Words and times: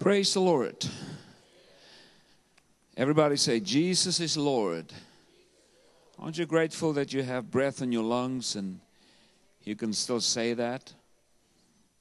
Praise 0.00 0.32
the 0.32 0.40
Lord. 0.40 0.86
Everybody 2.96 3.36
say, 3.36 3.60
Jesus 3.60 4.18
is 4.18 4.34
Lord. 4.34 4.94
Aren't 6.18 6.38
you 6.38 6.46
grateful 6.46 6.94
that 6.94 7.12
you 7.12 7.22
have 7.22 7.50
breath 7.50 7.82
in 7.82 7.92
your 7.92 8.04
lungs 8.04 8.56
and 8.56 8.80
you 9.62 9.76
can 9.76 9.92
still 9.92 10.22
say 10.22 10.54
that? 10.54 10.94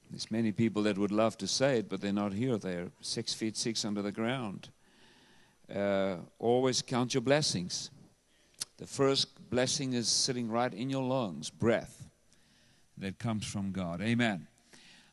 There's 0.10 0.32
many 0.32 0.54
people 0.54 0.82
that 0.84 0.98
would 0.98 1.12
love 1.12 1.38
to 1.40 1.48
say 1.48 1.80
it, 1.80 1.90
but 1.90 2.00
they're 2.00 2.14
not 2.14 2.32
here. 2.32 2.58
They're 2.58 2.88
six 3.02 3.34
feet 3.34 3.58
six 3.58 3.84
under 3.84 4.02
the 4.02 4.14
ground. 4.14 4.70
Uh, 5.70 6.20
always 6.40 6.82
count 6.82 7.14
your 7.14 7.22
blessings. 7.22 7.90
The 8.78 8.88
first 8.88 9.50
blessing 9.50 9.92
is 9.92 10.08
sitting 10.08 10.50
right 10.50 10.74
in 10.74 10.90
your 10.90 11.04
lungs, 11.04 11.50
breath 11.50 12.08
that 12.98 13.20
comes 13.20 13.46
from 13.46 13.74
God. 13.74 14.02
Amen. 14.02 14.48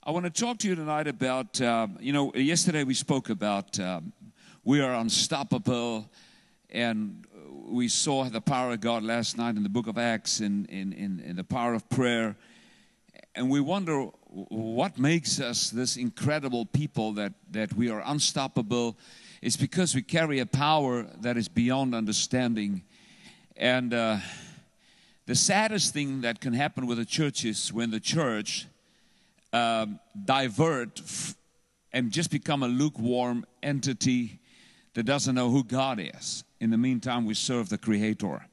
I 0.06 0.12
want 0.12 0.24
to 0.24 0.30
talk 0.30 0.58
to 0.58 0.68
you 0.68 0.76
tonight 0.76 1.08
about, 1.08 1.60
uh, 1.60 1.88
you 1.98 2.12
know, 2.12 2.32
yesterday 2.32 2.84
we 2.84 2.94
spoke 2.94 3.28
about 3.28 3.80
um, 3.80 4.12
we 4.62 4.80
are 4.80 4.94
unstoppable, 4.94 6.08
and 6.70 7.26
we 7.66 7.88
saw 7.88 8.22
the 8.22 8.40
power 8.40 8.74
of 8.74 8.80
God 8.80 9.02
last 9.02 9.36
night 9.36 9.56
in 9.56 9.64
the 9.64 9.68
book 9.68 9.88
of 9.88 9.98
Acts 9.98 10.40
in, 10.40 10.66
in, 10.66 10.92
in, 10.92 11.18
in 11.18 11.34
the 11.34 11.42
power 11.42 11.74
of 11.74 11.88
prayer. 11.88 12.36
And 13.34 13.50
we 13.50 13.58
wonder 13.58 14.02
what 14.30 14.96
makes 14.96 15.40
us 15.40 15.70
this 15.70 15.96
incredible 15.96 16.66
people 16.66 17.10
that, 17.14 17.32
that 17.50 17.72
we 17.72 17.90
are 17.90 18.00
unstoppable. 18.06 18.96
It's 19.42 19.56
because 19.56 19.92
we 19.96 20.02
carry 20.02 20.38
a 20.38 20.46
power 20.46 21.02
that 21.20 21.36
is 21.36 21.48
beyond 21.48 21.96
understanding. 21.96 22.84
And 23.56 23.92
uh, 23.92 24.18
the 25.26 25.34
saddest 25.34 25.92
thing 25.92 26.20
that 26.20 26.38
can 26.40 26.52
happen 26.52 26.86
with 26.86 26.98
the 26.98 27.04
church 27.04 27.44
is 27.44 27.72
when 27.72 27.90
the 27.90 27.98
church 27.98 28.68
um, 29.56 30.00
divert 30.24 31.00
and 31.92 32.10
just 32.10 32.30
become 32.30 32.62
a 32.62 32.68
lukewarm 32.68 33.46
entity 33.62 34.40
that 34.94 35.04
doesn't 35.04 35.34
know 35.34 35.50
who 35.50 35.64
God 35.64 35.98
is. 36.00 36.44
In 36.60 36.70
the 36.70 36.78
meantime, 36.78 37.24
we 37.24 37.34
serve 37.34 37.68
the 37.68 37.78
Creator. 37.78 38.46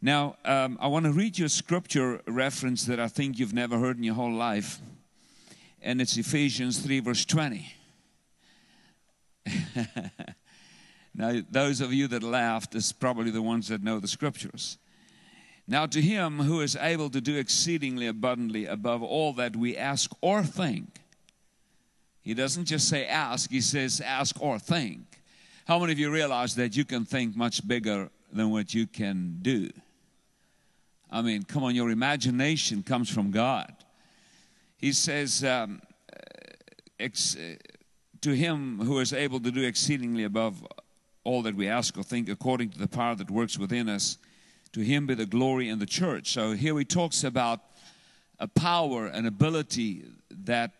Now, 0.00 0.36
um, 0.44 0.78
I 0.80 0.88
want 0.88 1.06
to 1.06 1.12
read 1.12 1.38
you 1.38 1.44
a 1.46 1.48
scripture 1.48 2.20
reference 2.26 2.84
that 2.86 2.98
I 2.98 3.06
think 3.08 3.38
you've 3.38 3.54
never 3.54 3.78
heard 3.78 3.98
in 3.98 4.02
your 4.02 4.14
whole 4.14 4.32
life, 4.32 4.80
and 5.80 6.00
it's 6.00 6.16
Ephesians 6.16 6.78
3, 6.80 7.00
verse 7.00 7.24
20. 7.24 7.72
now, 11.14 11.40
those 11.50 11.80
of 11.80 11.92
you 11.92 12.08
that 12.08 12.24
laughed 12.24 12.74
is 12.74 12.90
probably 12.92 13.30
the 13.30 13.42
ones 13.42 13.68
that 13.68 13.82
know 13.82 14.00
the 14.00 14.08
scriptures. 14.08 14.78
Now, 15.68 15.86
to 15.86 16.00
him 16.00 16.40
who 16.40 16.60
is 16.60 16.76
able 16.76 17.08
to 17.10 17.20
do 17.20 17.36
exceedingly 17.36 18.06
abundantly 18.06 18.66
above 18.66 19.02
all 19.02 19.32
that 19.34 19.54
we 19.54 19.76
ask 19.76 20.10
or 20.20 20.42
think, 20.42 20.88
he 22.22 22.34
doesn't 22.34 22.66
just 22.66 22.88
say 22.88 23.06
ask, 23.06 23.50
he 23.50 23.60
says 23.60 24.00
ask 24.00 24.40
or 24.40 24.58
think. 24.58 25.20
How 25.66 25.78
many 25.78 25.92
of 25.92 25.98
you 25.98 26.10
realize 26.10 26.54
that 26.56 26.76
you 26.76 26.84
can 26.84 27.04
think 27.04 27.36
much 27.36 27.66
bigger 27.66 28.10
than 28.32 28.50
what 28.50 28.74
you 28.74 28.86
can 28.86 29.38
do? 29.42 29.70
I 31.10 31.22
mean, 31.22 31.42
come 31.42 31.62
on, 31.62 31.74
your 31.74 31.90
imagination 31.90 32.82
comes 32.82 33.08
from 33.10 33.30
God. 33.30 33.72
He 34.78 34.92
says, 34.92 35.44
um, 35.44 35.82
ex- 36.98 37.36
to 38.20 38.34
him 38.34 38.80
who 38.80 38.98
is 38.98 39.12
able 39.12 39.40
to 39.40 39.50
do 39.50 39.62
exceedingly 39.62 40.24
above 40.24 40.66
all 41.24 41.42
that 41.42 41.54
we 41.54 41.68
ask 41.68 41.96
or 41.96 42.02
think, 42.02 42.28
according 42.28 42.70
to 42.70 42.78
the 42.78 42.88
power 42.88 43.14
that 43.14 43.30
works 43.30 43.58
within 43.58 43.88
us 43.88 44.18
to 44.72 44.80
him 44.80 45.06
be 45.06 45.14
the 45.14 45.26
glory 45.26 45.68
in 45.68 45.78
the 45.78 45.86
church. 45.86 46.32
So 46.32 46.52
here 46.52 46.78
he 46.78 46.84
talks 46.84 47.24
about 47.24 47.60
a 48.38 48.48
power, 48.48 49.06
an 49.06 49.26
ability 49.26 50.04
that, 50.44 50.72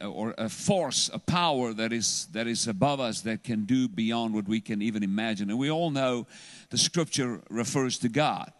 uh, 0.00 0.06
or 0.06 0.34
a 0.36 0.48
force, 0.48 1.10
a 1.12 1.18
power 1.18 1.72
that 1.72 1.92
is 1.92 2.26
that 2.32 2.46
is 2.46 2.68
above 2.68 3.00
us 3.00 3.22
that 3.22 3.42
can 3.42 3.64
do 3.64 3.88
beyond 3.88 4.34
what 4.34 4.46
we 4.46 4.60
can 4.60 4.82
even 4.82 5.02
imagine. 5.02 5.48
And 5.50 5.58
we 5.58 5.70
all 5.70 5.90
know 5.90 6.26
the 6.70 6.78
scripture 6.78 7.40
refers 7.48 7.98
to 8.00 8.08
God 8.08 8.52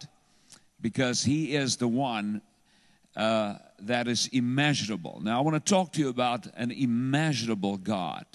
because 0.81 1.23
He 1.23 1.55
is 1.55 1.77
the 1.77 1.87
one 1.87 2.41
uh, 3.15 3.55
that 3.79 4.07
is 4.07 4.27
immeasurable. 4.31 5.19
Now 5.21 5.37
I 5.37 5.41
want 5.41 5.63
to 5.63 5.73
talk 5.73 5.93
to 5.93 5.99
you 5.99 6.09
about 6.09 6.47
an 6.55 6.71
immeasurable 6.71 7.77
God, 7.77 8.25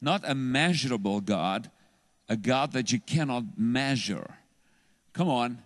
not 0.00 0.22
a 0.26 0.34
measurable 0.34 1.20
God, 1.20 1.70
a 2.28 2.36
God 2.36 2.72
that 2.72 2.92
you 2.92 3.00
cannot 3.00 3.44
measure. 3.56 4.34
Come 5.12 5.28
on. 5.28 5.58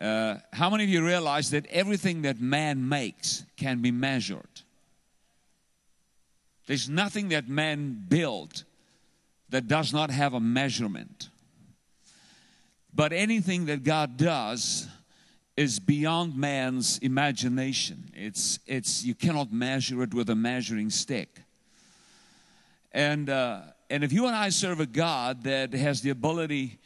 Uh, 0.00 0.36
how 0.52 0.70
many 0.70 0.84
of 0.84 0.90
you 0.90 1.04
realize 1.04 1.50
that 1.50 1.66
everything 1.66 2.22
that 2.22 2.40
man 2.40 2.88
makes 2.88 3.44
can 3.56 3.82
be 3.82 3.90
measured? 3.90 4.62
There's 6.66 6.88
nothing 6.88 7.30
that 7.30 7.48
man 7.48 8.04
built 8.08 8.64
that 9.48 9.66
does 9.66 9.92
not 9.92 10.10
have 10.10 10.34
a 10.34 10.40
measurement. 10.40 11.30
But 12.94 13.12
anything 13.12 13.66
that 13.66 13.84
God 13.84 14.16
does 14.16 14.86
is 15.56 15.80
beyond 15.80 16.36
man's 16.36 16.98
imagination. 16.98 18.10
It's, 18.14 18.60
it's, 18.66 19.04
you 19.04 19.14
cannot 19.14 19.52
measure 19.52 20.02
it 20.02 20.14
with 20.14 20.30
a 20.30 20.36
measuring 20.36 20.90
stick. 20.90 21.40
And, 22.92 23.28
uh, 23.28 23.62
and 23.90 24.04
if 24.04 24.12
you 24.12 24.26
and 24.26 24.36
I 24.36 24.50
serve 24.50 24.78
a 24.78 24.86
God 24.86 25.42
that 25.44 25.72
has 25.72 26.02
the 26.02 26.10
ability 26.10 26.78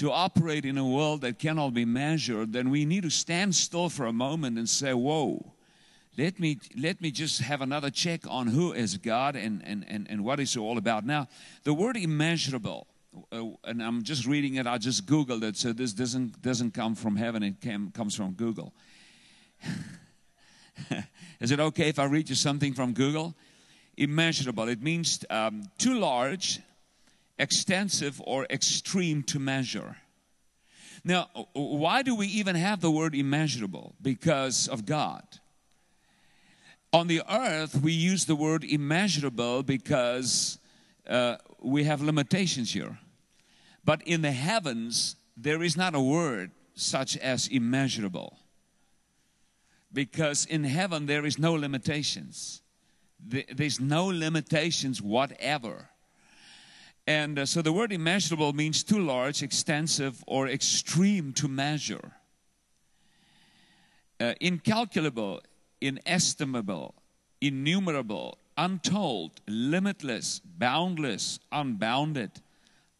to 0.00 0.10
operate 0.10 0.64
in 0.64 0.78
a 0.78 0.86
world 0.86 1.20
that 1.20 1.38
cannot 1.38 1.74
be 1.74 1.84
measured, 1.84 2.54
then 2.54 2.70
we 2.70 2.86
need 2.86 3.02
to 3.02 3.10
stand 3.10 3.54
still 3.54 3.90
for 3.90 4.06
a 4.06 4.12
moment 4.14 4.56
and 4.56 4.66
say, 4.66 4.94
Whoa, 4.94 5.52
let 6.16 6.40
me, 6.40 6.58
let 6.74 7.02
me 7.02 7.10
just 7.10 7.42
have 7.42 7.60
another 7.60 7.90
check 7.90 8.22
on 8.26 8.46
who 8.46 8.72
is 8.72 8.96
God 8.96 9.36
and, 9.36 9.62
and, 9.62 9.84
and, 9.86 10.06
and 10.08 10.24
what 10.24 10.40
is 10.40 10.56
all 10.56 10.78
about. 10.78 11.04
Now, 11.04 11.28
the 11.64 11.74
word 11.74 11.98
immeasurable, 11.98 12.86
uh, 13.30 13.44
and 13.64 13.82
I'm 13.82 14.02
just 14.02 14.26
reading 14.26 14.54
it, 14.54 14.66
I 14.66 14.78
just 14.78 15.04
Googled 15.04 15.42
it, 15.42 15.58
so 15.58 15.74
this 15.74 15.92
doesn't, 15.92 16.40
doesn't 16.40 16.72
come 16.72 16.94
from 16.94 17.16
heaven, 17.16 17.42
it 17.42 17.60
came, 17.60 17.90
comes 17.90 18.14
from 18.14 18.32
Google. 18.32 18.72
is 21.40 21.50
it 21.50 21.60
okay 21.60 21.90
if 21.90 21.98
I 21.98 22.04
read 22.04 22.30
you 22.30 22.36
something 22.36 22.72
from 22.72 22.94
Google? 22.94 23.34
Immeasurable, 23.98 24.66
it 24.70 24.82
means 24.82 25.26
um, 25.28 25.68
too 25.76 25.98
large 25.98 26.60
extensive 27.40 28.20
or 28.24 28.46
extreme 28.50 29.22
to 29.24 29.38
measure. 29.38 29.96
Now, 31.02 31.28
why 31.54 32.02
do 32.02 32.14
we 32.14 32.26
even 32.26 32.54
have 32.56 32.80
the 32.80 32.90
word 32.90 33.14
immeasurable? 33.14 33.94
Because 34.00 34.68
of 34.68 34.84
God. 34.84 35.22
On 36.92 37.06
the 37.06 37.22
earth, 37.30 37.80
we 37.80 37.92
use 37.92 38.26
the 38.26 38.36
word 38.36 38.64
immeasurable 38.64 39.62
because 39.62 40.58
uh, 41.08 41.36
we 41.62 41.84
have 41.84 42.02
limitations 42.02 42.72
here. 42.72 42.98
But 43.84 44.02
in 44.02 44.22
the 44.22 44.32
heavens, 44.32 45.16
there 45.36 45.62
is 45.62 45.76
not 45.76 45.94
a 45.94 46.00
word 46.00 46.50
such 46.74 47.16
as 47.16 47.48
immeasurable. 47.48 48.36
Because 49.92 50.44
in 50.44 50.64
heaven, 50.64 51.06
there 51.06 51.24
is 51.24 51.38
no 51.38 51.54
limitations. 51.54 52.62
There's 53.18 53.80
no 53.80 54.06
limitations 54.06 55.00
whatever. 55.00 55.90
And 57.06 57.38
uh, 57.38 57.46
so 57.46 57.62
the 57.62 57.72
word 57.72 57.92
immeasurable 57.92 58.52
means 58.52 58.82
too 58.82 59.00
large, 59.00 59.42
extensive, 59.42 60.22
or 60.26 60.48
extreme 60.48 61.32
to 61.34 61.48
measure. 61.48 62.12
Uh, 64.20 64.34
incalculable, 64.40 65.40
inestimable, 65.80 66.94
innumerable, 67.40 68.38
untold, 68.56 69.40
limitless, 69.48 70.40
boundless, 70.58 71.40
unbounded, 71.50 72.30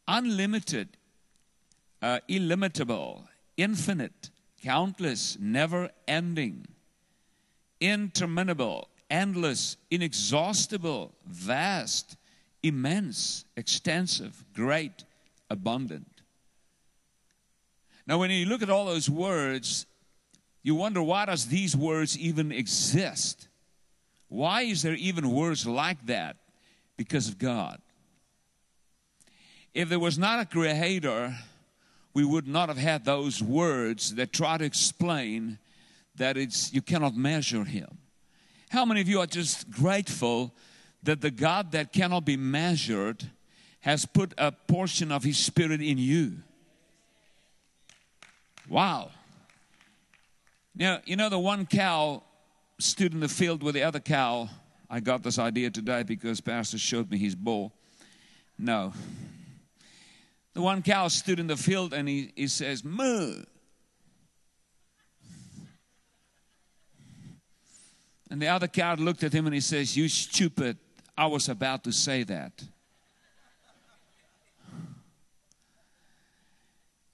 unlimited, 0.09 0.89
uh, 2.03 2.19
illimitable, 2.29 3.29
infinite, 3.57 4.31
countless, 4.63 5.37
never 5.39 5.91
ending, 6.09 6.67
interminable, 7.81 8.89
endless, 9.11 9.77
inexhaustible, 9.91 11.13
vast, 11.27 12.17
immense, 12.63 13.45
extensive, 13.57 14.45
great, 14.55 15.05
abundant. 15.49 16.23
Now, 18.07 18.19
when 18.19 18.31
you 18.31 18.47
look 18.47 18.63
at 18.63 18.71
all 18.71 18.87
those 18.87 19.09
words, 19.09 19.87
you 20.63 20.75
wonder 20.75 21.03
why 21.03 21.27
does 21.27 21.47
these 21.47 21.77
words 21.77 22.19
even 22.19 22.53
exist? 22.53 23.49
Why 24.29 24.63
is 24.63 24.83
there 24.83 24.95
even 24.95 25.31
words 25.31 25.67
like 25.67 26.07
that? 26.07 26.37
Because 26.97 27.29
of 27.29 27.39
God. 27.39 27.81
If 29.75 29.89
there 29.89 29.99
was 29.99 30.19
not 30.19 30.41
a 30.41 30.45
creator, 30.45 31.35
we 32.13 32.25
would 32.25 32.47
not 32.47 32.69
have 32.69 32.79
had 32.79 33.05
those 33.05 33.43
words 33.43 34.15
that 34.17 34.33
try 34.33 34.59
to 34.59 34.65
explain 34.65 35.59
that 36.17 36.37
it's 36.37 36.73
you 36.73 36.83
cannot 36.83 37.15
measure 37.15 37.65
him. 37.65 37.99
How 38.69 38.85
many 38.85 39.01
of 39.01 39.09
you 39.09 39.21
are 39.21 39.27
just 39.27 39.71
grateful 39.71 40.55
that 41.03 41.21
the 41.21 41.31
God 41.31 41.73
that 41.73 41.93
cannot 41.93 42.25
be 42.25 42.37
measured 42.37 43.31
has 43.81 44.05
put 44.05 44.35
a 44.37 44.53
portion 44.53 45.11
of 45.11 45.25
His 45.25 45.39
Spirit 45.39 45.81
in 45.81 45.99
you. 45.99 46.39
Wow. 48.69 49.11
Now, 50.75 51.01
you 51.05 51.17
know, 51.17 51.29
the 51.29 51.39
one 51.39 51.67
cow 51.67 52.23
stood 52.79 53.13
in 53.13 53.21
the 53.21 53.29
field 53.29 53.63
with 53.63 53.75
the 53.75 53.83
other 53.83 54.01
cow 54.01 54.49
I 54.93 54.99
got 54.99 55.23
this 55.23 55.39
idea 55.39 55.71
today 55.71 56.03
because 56.03 56.41
Pastor 56.41 56.77
showed 56.77 57.13
me 57.13 57.17
his 57.17 57.37
bull. 57.37 57.73
No. 58.59 58.93
The 60.53 60.63
one 60.63 60.83
cow 60.83 61.07
stood 61.07 61.39
in 61.39 61.47
the 61.47 61.57
field 61.57 61.95
and 61.95 62.09
he, 62.09 62.33
he 62.35 62.49
says, 62.49 62.83
Moo. 62.85 63.45
And 68.29 68.43
the 68.43 68.49
other 68.49 68.67
cow 68.67 68.97
looked 68.97 69.23
at 69.23 69.33
him 69.33 69.47
and 69.47 69.55
he 69.55 69.61
says, 69.61 69.97
You 69.97 70.09
stupid, 70.09 70.77
I 71.17 71.27
was 71.27 71.49
about 71.49 71.85
to 71.85 71.93
say 71.93 72.23
that. 72.25 72.63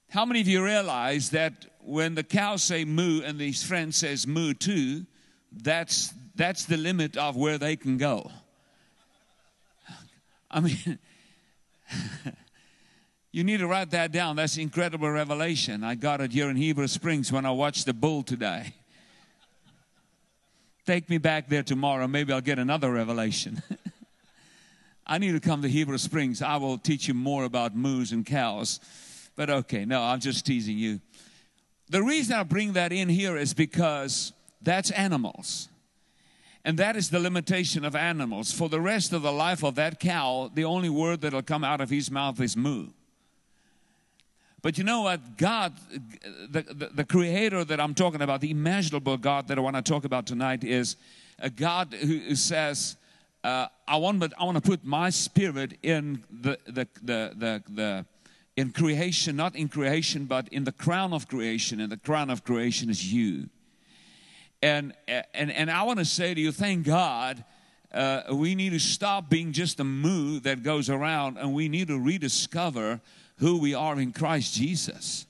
How 0.08 0.24
many 0.24 0.40
of 0.40 0.48
you 0.48 0.64
realize 0.64 1.30
that 1.30 1.66
when 1.80 2.14
the 2.14 2.22
cows 2.22 2.62
say 2.62 2.84
moo 2.84 3.20
and 3.22 3.40
his 3.40 3.62
friend 3.62 3.94
says 3.94 4.26
moo 4.26 4.54
too, 4.54 5.04
that's, 5.52 6.14
that's 6.34 6.64
the 6.64 6.76
limit 6.76 7.16
of 7.16 7.36
where 7.36 7.58
they 7.58 7.76
can 7.76 7.98
go? 7.98 8.30
I 10.50 10.60
mean, 10.60 10.98
you 13.32 13.44
need 13.44 13.58
to 13.58 13.66
write 13.66 13.90
that 13.90 14.12
down. 14.12 14.36
That's 14.36 14.56
incredible 14.56 15.10
revelation. 15.10 15.84
I 15.84 15.96
got 15.96 16.20
it 16.20 16.32
here 16.32 16.48
in 16.48 16.56
Heber 16.56 16.88
Springs 16.88 17.30
when 17.30 17.44
I 17.44 17.50
watched 17.50 17.84
the 17.84 17.92
bull 17.92 18.22
today. 18.22 18.74
Take 20.86 21.10
me 21.10 21.18
back 21.18 21.48
there 21.48 21.62
tomorrow. 21.62 22.06
Maybe 22.06 22.32
I'll 22.32 22.40
get 22.40 22.58
another 22.58 22.90
revelation. 22.90 23.62
I 25.06 25.18
need 25.18 25.32
to 25.32 25.40
come 25.40 25.62
to 25.62 25.68
Heber 25.68 25.96
Springs. 25.98 26.42
I 26.42 26.56
will 26.56 26.78
teach 26.78 27.06
you 27.06 27.14
more 27.14 27.44
about 27.44 27.76
moose 27.76 28.10
and 28.12 28.26
cows. 28.26 28.80
But 29.36 29.50
okay, 29.50 29.84
no, 29.84 30.02
I'm 30.02 30.20
just 30.20 30.44
teasing 30.44 30.78
you. 30.78 31.00
The 31.88 32.02
reason 32.02 32.34
I 32.34 32.42
bring 32.42 32.72
that 32.72 32.92
in 32.92 33.08
here 33.08 33.36
is 33.36 33.54
because 33.54 34.32
that's 34.60 34.90
animals. 34.90 35.68
And 36.64 36.78
that 36.78 36.96
is 36.96 37.10
the 37.10 37.20
limitation 37.20 37.84
of 37.84 37.94
animals. 37.94 38.50
For 38.50 38.68
the 38.68 38.80
rest 38.80 39.12
of 39.12 39.22
the 39.22 39.30
life 39.30 39.62
of 39.62 39.76
that 39.76 40.00
cow, 40.00 40.50
the 40.52 40.64
only 40.64 40.88
word 40.88 41.20
that'll 41.20 41.42
come 41.42 41.62
out 41.62 41.80
of 41.80 41.90
his 41.90 42.10
mouth 42.10 42.40
is 42.40 42.56
moo. 42.56 42.88
But 44.62 44.76
you 44.76 44.82
know 44.82 45.02
what? 45.02 45.36
God, 45.36 45.74
the, 46.50 46.62
the, 46.62 46.90
the, 46.92 47.04
creator 47.04 47.62
that 47.62 47.80
I'm 47.80 47.94
talking 47.94 48.20
about, 48.20 48.40
the 48.40 48.50
immeasurable 48.50 49.16
God 49.16 49.46
that 49.46 49.58
I 49.58 49.60
want 49.60 49.76
to 49.76 49.82
talk 49.82 50.04
about 50.04 50.26
tonight, 50.26 50.64
is 50.64 50.96
a 51.38 51.48
God 51.48 51.94
who 51.94 52.34
says, 52.34 52.96
uh, 53.46 53.68
I, 53.86 53.96
want, 53.96 54.24
I 54.36 54.44
want 54.44 54.56
to 54.56 54.60
put 54.60 54.84
my 54.84 55.08
spirit 55.10 55.78
in 55.80 56.24
the, 56.30 56.58
the, 56.66 56.88
the, 57.00 57.32
the, 57.36 57.62
the 57.68 58.06
in 58.56 58.72
creation, 58.72 59.36
not 59.36 59.54
in 59.54 59.68
creation, 59.68 60.24
but 60.24 60.48
in 60.48 60.64
the 60.64 60.72
crown 60.72 61.12
of 61.12 61.28
creation, 61.28 61.80
and 61.80 61.92
the 61.92 61.96
crown 61.96 62.28
of 62.28 62.42
creation 62.42 62.90
is 62.90 63.12
you. 63.12 63.48
And, 64.62 64.94
and, 65.06 65.52
and 65.52 65.70
I 65.70 65.84
want 65.84 66.00
to 66.00 66.04
say 66.04 66.34
to 66.34 66.40
you, 66.40 66.50
thank 66.50 66.86
God, 66.86 67.44
uh, 67.92 68.22
we 68.32 68.56
need 68.56 68.70
to 68.70 68.80
stop 68.80 69.30
being 69.30 69.52
just 69.52 69.78
a 69.78 69.84
moo 69.84 70.40
that 70.40 70.64
goes 70.64 70.90
around, 70.90 71.36
and 71.38 71.54
we 71.54 71.68
need 71.68 71.86
to 71.86 72.00
rediscover 72.00 73.00
who 73.36 73.60
we 73.60 73.74
are 73.74 74.00
in 74.00 74.12
Christ 74.12 74.54
Jesus. 74.54 75.24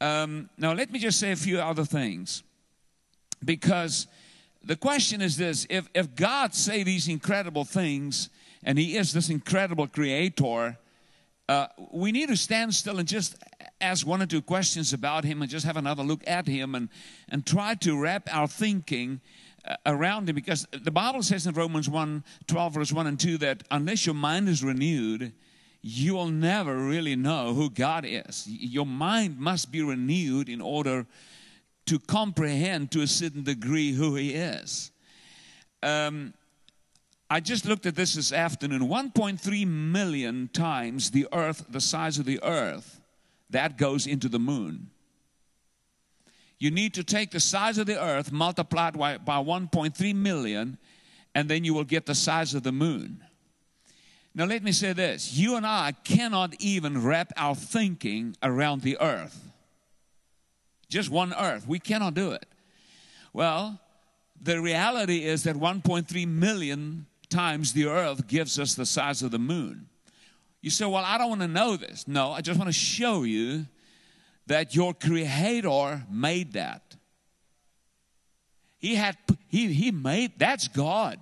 Um, 0.00 0.50
now, 0.58 0.72
let 0.72 0.90
me 0.90 0.98
just 0.98 1.20
say 1.20 1.30
a 1.30 1.36
few 1.36 1.60
other 1.60 1.84
things. 1.84 2.42
Because 3.44 4.08
the 4.66 4.76
question 4.76 5.22
is 5.22 5.36
this 5.36 5.66
if, 5.70 5.88
if 5.94 6.14
God 6.14 6.54
say 6.54 6.82
these 6.82 7.08
incredible 7.08 7.64
things, 7.64 8.28
and 8.62 8.78
He 8.78 8.96
is 8.96 9.12
this 9.12 9.30
incredible 9.30 9.86
creator, 9.86 10.76
uh, 11.48 11.68
we 11.92 12.10
need 12.10 12.28
to 12.28 12.36
stand 12.36 12.74
still 12.74 12.98
and 12.98 13.06
just 13.06 13.36
ask 13.80 14.04
one 14.06 14.20
or 14.20 14.26
two 14.26 14.42
questions 14.42 14.92
about 14.92 15.24
him 15.24 15.42
and 15.42 15.50
just 15.50 15.64
have 15.64 15.76
another 15.76 16.02
look 16.02 16.22
at 16.26 16.48
him 16.48 16.74
and, 16.74 16.88
and 17.28 17.46
try 17.46 17.74
to 17.76 18.00
wrap 18.00 18.28
our 18.32 18.48
thinking 18.48 19.20
uh, 19.64 19.76
around 19.86 20.28
him 20.28 20.34
because 20.34 20.66
the 20.72 20.90
Bible 20.90 21.22
says 21.22 21.46
in 21.46 21.54
Romans 21.54 21.88
1 21.88 22.24
12, 22.48 22.74
verse 22.74 22.92
1 22.92 23.06
and 23.06 23.20
2 23.20 23.38
that 23.38 23.62
unless 23.70 24.06
your 24.06 24.14
mind 24.16 24.48
is 24.48 24.64
renewed, 24.64 25.32
you 25.82 26.14
will 26.14 26.28
never 26.28 26.76
really 26.76 27.14
know 27.14 27.54
who 27.54 27.70
God 27.70 28.04
is. 28.04 28.44
Your 28.48 28.86
mind 28.86 29.38
must 29.38 29.70
be 29.70 29.82
renewed 29.82 30.48
in 30.48 30.60
order 30.60 31.06
to 31.86 31.98
comprehend 31.98 32.90
to 32.92 33.02
a 33.02 33.06
certain 33.06 33.42
degree 33.42 33.92
who 33.92 34.14
He 34.14 34.34
is. 34.34 34.90
Um, 35.82 36.34
I 37.28 37.40
just 37.40 37.66
looked 37.66 37.86
at 37.86 37.96
this 37.96 38.14
this 38.14 38.32
afternoon 38.32 38.82
1.3 38.82 39.66
million 39.66 40.48
times 40.52 41.10
the 41.10 41.26
earth, 41.32 41.64
the 41.68 41.80
size 41.80 42.18
of 42.18 42.24
the 42.24 42.40
earth, 42.42 43.00
that 43.50 43.78
goes 43.78 44.06
into 44.06 44.28
the 44.28 44.38
moon. 44.38 44.90
You 46.58 46.70
need 46.70 46.94
to 46.94 47.04
take 47.04 47.32
the 47.32 47.40
size 47.40 47.78
of 47.78 47.86
the 47.86 48.02
earth, 48.02 48.30
by, 48.32 48.58
by 49.18 49.36
1.3 49.36 50.14
million, 50.14 50.78
and 51.34 51.48
then 51.48 51.64
you 51.64 51.74
will 51.74 51.84
get 51.84 52.06
the 52.06 52.14
size 52.14 52.54
of 52.54 52.62
the 52.62 52.72
moon. 52.72 53.22
Now, 54.34 54.44
let 54.44 54.62
me 54.62 54.72
say 54.72 54.92
this 54.92 55.32
you 55.34 55.56
and 55.56 55.66
I 55.66 55.92
cannot 56.04 56.54
even 56.60 57.02
wrap 57.02 57.32
our 57.36 57.54
thinking 57.54 58.36
around 58.42 58.82
the 58.82 58.98
earth. 59.00 59.52
Just 60.88 61.10
one 61.10 61.34
earth. 61.34 61.66
We 61.66 61.78
cannot 61.78 62.14
do 62.14 62.32
it. 62.32 62.46
Well, 63.32 63.80
the 64.40 64.60
reality 64.60 65.24
is 65.24 65.44
that 65.44 65.56
1.3 65.56 66.28
million 66.28 67.06
times 67.28 67.72
the 67.72 67.86
earth 67.86 68.26
gives 68.28 68.58
us 68.58 68.74
the 68.74 68.86
size 68.86 69.22
of 69.22 69.30
the 69.30 69.38
moon. 69.38 69.88
You 70.60 70.70
say, 70.70 70.84
Well, 70.86 71.04
I 71.04 71.18
don't 71.18 71.28
want 71.28 71.42
to 71.42 71.48
know 71.48 71.76
this. 71.76 72.06
No, 72.06 72.32
I 72.32 72.40
just 72.40 72.58
want 72.58 72.68
to 72.68 72.78
show 72.78 73.22
you 73.22 73.66
that 74.46 74.74
your 74.74 74.94
creator 74.94 76.02
made 76.10 76.52
that. 76.54 76.96
He 78.78 78.94
had 78.94 79.16
he 79.48 79.72
he 79.72 79.90
made 79.90 80.38
that's 80.38 80.68
God. 80.68 81.18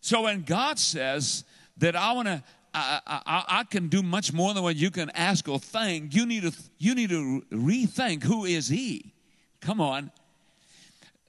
So 0.00 0.22
when 0.22 0.42
God 0.42 0.78
says 0.78 1.44
that 1.76 1.94
I 1.94 2.12
want 2.12 2.28
to 2.28 2.42
I, 2.78 3.20
I, 3.26 3.44
I, 3.60 3.64
can 3.64 3.88
do 3.88 4.02
much 4.02 4.32
more 4.32 4.54
than 4.54 4.62
what 4.62 4.76
you 4.76 4.90
can 4.90 5.10
ask 5.10 5.48
or 5.48 5.58
think. 5.58 6.14
You 6.14 6.26
need 6.26 6.42
to 6.42 6.52
you 6.78 6.94
need 6.94 7.10
to 7.10 7.42
rethink 7.52 8.22
who 8.22 8.44
is 8.44 8.68
He. 8.68 9.14
Come 9.60 9.80
on, 9.80 10.10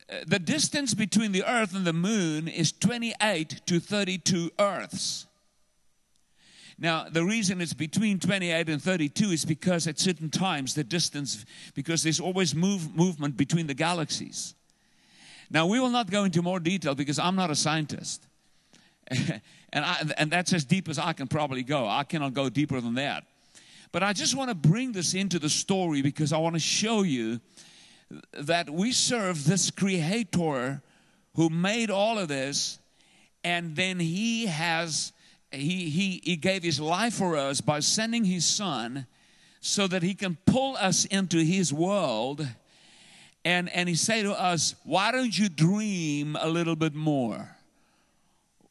uh, 0.10 0.18
the 0.28 0.40
distance 0.40 0.94
between 0.94 1.32
the 1.32 1.44
earth 1.44 1.76
and 1.76 1.86
the 1.86 1.94
moon 1.94 2.48
is 2.48 2.72
28 2.72 3.62
to 3.66 3.80
32 3.80 4.52
earths. 4.60 5.28
Now, 6.82 7.08
the 7.10 7.26
reason 7.26 7.60
it's 7.60 7.74
between 7.74 8.20
28 8.20 8.70
and 8.70 8.82
32 8.82 9.32
is 9.32 9.46
because 9.46 9.86
at 9.86 10.00
certain 10.00 10.30
times 10.30 10.74
the 10.74 10.84
distance, 10.84 11.46
because 11.74 12.04
there's 12.04 12.22
always 12.22 12.56
move, 12.56 12.96
movement 12.96 13.36
between 13.36 13.68
the 13.68 13.74
galaxies. 13.74 14.56
Now, 15.52 15.68
we 15.68 15.80
will 15.80 15.90
not 15.90 16.10
go 16.10 16.24
into 16.24 16.42
more 16.42 16.60
detail 16.60 16.96
because 16.96 17.20
I'm 17.20 17.36
not 17.36 17.50
a 17.50 17.56
scientist. 17.56 18.26
and, 19.74 19.86
I, 19.86 20.12
and 20.18 20.32
that's 20.32 20.54
as 20.54 20.66
deep 20.66 20.90
as 20.90 21.00
I 21.00 21.14
can 21.14 21.28
probably 21.28 21.64
go. 21.64 21.88
I 21.88 22.04
cannot 22.04 22.34
go 22.34 22.50
deeper 22.50 22.80
than 22.82 22.96
that. 22.96 23.24
But 23.92 24.04
I 24.04 24.14
just 24.14 24.36
want 24.36 24.50
to 24.50 24.56
bring 24.56 24.92
this 24.92 25.14
into 25.14 25.40
the 25.40 25.50
story 25.50 26.02
because 26.02 26.32
I 26.32 26.38
want 26.38 26.56
to 26.56 26.60
show 26.60 27.02
you 27.02 27.40
that 28.34 28.70
we 28.70 28.92
serve 28.92 29.46
this 29.46 29.72
creator 29.72 30.82
who 31.36 31.50
made 31.50 31.90
all 31.90 32.18
of 32.18 32.28
this 32.28 32.80
and 33.44 33.76
then 33.76 34.00
he 34.00 34.48
has 34.48 35.14
he, 35.52 35.90
he 35.90 36.22
he 36.24 36.36
gave 36.36 36.64
his 36.64 36.80
life 36.80 37.16
for 37.16 37.36
us 37.36 37.62
by 37.62 37.80
sending 37.80 38.24
his 38.24 38.46
son 38.46 39.08
so 39.62 39.88
that 39.88 40.04
he 40.04 40.14
can 40.14 40.38
pull 40.46 40.76
us 40.78 41.06
into 41.06 41.38
his 41.38 41.74
world 41.74 42.48
and 43.46 43.70
and 43.70 43.88
he 43.88 43.96
say 43.96 44.22
to 44.24 44.34
us 44.34 44.76
why 44.84 45.12
don't 45.12 45.38
you 45.38 45.50
dream 45.50 46.36
a 46.40 46.50
little 46.50 46.76
bit 46.76 46.94
more 46.94 47.56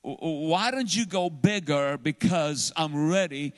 why 0.03 0.71
don't 0.71 0.95
you 0.95 1.07
go 1.07 1.29
bigger 1.29 1.99
because 1.99 2.73
i'm 2.77 3.11
ready 3.11 3.53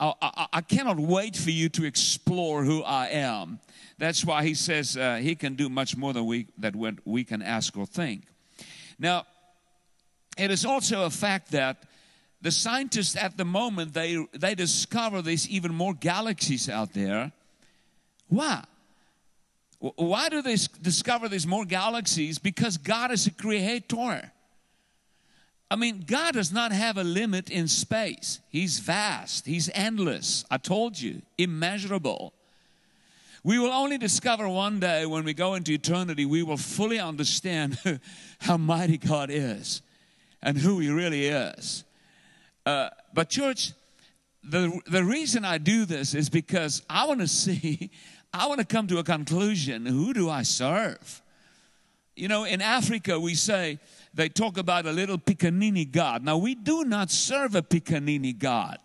I, 0.00 0.12
I, 0.20 0.46
I 0.54 0.60
cannot 0.60 0.98
wait 0.98 1.36
for 1.36 1.50
you 1.50 1.68
to 1.70 1.84
explore 1.84 2.64
who 2.64 2.82
i 2.82 3.08
am 3.08 3.60
that's 3.98 4.24
why 4.24 4.44
he 4.44 4.54
says 4.54 4.96
uh, 4.96 5.16
he 5.16 5.34
can 5.34 5.54
do 5.54 5.68
much 5.68 5.96
more 5.96 6.12
than 6.12 6.26
we, 6.26 6.48
that 6.58 6.74
we 7.04 7.24
can 7.24 7.42
ask 7.42 7.76
or 7.76 7.86
think. 7.86 8.24
Now, 8.98 9.26
it 10.36 10.50
is 10.50 10.64
also 10.64 11.04
a 11.04 11.10
fact 11.10 11.52
that 11.52 11.84
the 12.42 12.50
scientists 12.50 13.16
at 13.16 13.36
the 13.36 13.44
moment 13.44 13.94
they 13.94 14.26
they 14.32 14.54
discover 14.54 15.22
there's 15.22 15.48
even 15.48 15.72
more 15.72 15.94
galaxies 15.94 16.68
out 16.68 16.92
there. 16.92 17.32
Why? 18.28 18.64
Why 19.78 20.28
do 20.28 20.42
they 20.42 20.56
discover 20.82 21.28
there's 21.28 21.46
more 21.46 21.64
galaxies? 21.64 22.38
Because 22.38 22.76
God 22.76 23.12
is 23.12 23.26
a 23.26 23.30
creator. 23.30 24.32
I 25.74 25.76
mean, 25.76 26.04
God 26.06 26.34
does 26.34 26.52
not 26.52 26.70
have 26.70 26.98
a 26.98 27.02
limit 27.02 27.50
in 27.50 27.66
space. 27.66 28.38
He's 28.48 28.78
vast, 28.78 29.44
He's 29.44 29.68
endless. 29.74 30.44
I 30.48 30.56
told 30.56 31.00
you, 31.00 31.22
immeasurable. 31.36 32.32
We 33.42 33.58
will 33.58 33.72
only 33.72 33.98
discover 33.98 34.48
one 34.48 34.78
day 34.78 35.04
when 35.04 35.24
we 35.24 35.34
go 35.34 35.54
into 35.54 35.72
eternity, 35.72 36.26
we 36.26 36.44
will 36.44 36.58
fully 36.58 37.00
understand 37.00 37.76
how 38.38 38.56
mighty 38.56 38.98
God 38.98 39.30
is 39.32 39.82
and 40.40 40.56
who 40.56 40.78
He 40.78 40.90
really 40.90 41.26
is. 41.26 41.82
Uh, 42.64 42.90
but, 43.12 43.28
church, 43.28 43.72
the, 44.44 44.80
the 44.86 45.02
reason 45.02 45.44
I 45.44 45.58
do 45.58 45.86
this 45.86 46.14
is 46.14 46.30
because 46.30 46.82
I 46.88 47.04
want 47.08 47.18
to 47.18 47.26
see, 47.42 47.90
I 48.32 48.46
want 48.46 48.60
to 48.60 48.66
come 48.66 48.86
to 48.86 48.98
a 48.98 49.04
conclusion 49.04 49.86
who 49.86 50.14
do 50.14 50.30
I 50.30 50.44
serve? 50.44 51.20
You 52.14 52.28
know, 52.28 52.44
in 52.44 52.62
Africa, 52.62 53.18
we 53.18 53.34
say, 53.34 53.80
they 54.14 54.28
talk 54.28 54.58
about 54.58 54.86
a 54.86 54.92
little 54.92 55.18
Piccaninny 55.18 55.90
God. 55.90 56.24
Now, 56.24 56.36
we 56.38 56.54
do 56.54 56.84
not 56.84 57.10
serve 57.10 57.54
a 57.54 57.62
Piccaninny 57.62 58.38
God. 58.38 58.78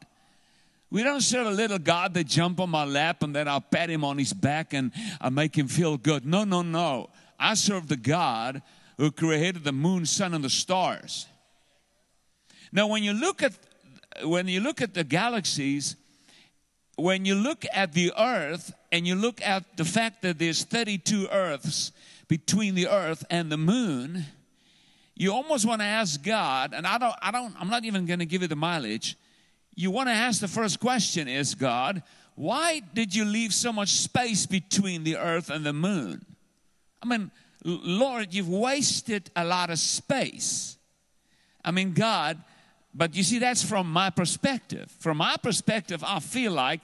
We 0.91 1.03
don't 1.03 1.21
serve 1.21 1.45
a 1.45 1.51
little 1.51 1.77
God 1.77 2.15
that 2.15 2.25
jump 2.25 2.59
on 2.59 2.71
my 2.71 2.83
lap 2.83 3.21
and 3.21 3.36
then 3.36 3.48
I'll 3.48 3.62
pat 3.62 3.91
him 3.91 4.03
on 4.03 4.17
his 4.17 4.33
back 4.33 4.74
and 4.74 4.91
I'll 5.21 5.29
make 5.29 5.55
him 5.55 5.67
feel 5.67 5.98
good. 5.98 6.25
No, 6.25 6.45
no, 6.45 6.63
no. 6.63 7.12
I 7.39 7.53
serve 7.53 7.88
the 7.88 7.95
God 7.95 8.63
who 8.98 9.12
created 9.12 9.63
the 9.63 9.71
moon, 9.71 10.07
sun, 10.07 10.33
and 10.33 10.43
the 10.43 10.50
stars. 10.50 11.27
Now, 12.71 12.88
when 12.88 13.03
you 13.03 13.13
look 13.13 13.43
at 13.43 13.53
when 14.24 14.48
you 14.48 14.59
look 14.59 14.81
at 14.81 14.95
the 14.95 15.03
galaxies, 15.03 15.95
when 16.95 17.24
you 17.24 17.36
look 17.36 17.65
at 17.71 17.93
the 17.93 18.12
earth 18.17 18.74
and 18.91 19.07
you 19.07 19.15
look 19.15 19.41
at 19.41 19.77
the 19.77 19.86
fact 19.86 20.24
that 20.24 20.39
there's 20.39 20.63
32 20.63 21.29
earths 21.31 21.91
between 22.27 22.75
the 22.75 22.88
earth 22.88 23.24
and 23.29 23.51
the 23.51 23.57
moon, 23.57 24.25
you 25.19 25.33
almost 25.33 25.67
want 25.67 25.81
to 25.81 25.85
ask 25.85 26.23
God, 26.23 26.73
and 26.73 26.88
I 26.88 26.97
don't, 26.97 27.15
I 27.21 27.29
don't, 27.29 27.53
I'm 27.59 27.69
not 27.69 27.83
even 27.83 28.05
going 28.05 28.19
to 28.19 28.25
give 28.25 28.41
you 28.41 28.47
the 28.47 28.55
mileage. 28.55 29.17
You 29.75 29.91
want 29.91 30.07
to 30.07 30.13
ask 30.13 30.39
the 30.39 30.47
first 30.47 30.79
question 30.79 31.27
is 31.27 31.55
God, 31.55 32.01
why 32.35 32.81
did 32.93 33.13
you 33.13 33.25
leave 33.25 33.53
so 33.53 33.73
much 33.73 33.89
space 33.89 34.45
between 34.45 35.03
the 35.03 35.17
earth 35.17 35.49
and 35.49 35.65
the 35.65 35.73
moon? 35.73 36.25
I 37.03 37.05
mean, 37.05 37.31
Lord, 37.65 38.33
you've 38.33 38.47
wasted 38.47 39.29
a 39.35 39.43
lot 39.43 39.69
of 39.69 39.79
space. 39.79 40.77
I 41.65 41.71
mean, 41.71 41.91
God, 41.91 42.41
but 42.95 43.13
you 43.13 43.23
see, 43.23 43.39
that's 43.39 43.61
from 43.61 43.91
my 43.91 44.09
perspective. 44.09 44.89
From 44.99 45.17
my 45.17 45.35
perspective, 45.35 46.01
I 46.01 46.21
feel 46.21 46.53
like, 46.53 46.79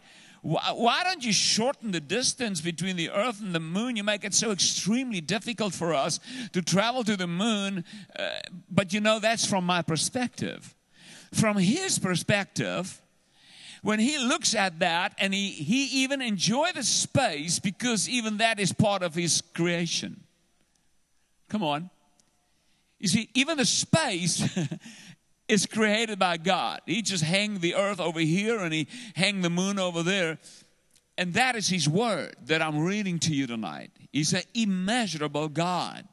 why 0.45 1.01
don't 1.03 1.25
you 1.25 1.33
shorten 1.33 1.89
the 1.89 1.99
distance 1.99 2.61
between 2.61 2.97
the 2.97 3.09
earth 3.09 3.41
and 3.41 3.55
the 3.55 3.59
moon? 3.59 3.95
You 3.95 4.03
make 4.03 4.23
it 4.23 4.35
so 4.35 4.51
extremely 4.51 5.19
difficult 5.19 5.73
for 5.73 5.91
us 5.91 6.19
to 6.53 6.61
travel 6.61 7.03
to 7.03 7.17
the 7.17 7.25
moon. 7.25 7.83
Uh, 8.17 8.29
but 8.69 8.93
you 8.93 9.01
know, 9.01 9.17
that's 9.17 9.43
from 9.43 9.65
my 9.65 9.81
perspective. 9.81 10.75
From 11.33 11.57
his 11.57 11.97
perspective, 11.97 13.01
when 13.81 13.99
he 13.99 14.19
looks 14.19 14.53
at 14.53 14.77
that 14.79 15.15
and 15.17 15.33
he, 15.33 15.49
he 15.49 16.03
even 16.03 16.21
enjoy 16.21 16.71
the 16.75 16.83
space 16.83 17.57
because 17.57 18.07
even 18.07 18.37
that 18.37 18.59
is 18.59 18.71
part 18.71 19.01
of 19.01 19.15
his 19.15 19.41
creation. 19.55 20.21
Come 21.49 21.63
on. 21.63 21.89
You 22.99 23.07
see, 23.07 23.29
even 23.33 23.57
the 23.57 23.65
space 23.65 24.47
is 25.47 25.65
created 25.65 26.19
by 26.19 26.37
God. 26.37 26.81
He 26.85 27.01
just 27.01 27.23
hang 27.23 27.59
the 27.59 27.75
earth 27.75 27.99
over 27.99 28.19
here 28.19 28.59
and 28.59 28.73
he 28.73 28.87
hang 29.15 29.41
the 29.41 29.49
moon 29.49 29.79
over 29.79 30.03
there. 30.03 30.39
And 31.17 31.33
that 31.33 31.55
is 31.55 31.67
his 31.67 31.87
word 31.87 32.35
that 32.45 32.61
I'm 32.61 32.83
reading 32.83 33.19
to 33.19 33.33
you 33.33 33.47
tonight. 33.47 33.91
He's 34.11 34.33
an 34.33 34.43
immeasurable 34.53 35.47
God. 35.49 36.07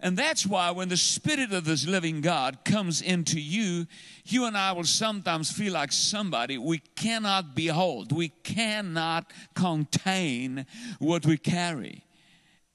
And 0.00 0.16
that's 0.16 0.46
why 0.46 0.70
when 0.70 0.88
the 0.88 0.96
Spirit 0.96 1.52
of 1.52 1.64
this 1.64 1.86
living 1.86 2.20
God 2.20 2.64
comes 2.64 3.00
into 3.00 3.40
you, 3.40 3.86
you 4.24 4.44
and 4.44 4.56
I 4.56 4.72
will 4.72 4.84
sometimes 4.84 5.50
feel 5.50 5.72
like 5.72 5.92
somebody 5.92 6.58
we 6.58 6.78
cannot 6.78 7.54
behold. 7.54 8.12
We 8.12 8.28
cannot 8.28 9.32
contain 9.54 10.66
what 10.98 11.24
we 11.24 11.38
carry. 11.38 12.04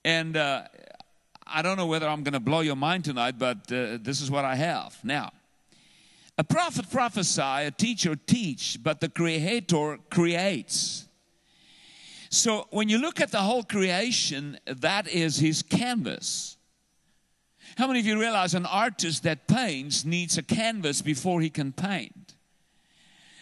And 0.03 0.35
uh, 0.35 0.63
I 1.45 1.61
don't 1.61 1.77
know 1.77 1.85
whether 1.85 2.07
I'm 2.07 2.23
going 2.23 2.33
to 2.33 2.39
blow 2.39 2.61
your 2.61 2.75
mind 2.75 3.05
tonight, 3.05 3.35
but 3.37 3.71
uh, 3.71 3.99
this 4.01 4.19
is 4.19 4.29
what 4.29 4.43
I 4.43 4.55
have. 4.55 4.97
Now, 5.03 5.31
a 6.37 6.43
prophet 6.43 6.89
prophesy, 6.89 7.41
a 7.41 7.71
teacher 7.71 8.15
teach, 8.15 8.79
but 8.81 8.99
the 8.99 9.09
creator 9.09 9.99
creates. 10.09 11.07
So 12.29 12.67
when 12.71 12.89
you 12.89 12.97
look 12.97 13.21
at 13.21 13.31
the 13.31 13.41
whole 13.41 13.63
creation, 13.63 14.57
that 14.65 15.07
is 15.07 15.37
his 15.37 15.61
canvas. 15.61 16.57
How 17.77 17.87
many 17.87 17.99
of 17.99 18.05
you 18.05 18.19
realize 18.19 18.55
an 18.55 18.65
artist 18.65 19.23
that 19.23 19.47
paints 19.47 20.05
needs 20.05 20.37
a 20.37 20.43
canvas 20.43 21.01
before 21.01 21.41
he 21.41 21.49
can 21.49 21.71
paint? 21.71 22.33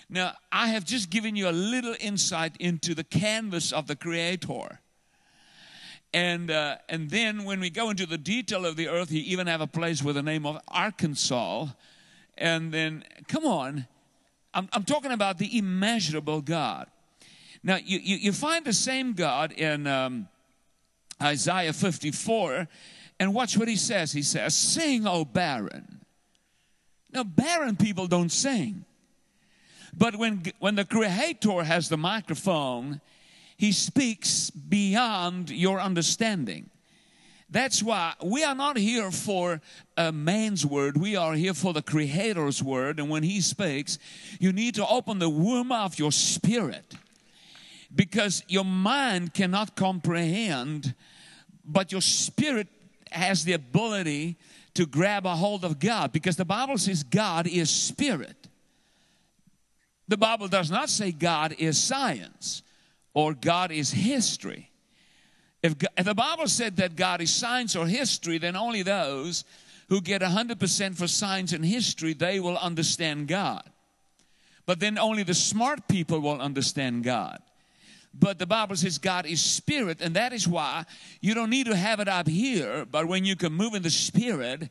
Now, 0.09 0.33
I 0.51 0.67
have 0.67 0.83
just 0.83 1.09
given 1.09 1.37
you 1.37 1.47
a 1.47 1.51
little 1.51 1.95
insight 2.01 2.57
into 2.59 2.93
the 2.93 3.05
canvas 3.05 3.71
of 3.71 3.87
the 3.87 3.95
creator. 3.95 4.79
And, 6.13 6.51
uh, 6.51 6.77
and 6.89 7.09
then 7.09 7.45
when 7.45 7.61
we 7.61 7.69
go 7.69 7.89
into 7.89 8.05
the 8.05 8.17
detail 8.17 8.65
of 8.65 8.75
the 8.75 8.89
earth, 8.89 9.09
you 9.09 9.21
even 9.21 9.47
have 9.47 9.61
a 9.61 9.67
place 9.67 10.03
with 10.03 10.15
the 10.15 10.23
name 10.23 10.45
of 10.45 10.59
Arkansas, 10.67 11.67
and 12.41 12.73
then, 12.73 13.03
come 13.27 13.45
on, 13.45 13.87
I'm, 14.53 14.67
I'm 14.73 14.83
talking 14.83 15.11
about 15.11 15.37
the 15.37 15.57
immeasurable 15.57 16.41
God. 16.41 16.87
Now, 17.63 17.77
you, 17.77 17.99
you, 17.99 18.15
you 18.17 18.31
find 18.31 18.65
the 18.65 18.73
same 18.73 19.13
God 19.13 19.51
in 19.51 19.85
um, 19.85 20.27
Isaiah 21.21 21.71
54, 21.71 22.67
and 23.19 23.33
watch 23.35 23.55
what 23.57 23.67
he 23.67 23.75
says. 23.75 24.11
He 24.11 24.23
says, 24.23 24.55
Sing, 24.55 25.05
O 25.05 25.23
barren. 25.23 26.01
Now, 27.13 27.23
barren 27.23 27.75
people 27.75 28.07
don't 28.07 28.31
sing. 28.31 28.85
But 29.95 30.15
when, 30.15 30.43
when 30.57 30.75
the 30.75 30.85
Creator 30.85 31.63
has 31.63 31.89
the 31.89 31.97
microphone, 31.97 33.01
he 33.55 33.71
speaks 33.71 34.49
beyond 34.49 35.51
your 35.51 35.79
understanding. 35.79 36.70
That's 37.51 37.83
why 37.83 38.13
we 38.23 38.45
are 38.45 38.55
not 38.55 38.77
here 38.77 39.11
for 39.11 39.61
a 39.97 40.13
man's 40.13 40.65
word. 40.65 40.95
We 40.95 41.17
are 41.17 41.33
here 41.33 41.53
for 41.53 41.73
the 41.73 41.81
Creator's 41.81 42.63
word. 42.63 42.97
And 42.97 43.09
when 43.09 43.23
He 43.23 43.41
speaks, 43.41 43.99
you 44.39 44.53
need 44.53 44.75
to 44.75 44.87
open 44.87 45.19
the 45.19 45.29
womb 45.29 45.71
of 45.71 45.99
your 45.99 46.13
spirit 46.13 46.95
because 47.93 48.41
your 48.47 48.63
mind 48.63 49.33
cannot 49.33 49.75
comprehend, 49.75 50.95
but 51.65 51.91
your 51.91 51.99
spirit 51.99 52.69
has 53.11 53.43
the 53.43 53.51
ability 53.51 54.37
to 54.73 54.85
grab 54.85 55.25
a 55.25 55.35
hold 55.35 55.65
of 55.65 55.77
God 55.77 56.13
because 56.13 56.37
the 56.37 56.45
Bible 56.45 56.77
says 56.77 57.03
God 57.03 57.47
is 57.47 57.69
spirit. 57.69 58.47
The 60.07 60.15
Bible 60.15 60.47
does 60.47 60.71
not 60.71 60.89
say 60.89 61.11
God 61.11 61.53
is 61.57 61.77
science 61.77 62.63
or 63.13 63.33
God 63.33 63.71
is 63.73 63.91
history. 63.91 64.70
If, 65.63 65.75
if 65.97 66.05
the 66.05 66.15
Bible 66.15 66.47
said 66.47 66.77
that 66.77 66.95
God 66.95 67.21
is 67.21 67.33
science 67.33 67.75
or 67.75 67.85
history, 67.85 68.37
then 68.37 68.55
only 68.55 68.81
those 68.81 69.43
who 69.89 70.01
get 70.01 70.21
100% 70.21 70.95
for 70.95 71.07
science 71.07 71.53
and 71.53 71.65
history, 71.65 72.13
they 72.13 72.39
will 72.39 72.57
understand 72.57 73.27
God. 73.27 73.63
But 74.65 74.79
then 74.79 74.97
only 74.97 75.23
the 75.23 75.33
smart 75.33 75.87
people 75.87 76.19
will 76.19 76.41
understand 76.41 77.03
God. 77.03 77.39
But 78.13 78.39
the 78.39 78.45
Bible 78.45 78.75
says 78.75 78.97
God 78.97 79.25
is 79.25 79.41
spirit, 79.41 80.01
and 80.01 80.15
that 80.15 80.33
is 80.33 80.47
why 80.47 80.85
you 81.21 81.33
don't 81.33 81.49
need 81.49 81.67
to 81.67 81.75
have 81.75 81.99
it 81.99 82.07
up 82.07 82.27
here, 82.27 82.85
but 82.85 83.07
when 83.07 83.23
you 83.23 83.35
can 83.35 83.53
move 83.53 83.73
in 83.73 83.83
the 83.83 83.89
spirit, 83.89 84.69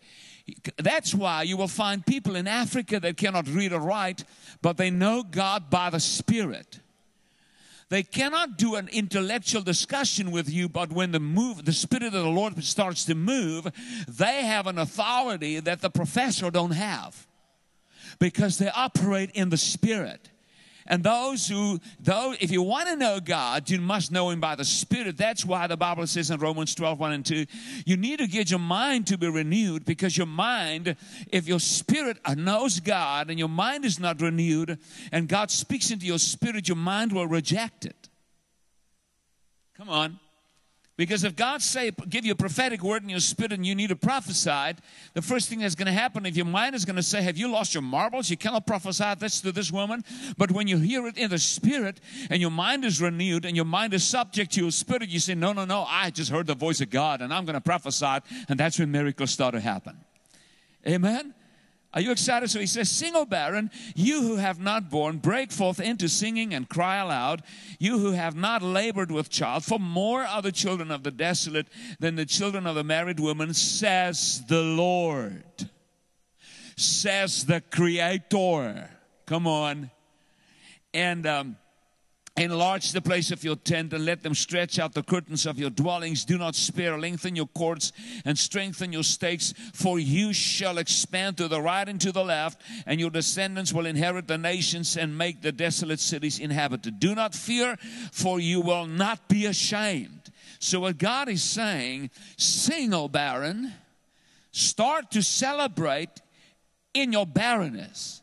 that's 0.77 1.15
why 1.15 1.43
you 1.43 1.57
will 1.57 1.69
find 1.69 2.05
people 2.05 2.37
in 2.37 2.47
Africa 2.47 3.01
that 3.01 3.17
cannot 3.17 3.49
read 3.49 3.73
or 3.73 3.81
write, 3.81 4.25
but 4.63 4.77
they 4.77 4.91
know 4.91 5.23
God 5.23 5.71
by 5.71 5.91
the 5.91 6.01
Spirit. 6.01 6.81
They 7.91 8.05
cannot 8.05 8.57
do 8.57 8.77
an 8.77 8.89
intellectual 8.89 9.63
discussion 9.63 10.31
with 10.31 10.49
you, 10.49 10.69
but 10.69 10.93
when 10.93 11.11
the 11.11 11.19
move, 11.19 11.65
the 11.65 11.73
Spirit 11.73 12.05
of 12.05 12.13
the 12.13 12.25
Lord 12.25 12.63
starts 12.63 13.05
to 13.07 13.17
move, 13.17 13.67
they 14.09 14.45
have 14.45 14.69
an 14.69 14.79
authority 14.79 15.59
that 15.59 15.81
the 15.81 15.91
professor 15.91 16.53
don't 16.53 16.71
have 16.71 17.27
because 18.21 18.59
they 18.59 18.71
operate 18.71 19.33
in 19.33 19.51
the 19.51 19.57
Spirit. 19.57 20.31
And 20.91 21.05
those 21.05 21.47
who, 21.47 21.79
though, 22.01 22.35
if 22.41 22.51
you 22.51 22.63
want 22.63 22.89
to 22.89 22.97
know 22.97 23.21
God, 23.21 23.71
you 23.71 23.81
must 23.81 24.11
know 24.11 24.31
Him 24.31 24.41
by 24.41 24.57
the 24.57 24.65
Spirit. 24.65 25.17
That's 25.17 25.45
why 25.45 25.69
the 25.69 25.77
Bible 25.77 26.05
says 26.09 26.33
in 26.33 26.41
Romans 26.41 26.75
12, 26.75 26.99
1 26.99 27.13
and 27.13 27.25
2, 27.25 27.47
you 27.87 27.97
need 27.97 28.19
to 28.19 28.27
get 28.27 28.51
your 28.51 28.59
mind 28.59 29.07
to 29.07 29.17
be 29.17 29.29
renewed 29.29 29.85
because 29.85 30.19
your 30.19 30.27
mind, 30.27 30.97
if 31.31 31.47
your 31.47 31.61
spirit 31.61 32.19
knows 32.37 32.81
God 32.81 33.31
and 33.31 33.39
your 33.39 33.49
mind 33.49 33.85
is 33.85 34.01
not 34.01 34.21
renewed 34.21 34.79
and 35.13 35.29
God 35.29 35.53
speaks 35.53 35.93
into 35.93 36.07
your 36.07 36.19
spirit, 36.19 36.67
your 36.67 36.77
mind 36.77 37.13
will 37.13 37.29
reject 37.29 37.85
it. 37.87 38.09
Come 39.77 39.89
on. 39.89 40.19
Because 41.01 41.25
if 41.25 41.35
God 41.35 41.63
say 41.63 41.93
give 42.11 42.27
you 42.27 42.33
a 42.33 42.35
prophetic 42.35 42.83
word 42.83 43.03
in 43.03 43.09
your 43.09 43.21
spirit 43.21 43.53
and 43.53 43.65
you 43.65 43.75
need 43.75 43.89
to 43.89 43.97
prophesy, 43.97 44.77
the 45.15 45.23
first 45.23 45.49
thing 45.49 45.61
that's 45.61 45.75
going 45.75 45.87
to 45.87 45.93
happen 45.93 46.27
if 46.27 46.37
your 46.37 46.45
mind 46.45 46.75
is 46.75 46.85
going 46.85 46.97
to 46.97 47.03
say, 47.03 47.23
"Have 47.23 47.39
you 47.39 47.51
lost 47.51 47.73
your 47.73 47.81
marbles? 47.81 48.29
You 48.29 48.37
cannot 48.37 48.67
prophesy 48.67 49.15
this 49.19 49.41
to 49.41 49.51
this 49.51 49.73
woman." 49.73 50.05
But 50.37 50.53
when 50.53 50.69
you 50.69 50.77
hear 50.77 51.07
it 51.07 51.17
in 51.17 51.31
the 51.31 51.39
spirit 51.39 52.03
and 52.29 52.39
your 52.39 52.51
mind 52.51 52.85
is 52.85 53.01
renewed 53.01 53.47
and 53.47 53.57
your 53.57 53.65
mind 53.65 53.95
is 53.95 54.05
subject 54.05 54.53
to 54.53 54.61
your 54.61 54.73
spirit, 54.73 55.09
you 55.09 55.21
say, 55.21 55.35
"No, 55.35 55.55
no, 55.55 55.65
no! 55.65 55.87
I 55.89 56.11
just 56.11 56.31
heard 56.31 56.47
the 56.47 56.55
voice 56.55 56.83
of 56.83 56.91
God 56.91 57.23
and 57.23 57.33
I'm 57.33 57.47
going 57.47 57.55
to 57.55 57.63
prophesy," 57.63 58.19
and 58.51 58.61
that's 58.61 58.79
when 58.79 58.91
miracles 58.91 59.31
start 59.31 59.55
to 59.55 59.61
happen. 59.61 59.97
Amen. 60.87 61.33
Are 61.93 62.01
you 62.01 62.13
excited? 62.13 62.49
So 62.51 62.61
he 62.61 62.67
says, 62.67 62.89
Sing, 62.89 63.17
O 63.17 63.25
barren, 63.25 63.71
you 63.97 64.23
who 64.23 64.37
have 64.37 64.61
not 64.61 64.91
borne, 64.91 65.19
break 65.19 65.51
forth 65.51 65.81
into 65.81 66.09
singing 66.09 66.55
and 66.55 66.69
cry 66.69 66.99
aloud, 66.99 67.43
you 67.81 67.99
who 67.99 68.13
have 68.13 68.37
not 68.37 68.63
labored 68.63 69.11
with 69.11 69.29
child, 69.29 69.65
for 69.65 69.81
more 69.81 70.23
are 70.23 70.41
the 70.41 70.53
children 70.53 70.93
of 70.93 71.03
the 71.03 71.11
desolate 71.11 71.67
than 71.99 72.15
the 72.15 72.27
children 72.27 72.67
of 72.67 72.77
the 72.77 72.85
married 72.85 73.19
woman, 73.19 73.55
says 73.55 74.43
the 74.49 74.63
Lord. 74.63 75.43
Says 76.77 77.45
the 77.45 77.61
Creator. 77.61 78.89
Come 79.27 79.47
on. 79.49 79.91
And, 80.95 81.27
um, 81.27 81.57
Enlarge 82.41 82.93
the 82.93 83.03
place 83.03 83.31
of 83.31 83.45
your 83.45 83.57
tent 83.57 83.93
and 83.93 84.07
let 84.07 84.23
them 84.23 84.35
stretch 84.35 84.79
out 84.79 84.95
the 84.95 85.03
curtains 85.03 85.45
of 85.45 85.59
your 85.59 85.69
dwellings. 85.69 86.25
Do 86.25 86.39
not 86.39 86.55
spare, 86.55 86.99
lengthen 86.99 87.37
your 87.37 87.49
cords 87.49 87.93
and 88.25 88.39
strengthen 88.39 88.95
your 88.95 89.03
stakes, 89.03 89.53
for 89.75 89.99
you 89.99 90.33
shall 90.33 90.79
expand 90.79 91.37
to 91.37 91.49
the 91.49 91.61
right 91.61 91.87
and 91.87 92.01
to 92.01 92.13
the 92.13 92.25
left, 92.25 92.63
and 92.87 92.99
your 92.99 93.11
descendants 93.11 93.75
will 93.75 93.85
inherit 93.85 94.27
the 94.27 94.39
nations 94.39 94.97
and 94.97 95.19
make 95.19 95.43
the 95.43 95.53
desolate 95.53 96.01
cities 96.01 96.39
inhabited. 96.39 96.99
Do 96.99 97.15
not 97.15 97.35
fear, 97.35 97.77
for 98.11 98.41
you 98.41 98.63
will 98.63 98.87
not 98.87 99.29
be 99.29 99.45
ashamed. 99.45 100.31
So, 100.61 100.81
what 100.81 100.97
God 100.97 101.29
is 101.29 101.43
saying, 101.43 102.09
sing, 102.39 102.95
O 102.95 103.07
barren, 103.09 103.71
start 104.51 105.11
to 105.11 105.23
celebrate 105.23 106.23
in 106.95 107.13
your 107.13 107.27
barrenness 107.27 108.20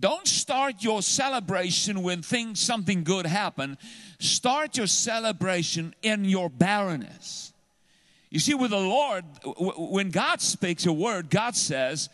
don't 0.00 0.26
start 0.26 0.82
your 0.82 1.02
celebration 1.02 2.02
when 2.02 2.22
things 2.22 2.60
something 2.60 3.02
good 3.02 3.26
happen. 3.26 3.76
Start 4.20 4.76
your 4.76 4.86
celebration 4.86 5.94
in 6.02 6.24
your 6.24 6.48
barrenness. 6.48 7.52
You 8.30 8.38
see, 8.38 8.54
with 8.54 8.70
the 8.70 8.78
Lord, 8.78 9.24
when 9.56 10.10
God 10.10 10.40
speaks 10.40 10.86
a 10.86 10.92
word, 10.92 11.30
God 11.30 11.56
says, 11.56 12.08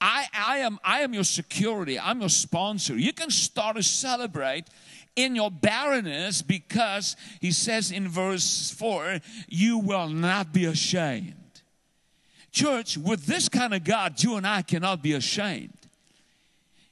I, 0.00 0.26
I, 0.34 0.58
am, 0.58 0.80
I 0.82 1.02
am 1.02 1.14
your 1.14 1.24
security, 1.24 1.98
I'm 1.98 2.20
your 2.20 2.30
sponsor. 2.30 2.96
You 2.96 3.12
can 3.12 3.30
start 3.30 3.76
to 3.76 3.82
celebrate 3.82 4.64
in 5.14 5.36
your 5.36 5.50
barrenness 5.50 6.42
because 6.42 7.16
he 7.40 7.52
says 7.52 7.92
in 7.92 8.08
verse 8.08 8.70
4, 8.70 9.18
you 9.48 9.78
will 9.78 10.08
not 10.08 10.52
be 10.52 10.64
ashamed. 10.64 11.34
Church, 12.50 12.98
with 12.98 13.26
this 13.26 13.48
kind 13.48 13.74
of 13.74 13.84
God, 13.84 14.22
you 14.22 14.36
and 14.36 14.46
I 14.46 14.62
cannot 14.62 15.02
be 15.02 15.12
ashamed. 15.12 15.81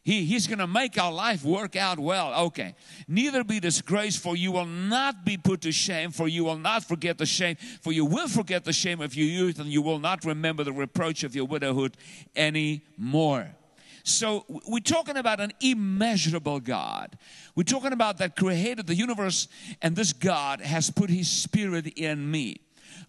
He, 0.02 0.24
he's 0.24 0.46
going 0.46 0.60
to 0.60 0.66
make 0.66 0.98
our 0.98 1.12
life 1.12 1.44
work 1.44 1.76
out 1.76 1.98
well. 1.98 2.46
Okay. 2.46 2.74
Neither 3.06 3.44
be 3.44 3.60
disgraced, 3.60 4.22
for 4.22 4.34
you 4.34 4.50
will 4.50 4.64
not 4.66 5.24
be 5.26 5.36
put 5.36 5.60
to 5.62 5.72
shame, 5.72 6.10
for 6.10 6.26
you 6.26 6.44
will 6.44 6.58
not 6.58 6.84
forget 6.84 7.18
the 7.18 7.26
shame, 7.26 7.56
for 7.82 7.92
you 7.92 8.06
will 8.06 8.28
forget 8.28 8.64
the 8.64 8.72
shame 8.72 9.02
of 9.02 9.14
your 9.14 9.26
youth, 9.26 9.58
and 9.58 9.68
you 9.68 9.82
will 9.82 9.98
not 9.98 10.24
remember 10.24 10.64
the 10.64 10.72
reproach 10.72 11.22
of 11.22 11.34
your 11.34 11.44
widowhood 11.44 11.96
anymore. 12.34 13.54
So, 14.02 14.46
we're 14.66 14.80
talking 14.80 15.18
about 15.18 15.40
an 15.40 15.52
immeasurable 15.60 16.60
God. 16.60 17.18
We're 17.54 17.64
talking 17.64 17.92
about 17.92 18.16
that 18.18 18.34
created 18.34 18.86
the 18.86 18.94
universe, 18.94 19.48
and 19.82 19.94
this 19.94 20.14
God 20.14 20.62
has 20.62 20.90
put 20.90 21.10
his 21.10 21.28
spirit 21.28 21.86
in 21.98 22.30
me. 22.30 22.62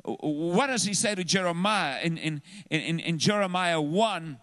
What 0.03 0.67
does 0.67 0.83
he 0.83 0.93
say 0.93 1.15
to 1.15 1.23
Jeremiah 1.23 2.01
in, 2.03 2.17
in, 2.17 2.41
in, 2.69 2.99
in 2.99 3.17
Jeremiah 3.17 3.79
1? 3.79 4.37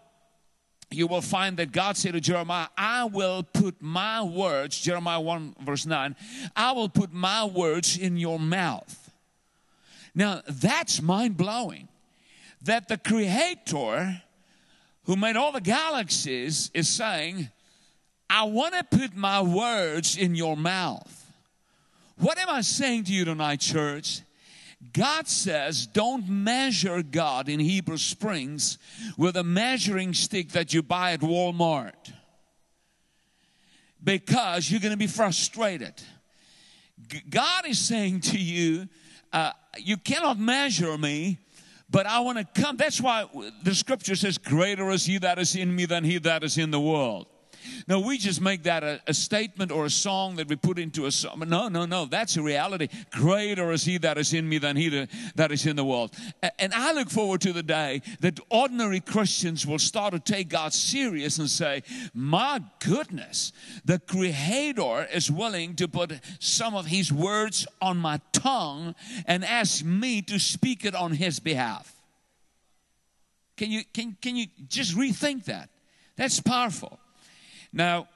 You 0.91 1.07
will 1.07 1.21
find 1.21 1.57
that 1.59 1.73
God 1.73 1.97
said 1.97 2.13
to 2.15 2.21
Jeremiah, 2.21 2.69
I 2.77 3.05
will 3.05 3.43
put 3.43 3.81
my 3.81 4.23
words, 4.23 4.81
Jeremiah 4.81 5.21
1 5.21 5.57
verse 5.61 5.87
9, 5.87 6.17
I 6.57 6.73
will 6.73 6.89
put 6.89 7.13
my 7.13 7.45
words 7.45 7.99
in 7.99 8.17
your 8.17 8.39
mouth. 8.39 9.11
Now 10.15 10.43
that's 10.49 11.03
mind 11.03 11.37
blowing 11.37 11.89
that 12.63 12.89
the 12.89 12.97
Creator 12.97 14.23
who 15.05 15.17
made 15.17 15.37
all 15.37 15.53
the 15.53 15.61
galaxies 15.61 16.71
is 16.75 16.89
saying, 16.89 17.51
I 18.29 18.45
want 18.45 18.75
to 18.75 18.99
put 18.99 19.17
my 19.17 19.41
words 19.41 20.17
in 20.17 20.35
your 20.35 20.57
mouth. 20.57 21.33
What 22.19 22.37
am 22.39 22.51
I 22.51 22.61
saying 22.61 23.05
to 23.05 23.13
you 23.13 23.25
tonight, 23.25 23.61
church? 23.61 24.21
God 24.93 25.27
says, 25.27 25.87
don't 25.87 26.29
measure 26.29 27.03
God 27.03 27.49
in 27.49 27.59
Heber 27.59 27.99
Springs 27.99 28.79
with 29.17 29.37
a 29.37 29.43
measuring 29.43 30.15
stick 30.15 30.51
that 30.51 30.73
you 30.73 30.83
buy 30.83 31.13
at 31.13 31.21
Walmart 31.21 32.13
because 34.03 34.71
you're 34.71 34.81
going 34.81 34.93
to 34.93 34.97
be 34.99 35.09
frustrated. 35.09 35.95
God 37.29 37.67
is 37.67 37.79
saying 37.79 38.21
to 38.21 38.39
you, 38.39 38.89
uh, 39.33 39.53
you 39.79 39.97
cannot 39.97 40.39
measure 40.39 40.97
me, 40.97 41.39
but 41.91 42.07
I 42.07 42.21
want 42.21 42.39
to 42.39 42.61
come. 42.61 42.77
That's 42.77 43.01
why 43.01 43.27
the 43.63 43.75
scripture 43.75 44.15
says, 44.15 44.39
Greater 44.39 44.91
is 44.91 45.05
he 45.05 45.19
that 45.19 45.39
is 45.39 45.57
in 45.57 45.75
me 45.75 45.87
than 45.87 46.05
he 46.05 46.19
that 46.19 46.45
is 46.45 46.57
in 46.57 46.71
the 46.71 46.81
world. 46.81 47.27
No, 47.87 48.01
we 48.01 48.19
just 48.19 48.41
make 48.41 48.65
that 48.65 48.83
a, 48.85 49.01
a, 49.07 49.15
statement 49.15 49.73
or 49.73 49.85
a 49.85 49.91
song 49.91 50.37
that 50.37 50.49
we 50.49 50.57
put 50.57 50.79
into 50.79 51.07
a 51.07 51.11
song. 51.11 51.43
No, 51.47 51.69
no, 51.69 51.87
no. 51.87 52.07
That's 52.07 52.37
a 52.37 52.43
reality. 52.43 52.89
Greater 53.11 53.73
is 53.73 53.85
He 53.85 53.99
that 53.99 54.19
is 54.19 54.35
in 54.35 54.49
me 54.49 54.59
than 54.59 54.77
He 54.77 55.07
that 55.35 55.53
is 55.53 55.67
in 55.67 55.77
the 55.77 55.85
world. 55.85 56.15
And 56.59 56.73
I 56.75 56.93
look 56.93 57.11
forward 57.11 57.41
to 57.43 57.53
the 57.53 57.63
day 57.63 58.03
that 58.21 58.41
ordinary 58.51 59.01
Christians 59.01 59.67
will 59.67 59.79
start 59.79 60.13
to 60.13 60.21
take 60.21 60.49
God 60.49 60.73
serious 60.73 61.39
and 61.39 61.49
say, 61.49 61.83
My 62.15 62.63
goodness, 62.81 63.53
the 63.85 63.99
Creator 63.99 65.09
is 65.13 65.31
willing 65.31 65.75
to 65.77 65.89
put 65.89 66.13
some 66.39 66.75
of 66.75 66.87
His 66.87 67.13
words 67.13 67.67
on 67.81 67.99
my 67.99 68.21
tongue 68.33 68.95
and 69.27 69.45
ask 69.45 69.85
me 69.85 70.23
to 70.23 70.39
speak 70.39 70.85
it 70.85 70.95
on 70.95 71.13
His 71.13 71.41
behalf. 71.41 71.95
Can 73.59 73.73
you, 73.73 73.83
can, 73.93 74.17
can 74.23 74.37
you 74.37 74.47
just 74.69 74.97
rethink 74.97 75.45
that? 75.47 75.69
That's 76.17 76.41
powerful. 76.41 76.99
Now, 77.73 78.09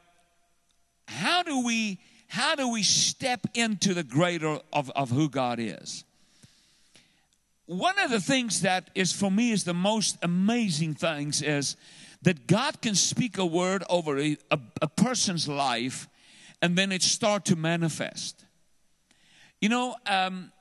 how 1.09 1.43
do 1.43 1.65
we 1.65 1.99
how 2.29 2.55
do 2.55 2.71
we 2.71 2.83
step 2.83 3.47
into 3.53 3.93
the 3.93 4.03
greater 4.03 4.59
of, 4.73 4.91
of 4.91 5.11
who 5.11 5.29
God 5.29 5.59
is? 5.61 6.03
One 7.67 7.99
of 7.99 8.11
the 8.11 8.21
things 8.21 8.63
that 8.63 8.89
is 8.95 9.13
for 9.13 9.31
me 9.31 9.53
is 9.53 9.65
the 9.65 9.75
most 9.75 10.17
amazing 10.23 10.95
things 10.95 11.43
is 11.43 11.77
that 12.23 12.47
God 12.47 12.81
can 12.81 12.95
speak 12.95 13.37
a 13.37 13.45
word 13.45 13.85
over 13.91 14.19
a, 14.19 14.39
a, 14.51 14.59
a 14.81 14.89
person's 14.89 15.47
life 15.47 16.09
and 16.63 16.77
then 16.77 16.91
it 16.91 17.03
start 17.03 17.45
to 17.47 17.57
manifest. 17.57 18.45
You 19.61 19.69
know, 19.69 19.97
um, 20.07 20.53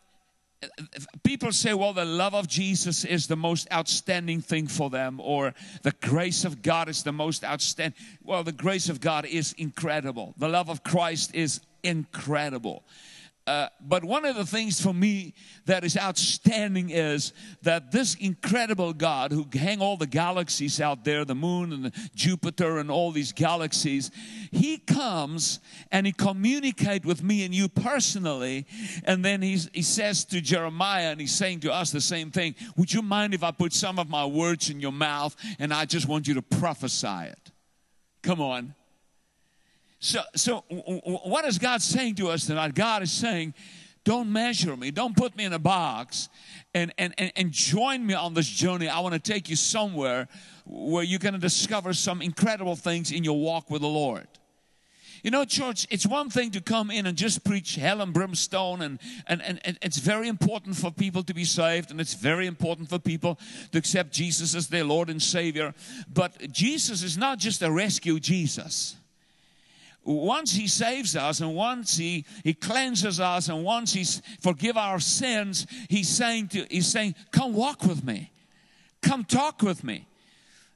people 1.23 1.51
say, 1.51 1.73
well, 1.73 1.93
the 1.93 2.05
love 2.05 2.33
of 2.35 2.47
Jesus 2.47 3.03
is 3.03 3.27
the 3.27 3.35
most 3.35 3.67
outstanding 3.71 4.41
thing 4.41 4.67
for 4.67 4.89
them, 4.89 5.19
or 5.21 5.53
the 5.83 5.93
grace 6.01 6.45
of 6.45 6.61
God 6.61 6.89
is 6.89 7.03
the 7.03 7.11
most 7.11 7.43
outstanding. 7.43 7.99
Well, 8.23 8.43
the 8.43 8.51
grace 8.51 8.89
of 8.89 9.01
God 9.01 9.25
is 9.25 9.53
incredible. 9.53 10.33
The 10.37 10.49
love 10.49 10.69
of 10.69 10.83
Christ 10.83 11.33
is 11.33 11.61
incredible. 11.83 12.83
Uh, 13.47 13.67
but 13.81 14.05
one 14.05 14.23
of 14.23 14.35
the 14.35 14.45
things 14.45 14.79
for 14.79 14.93
me 14.93 15.33
that 15.65 15.83
is 15.83 15.97
outstanding 15.97 16.91
is 16.91 17.33
that 17.63 17.91
this 17.91 18.13
incredible 18.15 18.93
God 18.93 19.31
who 19.31 19.47
hang 19.51 19.81
all 19.81 19.97
the 19.97 20.05
galaxies 20.05 20.79
out 20.79 21.03
there, 21.03 21.25
the 21.25 21.33
moon 21.33 21.73
and 21.73 21.85
the 21.85 22.09
Jupiter 22.13 22.77
and 22.77 22.91
all 22.91 23.11
these 23.11 23.31
galaxies, 23.31 24.11
he 24.51 24.77
comes 24.77 25.59
and 25.91 26.05
he 26.05 26.11
communicate 26.11 27.03
with 27.03 27.23
me 27.23 27.43
and 27.43 27.53
you 27.53 27.67
personally. 27.67 28.67
And 29.05 29.25
then 29.25 29.41
he 29.41 29.57
says 29.57 30.23
to 30.25 30.39
Jeremiah 30.39 31.09
and 31.09 31.19
he's 31.19 31.33
saying 31.33 31.61
to 31.61 31.73
us 31.73 31.91
the 31.91 31.99
same 32.01 32.29
thing. 32.29 32.53
Would 32.77 32.93
you 32.93 33.01
mind 33.01 33.33
if 33.33 33.43
I 33.43 33.49
put 33.49 33.73
some 33.73 33.97
of 33.97 34.07
my 34.07 34.25
words 34.25 34.69
in 34.69 34.79
your 34.79 34.91
mouth 34.91 35.35
and 35.57 35.73
I 35.73 35.85
just 35.85 36.07
want 36.07 36.27
you 36.27 36.35
to 36.35 36.43
prophesy 36.43 37.25
it? 37.25 37.51
Come 38.21 38.39
on. 38.39 38.75
So, 40.01 40.21
so 40.35 40.63
what 40.67 41.45
is 41.45 41.59
God 41.59 41.79
saying 41.81 42.15
to 42.15 42.29
us 42.29 42.47
tonight? 42.47 42.73
God 42.73 43.03
is 43.03 43.11
saying, 43.11 43.53
don't 44.03 44.33
measure 44.33 44.75
me, 44.75 44.89
don't 44.89 45.15
put 45.15 45.37
me 45.37 45.45
in 45.45 45.53
a 45.53 45.59
box, 45.59 46.27
and, 46.73 46.91
and, 46.97 47.13
and, 47.19 47.31
and 47.35 47.51
join 47.51 48.03
me 48.03 48.15
on 48.15 48.33
this 48.33 48.47
journey. 48.47 48.89
I 48.89 48.99
want 49.01 49.13
to 49.13 49.19
take 49.19 49.47
you 49.47 49.55
somewhere 49.55 50.27
where 50.65 51.03
you're 51.03 51.19
going 51.19 51.35
to 51.35 51.39
discover 51.39 51.93
some 51.93 52.19
incredible 52.19 52.75
things 52.75 53.11
in 53.11 53.23
your 53.23 53.39
walk 53.39 53.69
with 53.69 53.81
the 53.81 53.87
Lord. 53.87 54.27
You 55.23 55.29
know, 55.29 55.45
church, 55.45 55.85
it's 55.91 56.07
one 56.07 56.31
thing 56.31 56.49
to 56.51 56.61
come 56.61 56.89
in 56.89 57.05
and 57.05 57.15
just 57.15 57.43
preach 57.43 57.75
hell 57.75 58.01
and 58.01 58.11
brimstone, 58.11 58.81
and, 58.81 58.97
and, 59.27 59.39
and, 59.43 59.59
and, 59.63 59.77
it's 59.83 59.99
very 59.99 60.27
important 60.27 60.77
for 60.77 60.89
people 60.89 61.21
to 61.21 61.33
be 61.35 61.45
saved, 61.45 61.91
and 61.91 62.01
it's 62.01 62.15
very 62.15 62.47
important 62.47 62.89
for 62.89 62.97
people 62.97 63.37
to 63.71 63.77
accept 63.77 64.13
Jesus 64.13 64.55
as 64.55 64.67
their 64.67 64.83
Lord 64.83 65.11
and 65.11 65.21
Savior. 65.21 65.75
But 66.11 66.51
Jesus 66.51 67.03
is 67.03 67.19
not 67.19 67.37
just 67.37 67.61
a 67.61 67.71
rescue 67.71 68.19
Jesus 68.19 68.95
once 70.03 70.51
he 70.51 70.67
saves 70.67 71.15
us 71.15 71.41
and 71.41 71.55
once 71.55 71.95
he, 71.95 72.25
he 72.43 72.53
cleanses 72.53 73.19
us 73.19 73.49
and 73.49 73.63
once 73.63 73.93
he's 73.93 74.21
forgive 74.41 74.75
our 74.77 74.99
sins 74.99 75.67
he's 75.89 76.09
saying 76.09 76.47
to 76.47 76.65
he's 76.69 76.87
saying 76.87 77.13
come 77.31 77.53
walk 77.53 77.83
with 77.83 78.03
me. 78.03 78.31
Come 79.01 79.23
talk 79.23 79.61
with 79.61 79.83
me. 79.83 80.07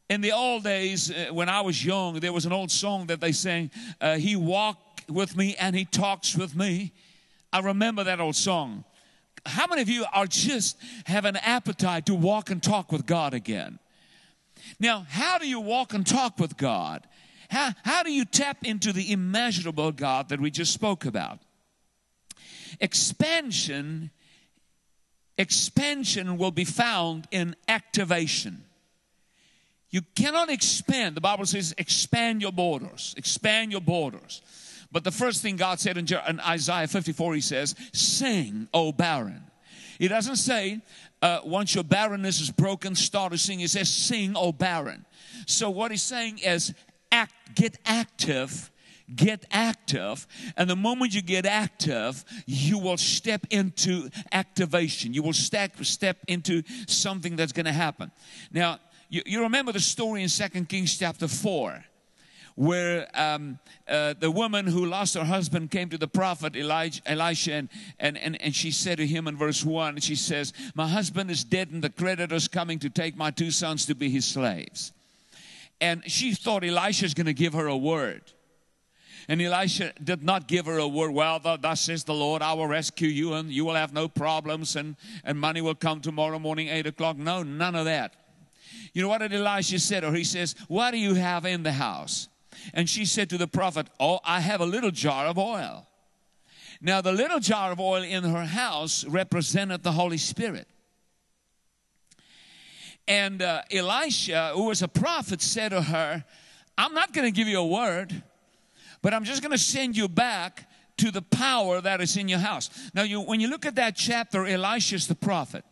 In 0.10 0.22
the 0.22 0.32
old 0.32 0.64
days 0.64 1.12
uh, 1.12 1.34
when 1.34 1.50
i 1.50 1.62
was 1.62 1.84
young 1.84 2.20
there 2.20 2.34
was 2.34 2.46
an 2.46 2.54
old 2.54 2.70
song 2.70 3.08
that 3.08 3.20
they 3.20 3.32
sang 3.32 3.72
uh, 4.00 4.16
he 4.18 4.36
walked 4.36 5.10
with 5.10 5.36
me 5.36 5.56
and 5.60 5.76
he 5.76 5.86
talks 5.86 6.36
with 6.36 6.56
me. 6.56 6.92
I 7.52 7.60
remember 7.60 8.04
that 8.04 8.20
old 8.20 8.36
song. 8.36 8.84
How 9.46 9.66
many 9.68 9.82
of 9.82 9.90
you 9.90 10.06
are 10.14 10.28
just 10.28 10.78
have 11.06 11.26
an 11.26 11.38
appetite 11.38 12.06
to 12.08 12.16
walk 12.16 12.50
and 12.52 12.62
talk 12.62 12.92
with 12.92 13.08
god 13.08 13.34
again? 13.34 13.80
Now 14.80 15.08
how 15.10 15.40
do 15.40 15.48
you 15.48 15.60
walk 15.60 15.96
and 15.96 16.06
talk 16.06 16.40
with 16.40 16.58
god 16.58 17.08
how, 17.50 17.72
how 17.84 18.04
do 18.04 18.12
you 18.12 18.26
tap 18.26 18.58
into 18.64 18.92
the 18.94 19.12
immeasurable 19.12 19.92
God 19.92 20.30
that 20.30 20.40
we 20.40 20.52
just 20.52 20.74
spoke 20.74 21.06
about? 21.06 21.40
Expansion, 22.80 24.12
expansion 25.38 26.38
will 26.38 26.52
be 26.52 26.66
found 26.66 27.28
in 27.32 27.56
activation. 27.68 28.64
You 29.90 30.02
cannot 30.16 30.50
expand. 30.50 31.16
The 31.16 31.22
Bible 31.22 31.46
says, 31.46 31.74
expand 31.78 32.42
your 32.42 32.52
borders, 32.52 33.16
expand 33.18 33.72
your 33.72 33.82
borders. 33.82 34.42
But 34.92 35.04
the 35.04 35.12
first 35.12 35.42
thing 35.42 35.56
God 35.56 35.80
said 35.80 35.98
in, 35.98 36.40
Isaiah 36.40 36.88
54, 36.88 37.36
He 37.36 37.42
says, 37.42 37.76
Sing, 37.94 38.68
O 38.74 38.92
barren. 38.92 39.44
He 40.00 40.08
doesn't 40.08 40.36
say, 40.36 40.82
uh, 41.22 41.40
once 41.44 41.74
your 41.74 41.84
barrenness 41.84 42.42
is 42.42 42.52
broken, 42.52 42.96
start 42.96 43.32
to 43.32 43.38
sing. 43.38 43.60
He 43.60 43.68
says, 43.68 43.90
Sing, 43.90 44.36
O 44.36 44.52
barren. 44.52 45.06
So 45.48 45.70
what 45.70 45.92
he's 45.92 46.02
saying 46.02 46.40
is, 46.40 46.74
act, 47.12 47.34
get 47.56 47.78
active 47.86 48.72
get 49.14 49.46
active. 49.52 50.26
And 50.58 50.70
the 50.70 50.76
moment 50.76 51.14
you 51.14 51.22
get 51.22 51.46
active, 51.46 52.26
you 52.46 52.80
will 52.80 52.98
step 52.98 53.46
into 53.50 54.10
activation. 54.32 55.14
You 55.14 55.24
will 55.24 55.34
step, 55.34 55.84
step 55.86 56.18
into 56.28 56.64
something 56.88 57.36
that's 57.36 57.52
going 57.52 57.66
to 57.66 57.72
happen. 57.72 58.12
Now, 58.52 58.80
you, 59.10 59.22
you 59.26 59.42
remember 59.44 59.72
the 59.72 59.80
story 59.80 60.24
in 60.24 60.30
Second 60.30 60.70
Kings 60.70 60.98
chapter 60.98 61.28
4 61.28 61.86
where 62.58 63.06
um, 63.14 63.60
uh, 63.86 64.14
the 64.18 64.32
woman 64.32 64.66
who 64.66 64.86
lost 64.86 65.14
her 65.16 65.26
husband 65.26 65.70
came 65.70 65.90
to 65.90 65.98
the 65.98 66.08
prophet 66.08 66.56
Elijah, 66.56 67.02
Elisha 67.06 67.52
and, 67.52 67.70
and, 68.00 68.18
and, 68.18 68.42
and 68.42 68.56
she 68.56 68.72
said 68.72 68.98
to 68.98 69.06
him 69.06 69.28
in 69.28 69.36
verse 69.36 69.64
1, 69.66 70.00
she 70.00 70.16
says, 70.16 70.54
My 70.74 70.88
husband 70.88 71.30
is 71.30 71.44
dead 71.44 71.72
and 71.72 71.84
the 71.84 71.90
creditor's 71.90 72.48
coming 72.48 72.80
to 72.80 72.90
take 72.90 73.18
my 73.18 73.30
two 73.30 73.52
sons 73.52 73.86
to 73.88 73.94
be 73.96 74.10
his 74.10 74.24
slaves. 74.24 74.94
And 75.82 76.10
she 76.10 76.34
thought 76.34 76.64
Elisha's 76.64 77.14
going 77.14 77.26
to 77.26 77.34
give 77.34 77.54
her 77.54 77.68
a 77.68 77.78
word. 77.78 78.22
And 79.28 79.42
Elisha 79.42 79.94
did 80.04 80.24
not 80.24 80.48
give 80.48 80.68
her 80.68 80.78
a 80.78 80.88
word, 80.88 81.12
well, 81.12 81.40
thus 81.40 81.82
says 81.82 82.04
the 82.04 82.14
Lord, 82.14 82.42
I 82.42 82.54
will 82.54 82.68
rescue 82.68 83.08
you 83.08 83.34
and 83.34 83.52
you 83.52 83.66
will 83.66 83.74
have 83.74 83.92
no 83.92 84.08
problems 84.08 84.76
and, 84.76 84.96
and 85.24 85.40
money 85.40 85.62
will 85.62 85.76
come 85.76 86.00
tomorrow 86.00 86.38
morning, 86.38 86.68
8 86.68 86.88
o'clock. 86.88 87.18
No, 87.18 87.42
none 87.42 87.76
of 87.76 87.86
that. 87.86 88.14
You 88.94 89.02
know 89.02 89.10
what 89.10 89.20
did 89.20 89.34
Elisha 89.34 89.80
said? 89.80 90.04
Or? 90.04 90.14
He 90.14 90.24
says, 90.24 90.56
What 90.68 90.92
do 90.92 90.98
you 90.98 91.16
have 91.16 91.46
in 91.46 91.64
the 91.64 91.72
house? 91.72 92.30
And 92.74 92.90
she 92.90 93.06
said 93.06 93.30
to 93.32 93.38
the 93.38 93.48
prophet, 93.48 93.88
Oh, 94.00 94.20
I 94.24 94.40
have 94.40 94.62
a 94.62 94.66
little 94.66 94.92
jar 94.92 95.26
of 95.26 95.38
oil. 95.38 95.88
Now, 96.82 97.02
the 97.02 97.12
little 97.12 97.40
jar 97.40 97.72
of 97.72 97.80
oil 97.80 98.04
in 98.04 98.24
her 98.24 98.46
house 98.46 99.06
represented 99.06 99.84
the 99.84 99.94
Holy 99.94 100.18
Spirit. 100.18 100.68
And 103.08 103.42
uh, 103.42 103.62
Elisha, 103.72 104.52
who 104.56 104.66
was 104.66 104.82
a 104.82 104.88
prophet, 104.88 105.42
said 105.42 105.70
to 105.70 105.82
her, 105.82 106.24
I'm 106.78 106.94
not 106.94 107.14
going 107.14 107.26
to 107.26 107.32
give 107.32 107.48
you 107.48 107.60
a 107.60 107.66
word. 107.66 108.24
But 109.02 109.14
I'm 109.14 109.24
just 109.24 109.42
going 109.42 109.52
to 109.52 109.58
send 109.58 109.96
you 109.96 110.08
back 110.08 110.68
to 110.98 111.12
the 111.12 111.22
power 111.22 111.82
that 111.82 112.02
is 112.02 112.18
in 112.18 112.28
your 112.28 112.40
house. 112.40 112.70
Now, 112.94 113.04
you, 113.04 113.22
when 113.22 113.40
you 113.40 113.50
look 113.50 113.66
at 113.66 113.76
that 113.76 113.96
chapter, 113.96 114.46
Elisha's 114.46 115.08
the 115.08 115.16
prophet. 115.16 115.64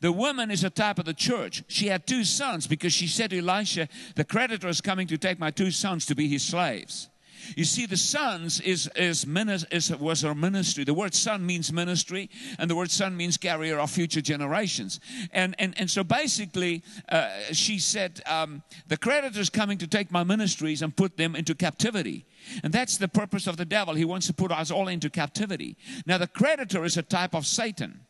The 0.00 0.12
woman 0.12 0.50
is 0.50 0.64
a 0.64 0.70
type 0.70 0.98
of 0.98 1.04
the 1.04 1.14
church. 1.14 1.64
She 1.68 1.86
had 1.86 2.06
two 2.06 2.24
sons 2.24 2.66
because 2.66 2.92
she 2.92 3.06
said 3.06 3.30
to 3.30 3.38
Elisha, 3.38 3.88
The 4.16 4.24
creditor 4.24 4.68
is 4.68 4.80
coming 4.80 5.06
to 5.06 5.18
take 5.18 5.38
my 5.38 5.50
two 5.50 5.70
sons 5.70 6.06
to 6.06 6.14
be 6.14 6.28
his 6.28 6.42
slaves. 6.42 7.08
You 7.56 7.64
see, 7.64 7.86
the 7.86 7.96
sons 7.96 8.60
is, 8.60 8.88
is, 8.96 9.26
is, 9.70 9.96
was 9.96 10.22
her 10.22 10.34
ministry. 10.34 10.84
The 10.84 10.94
word 10.94 11.14
son 11.14 11.44
means 11.44 11.72
ministry, 11.72 12.30
and 12.58 12.70
the 12.70 12.76
word 12.76 12.90
son 12.90 13.16
means 13.16 13.36
carrier 13.36 13.78
of 13.78 13.90
future 13.90 14.20
generations. 14.20 15.00
And, 15.32 15.54
and, 15.58 15.74
and 15.78 15.90
so 15.90 16.04
basically, 16.04 16.82
uh, 17.08 17.28
she 17.52 17.78
said, 17.78 18.20
um, 18.26 18.62
The 18.88 18.96
creditor 18.96 19.40
is 19.40 19.50
coming 19.50 19.78
to 19.78 19.86
take 19.86 20.10
my 20.10 20.24
ministries 20.24 20.82
and 20.82 20.96
put 20.96 21.16
them 21.16 21.36
into 21.36 21.54
captivity. 21.54 22.26
And 22.62 22.72
that's 22.72 22.96
the 22.96 23.08
purpose 23.08 23.46
of 23.46 23.56
the 23.56 23.64
devil. 23.64 23.94
He 23.94 24.04
wants 24.04 24.26
to 24.26 24.34
put 24.34 24.50
us 24.50 24.70
all 24.70 24.88
into 24.88 25.10
captivity. 25.10 25.76
Now, 26.06 26.18
the 26.18 26.26
creditor 26.26 26.84
is 26.84 26.96
a 26.96 27.02
type 27.02 27.34
of 27.34 27.46
Satan. 27.46 28.00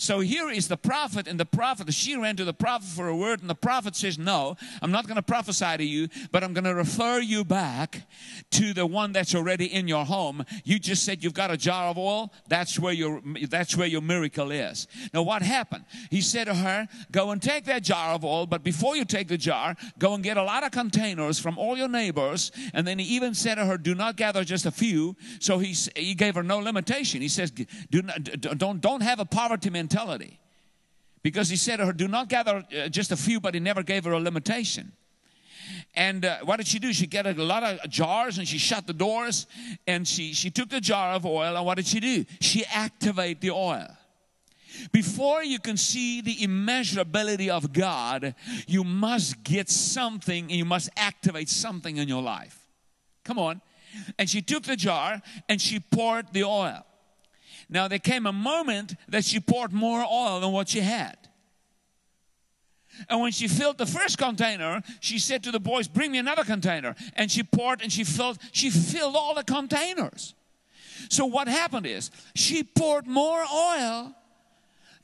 So 0.00 0.20
here 0.20 0.48
is 0.48 0.68
the 0.68 0.76
prophet, 0.76 1.26
and 1.26 1.40
the 1.40 1.44
prophet, 1.44 1.92
she 1.92 2.16
ran 2.16 2.36
to 2.36 2.44
the 2.44 2.54
prophet 2.54 2.86
for 2.88 3.08
a 3.08 3.16
word, 3.16 3.40
and 3.40 3.50
the 3.50 3.56
prophet 3.56 3.96
says, 3.96 4.16
No, 4.16 4.56
I'm 4.80 4.92
not 4.92 5.08
going 5.08 5.16
to 5.16 5.22
prophesy 5.22 5.76
to 5.76 5.84
you, 5.84 6.08
but 6.30 6.44
I'm 6.44 6.54
going 6.54 6.64
to 6.64 6.74
refer 6.74 7.18
you 7.18 7.44
back 7.44 8.02
to 8.52 8.72
the 8.72 8.86
one 8.86 9.10
that's 9.10 9.34
already 9.34 9.66
in 9.66 9.88
your 9.88 10.04
home. 10.04 10.44
You 10.62 10.78
just 10.78 11.04
said 11.04 11.24
you've 11.24 11.34
got 11.34 11.50
a 11.50 11.56
jar 11.56 11.88
of 11.88 11.98
oil. 11.98 12.32
That's 12.46 12.78
where 12.78 12.92
your 12.92 13.20
that's 13.48 13.76
where 13.76 13.88
your 13.88 14.00
miracle 14.00 14.52
is. 14.52 14.86
Now 15.12 15.22
what 15.22 15.42
happened? 15.42 15.84
He 16.12 16.20
said 16.20 16.44
to 16.44 16.54
her, 16.54 16.86
Go 17.10 17.32
and 17.32 17.42
take 17.42 17.64
that 17.64 17.82
jar 17.82 18.14
of 18.14 18.24
oil, 18.24 18.46
but 18.46 18.62
before 18.62 18.94
you 18.94 19.04
take 19.04 19.26
the 19.26 19.36
jar, 19.36 19.74
go 19.98 20.14
and 20.14 20.22
get 20.22 20.36
a 20.36 20.44
lot 20.44 20.62
of 20.62 20.70
containers 20.70 21.40
from 21.40 21.58
all 21.58 21.76
your 21.76 21.88
neighbors. 21.88 22.52
And 22.72 22.86
then 22.86 23.00
he 23.00 23.16
even 23.16 23.34
said 23.34 23.56
to 23.56 23.64
her, 23.64 23.76
Do 23.76 23.96
not 23.96 24.14
gather 24.14 24.44
just 24.44 24.64
a 24.64 24.70
few. 24.70 25.16
So 25.40 25.58
he, 25.58 25.74
he 25.96 26.14
gave 26.14 26.36
her 26.36 26.44
no 26.44 26.60
limitation. 26.60 27.20
He 27.20 27.28
says, 27.28 27.50
Do 27.50 28.02
not, 28.02 28.22
don't, 28.22 28.80
don't 28.80 29.00
have 29.00 29.18
a 29.18 29.24
poverty 29.24 29.70
mentality 29.70 29.87
mentality. 29.88 30.38
Because 31.22 31.48
he 31.48 31.56
said 31.56 31.78
to 31.78 31.86
her, 31.86 31.92
Do 31.92 32.08
not 32.08 32.28
gather 32.28 32.64
uh, 32.76 32.88
just 32.88 33.12
a 33.12 33.16
few, 33.16 33.40
but 33.40 33.54
he 33.54 33.60
never 33.60 33.82
gave 33.82 34.04
her 34.04 34.12
a 34.12 34.20
limitation. 34.20 34.92
And 35.94 36.24
uh, 36.24 36.38
what 36.44 36.58
did 36.58 36.66
she 36.66 36.78
do? 36.78 36.92
She 36.92 37.06
got 37.06 37.26
a 37.26 37.32
lot 37.32 37.62
of 37.62 37.90
jars 37.90 38.38
and 38.38 38.46
she 38.46 38.58
shut 38.58 38.86
the 38.86 38.92
doors 38.92 39.46
and 39.86 40.06
she, 40.06 40.32
she 40.32 40.50
took 40.50 40.70
the 40.70 40.80
jar 40.80 41.12
of 41.12 41.26
oil 41.26 41.56
and 41.56 41.66
what 41.66 41.76
did 41.76 41.86
she 41.86 42.00
do? 42.00 42.24
She 42.40 42.64
activated 42.66 43.40
the 43.42 43.50
oil. 43.50 43.88
Before 44.92 45.42
you 45.42 45.58
can 45.58 45.76
see 45.76 46.20
the 46.20 46.36
immeasurability 46.36 47.48
of 47.48 47.72
God, 47.72 48.34
you 48.66 48.84
must 48.84 49.42
get 49.42 49.68
something 49.68 50.44
and 50.44 50.52
you 50.52 50.64
must 50.64 50.88
activate 50.96 51.48
something 51.48 51.96
in 51.96 52.08
your 52.08 52.22
life. 52.22 52.66
Come 53.24 53.38
on. 53.38 53.60
And 54.18 54.30
she 54.30 54.40
took 54.40 54.62
the 54.62 54.76
jar 54.76 55.20
and 55.48 55.60
she 55.60 55.80
poured 55.80 56.32
the 56.32 56.44
oil. 56.44 56.84
Now, 57.68 57.86
there 57.88 57.98
came 57.98 58.26
a 58.26 58.32
moment 58.32 58.94
that 59.08 59.24
she 59.24 59.40
poured 59.40 59.72
more 59.72 60.00
oil 60.00 60.40
than 60.40 60.52
what 60.52 60.68
she 60.68 60.80
had. 60.80 61.16
And 63.08 63.20
when 63.20 63.30
she 63.32 63.46
filled 63.46 63.78
the 63.78 63.86
first 63.86 64.18
container, 64.18 64.82
she 65.00 65.18
said 65.18 65.44
to 65.44 65.50
the 65.50 65.60
boys, 65.60 65.86
Bring 65.86 66.10
me 66.10 66.18
another 66.18 66.44
container. 66.44 66.94
And 67.14 67.30
she 67.30 67.42
poured 67.42 67.82
and 67.82 67.92
she 67.92 68.04
filled, 68.04 68.38
she 68.52 68.70
filled 68.70 69.14
all 69.14 69.34
the 69.34 69.44
containers. 69.44 70.34
So 71.10 71.26
what 71.26 71.46
happened 71.46 71.86
is 71.86 72.10
she 72.34 72.64
poured 72.64 73.06
more 73.06 73.44
oil 73.52 74.14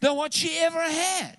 than 0.01 0.17
what 0.17 0.35
she 0.35 0.59
ever 0.59 0.83
had. 0.83 1.39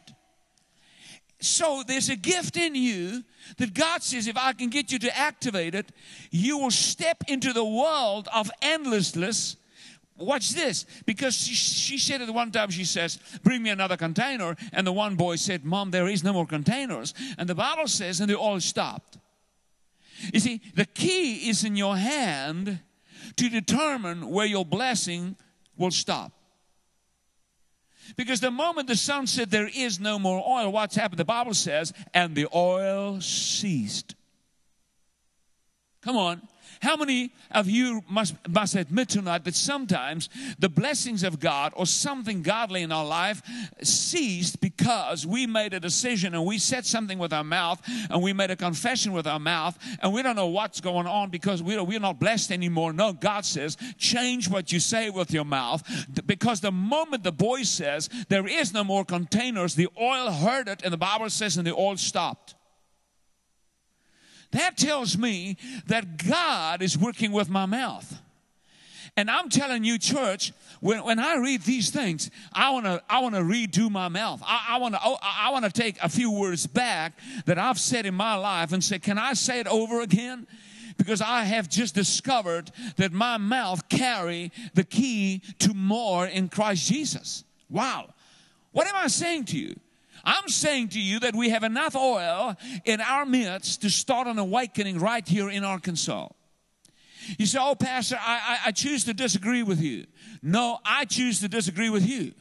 So 1.42 1.84
there's 1.86 2.10
a 2.10 2.16
gift 2.16 2.56
in 2.56 2.74
you 2.74 3.24
that 3.58 3.74
God 3.74 4.02
says, 4.02 4.28
if 4.28 4.38
I 4.38 4.54
can 4.54 4.70
get 4.70 4.92
you 4.92 5.00
to 5.00 5.18
activate 5.18 5.76
it, 5.76 5.92
you 6.32 6.58
will 6.58 6.72
step 6.72 7.24
into 7.28 7.52
the 7.54 7.66
world 7.66 8.28
of 8.34 8.50
endlessness 8.62 9.58
Watch 10.18 10.52
this, 10.52 10.86
because 11.06 11.36
she, 11.36 11.54
she 11.56 11.98
said 11.98 12.22
at 12.22 12.34
one 12.34 12.50
time, 12.50 12.70
she 12.70 12.86
says, 12.86 13.20
Bring 13.44 13.62
me 13.62 13.70
another 13.70 13.98
container. 13.98 14.56
And 14.72 14.88
the 14.88 14.94
one 14.94 15.16
boy 15.16 15.36
said, 15.36 15.66
Mom, 15.66 15.92
there 15.92 16.08
is 16.08 16.24
no 16.24 16.32
more 16.32 16.46
containers. 16.46 17.14
And 17.38 17.50
the 17.50 17.56
Bible 17.56 17.88
says, 17.88 18.22
and 18.22 18.30
they 18.30 18.36
all 18.36 18.60
stopped. 18.62 19.18
You 20.34 20.40
see, 20.40 20.62
the 20.74 20.86
key 20.86 21.50
is 21.50 21.66
in 21.66 21.76
your 21.76 21.98
hand 21.98 22.80
to 23.36 23.50
determine 23.50 24.30
where 24.30 24.46
your 24.46 24.66
blessing 24.66 25.36
will 25.78 25.92
stop. 25.92 26.32
Because 28.16 28.40
the 28.40 28.52
moment 28.52 28.88
the 28.88 28.96
son 28.96 29.28
said, 29.28 29.52
There 29.52 29.68
is 29.68 30.00
no 30.00 30.18
more 30.18 30.42
oil, 30.48 30.72
what's 30.72 30.96
happened? 30.96 31.20
The 31.20 31.26
Bible 31.26 31.54
says, 31.54 31.92
And 32.14 32.36
the 32.36 32.48
oil 32.56 33.20
ceased. 33.20 34.16
Come 36.02 36.16
on. 36.16 36.42
How 36.86 36.96
many 36.96 37.32
of 37.50 37.68
you 37.68 38.04
must, 38.08 38.36
must 38.48 38.76
admit 38.76 39.10
tonight 39.10 39.44
that 39.46 39.56
sometimes 39.56 40.30
the 40.60 40.70
blessings 40.70 41.24
of 41.24 41.40
God 41.40 41.74
or 41.76 41.88
something 41.88 42.44
godly 42.44 42.84
in 42.84 42.92
our 42.92 43.04
life 43.04 43.42
ceased 43.82 44.62
because 44.62 45.26
we 45.26 45.48
made 45.48 45.74
a 45.74 45.80
decision 45.80 46.36
and 46.36 46.46
we 46.46 46.60
said 46.60 46.86
something 46.86 47.18
with 47.18 47.34
our 47.34 47.44
mouth 47.44 47.82
and 48.12 48.22
we 48.22 48.34
made 48.34 48.52
a 48.52 48.56
confession 48.56 49.14
with 49.14 49.26
our 49.26 49.40
mouth 49.40 49.76
and 50.00 50.14
we 50.14 50.22
don't 50.22 50.36
know 50.36 50.46
what's 50.46 50.80
going 50.80 51.08
on 51.08 51.32
because 51.32 51.64
we're, 51.64 51.84
we're 51.84 52.00
not 52.00 52.20
blessed 52.20 52.52
anymore. 52.52 52.94
No, 52.94 53.14
God 53.14 53.46
says, 53.46 53.78
change 53.98 54.48
what 54.48 54.72
you 54.72 54.80
say 54.80 55.10
with 55.10 55.34
your 55.34 55.44
mouth 55.44 55.82
because 56.28 56.62
the 56.62 56.72
moment 56.72 57.24
the 57.24 57.32
boy 57.32 57.64
says, 57.64 58.12
there 58.30 58.46
is 58.46 58.76
no 58.76 58.84
more 58.84 59.04
containers, 59.04 59.74
the 59.74 59.90
oil 60.00 60.30
heard 60.30 60.68
it 60.68 60.84
and 60.84 60.94
the 60.94 60.98
Bible 60.98 61.32
says, 61.32 61.58
and 61.58 61.66
the 61.66 61.74
oil 61.74 61.98
stopped. 61.98 62.55
That 64.56 64.78
tells 64.78 65.18
me 65.18 65.58
that 65.88 66.26
God 66.26 66.82
is 66.82 66.98
working 66.98 67.34
with 67.34 67.50
my 67.50 67.66
mouth. 67.66 68.22
And 69.18 69.30
I'm 69.30 69.50
telling 69.50 69.84
you, 69.84 69.98
church, 69.98 70.54
when, 70.80 71.04
when 71.04 71.20
I 71.20 71.36
read 71.36 71.64
these 71.64 71.90
things, 71.90 72.32
I 72.54 72.70
want 72.72 72.86
to 72.86 73.04
I 73.10 73.20
want 73.20 73.36
to 73.36 73.42
redo 73.42 73.92
my 73.92 74.08
mouth. 74.08 74.42
I, 74.46 74.68
I 74.70 74.78
want 74.78 74.96
to 74.96 75.02
oh, 75.04 75.18
I 75.22 75.52
want 75.52 75.66
to 75.66 75.72
take 75.72 76.02
a 76.02 76.08
few 76.08 76.32
words 76.32 76.68
back 76.68 77.20
that 77.46 77.60
I've 77.60 77.78
said 77.78 78.06
in 78.06 78.14
my 78.14 78.36
life 78.36 78.72
and 78.72 78.82
say, 78.82 78.98
can 78.98 79.18
I 79.18 79.34
say 79.34 79.60
it 79.60 79.68
over 79.68 80.00
again? 80.00 80.48
Because 80.96 81.20
I 81.20 81.44
have 81.44 81.68
just 81.68 81.94
discovered 81.94 82.72
that 82.96 83.12
my 83.12 83.36
mouth 83.36 83.90
carry 83.90 84.54
the 84.74 84.86
key 84.86 85.42
to 85.60 85.74
more 85.74 86.28
in 86.28 86.48
Christ 86.48 86.88
Jesus. 86.88 87.44
Wow. 87.70 88.14
What 88.72 88.88
am 88.88 88.96
I 88.96 89.08
saying 89.08 89.46
to 89.46 89.58
you? 89.58 89.76
I'm 90.26 90.48
saying 90.50 90.90
to 90.90 91.00
you 91.00 91.20
that 91.20 91.36
we 91.36 91.50
have 91.50 91.64
enough 91.64 91.96
oil 91.96 92.56
in 92.84 93.00
our 93.00 93.26
midst 93.26 93.82
to 93.82 93.90
start 93.90 94.28
an 94.28 94.40
awakening 94.40 95.00
right 95.00 95.28
here 95.28 95.50
in 95.50 95.64
Arkansas. 95.64 96.30
You 97.38 97.46
say, 97.46 97.60
Oh, 97.62 97.76
Pastor, 97.76 98.18
I, 98.20 98.60
I, 98.64 98.68
I 98.68 98.72
choose 98.72 99.06
to 99.06 99.14
disagree 99.14 99.64
with 99.64 99.82
you. 99.82 100.06
No, 100.42 100.80
I 100.84 101.06
choose 101.06 101.40
to 101.42 101.48
disagree 101.48 101.90
with 101.90 102.08
you 102.08 102.34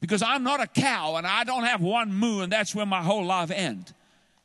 because 0.00 0.22
I'm 0.22 0.42
not 0.42 0.60
a 0.60 0.66
cow 0.66 1.16
and 1.16 1.26
I 1.26 1.44
don't 1.44 1.64
have 1.64 1.80
one 1.80 2.12
moo 2.12 2.40
and 2.40 2.52
that's 2.52 2.74
where 2.74 2.86
my 2.86 3.02
whole 3.02 3.24
life 3.24 3.50
ends. 3.50 3.92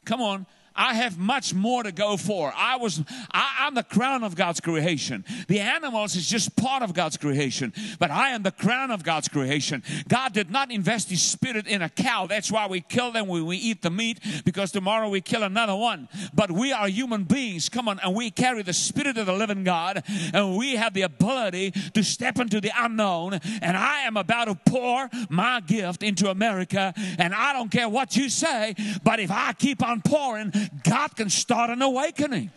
Come 0.06 0.22
on. 0.22 0.46
I 0.76 0.96
have 0.96 1.18
much 1.18 1.54
more 1.54 1.84
to 1.84 1.92
go 1.92 2.18
for. 2.18 2.54
I 2.56 2.76
was, 2.76 3.02
I, 3.32 3.68
am 3.68 3.76
the 3.76 3.84
crown 3.84 4.24
of 4.24 4.36
God's 4.36 4.60
creation. 4.60 5.24
The 5.48 5.60
animals 5.60 6.16
is 6.16 6.28
just 6.28 6.56
part 6.56 6.84
of 6.84 6.94
God's 6.94 7.18
creation, 7.18 7.74
but 7.98 8.12
I 8.12 8.32
am 8.32 8.44
the 8.44 8.52
crown 8.52 8.92
of 8.92 9.04
God's 9.04 9.28
creation. 9.28 9.84
God 10.08 10.34
did 10.34 10.50
not 10.50 10.72
invest 10.72 11.10
His 11.10 11.22
Spirit 11.22 11.68
in 11.68 11.82
a 11.82 11.90
cow. 11.90 12.28
That's 12.28 12.52
why 12.52 12.68
we 12.68 12.82
kill 12.82 13.12
them 13.12 13.28
when 13.28 13.46
we 13.46 13.58
eat 13.58 13.82
the 13.82 13.90
meat, 13.90 14.20
because 14.44 14.72
tomorrow 14.72 15.10
we 15.10 15.22
kill 15.22 15.44
another 15.44 15.76
one. 15.76 16.10
But 16.34 16.52
we 16.52 16.74
are 16.74 16.90
human 16.90 17.24
beings. 17.24 17.70
Come 17.70 17.88
on, 17.88 18.00
and 18.00 18.14
we 18.14 18.30
carry 18.30 18.62
the 18.62 18.74
Spirit 18.74 19.18
of 19.18 19.26
the 19.26 19.34
living 19.34 19.64
God, 19.64 20.04
and 20.34 20.58
we 20.58 20.76
have 20.76 20.94
the 20.94 21.04
ability 21.04 21.72
to 21.94 22.04
step 22.04 22.38
into 22.40 22.60
the 22.60 22.72
unknown. 22.78 23.40
And 23.62 23.78
I 23.78 24.02
am 24.02 24.18
about 24.18 24.46
to 24.46 24.56
pour 24.56 25.10
my 25.30 25.62
gift 25.62 26.04
into 26.04 26.30
America, 26.30 26.94
and 27.18 27.34
I 27.34 27.54
don't 27.54 27.72
care 27.72 27.88
what 27.88 28.18
you 28.18 28.30
say, 28.30 28.76
but 29.04 29.20
if 29.20 29.32
I 29.32 29.54
keep 29.54 29.82
on 29.82 30.02
pouring, 30.02 30.52
God 30.84 31.16
can 31.16 31.30
start 31.30 31.70
an 31.70 31.82
awakening. 31.82 32.52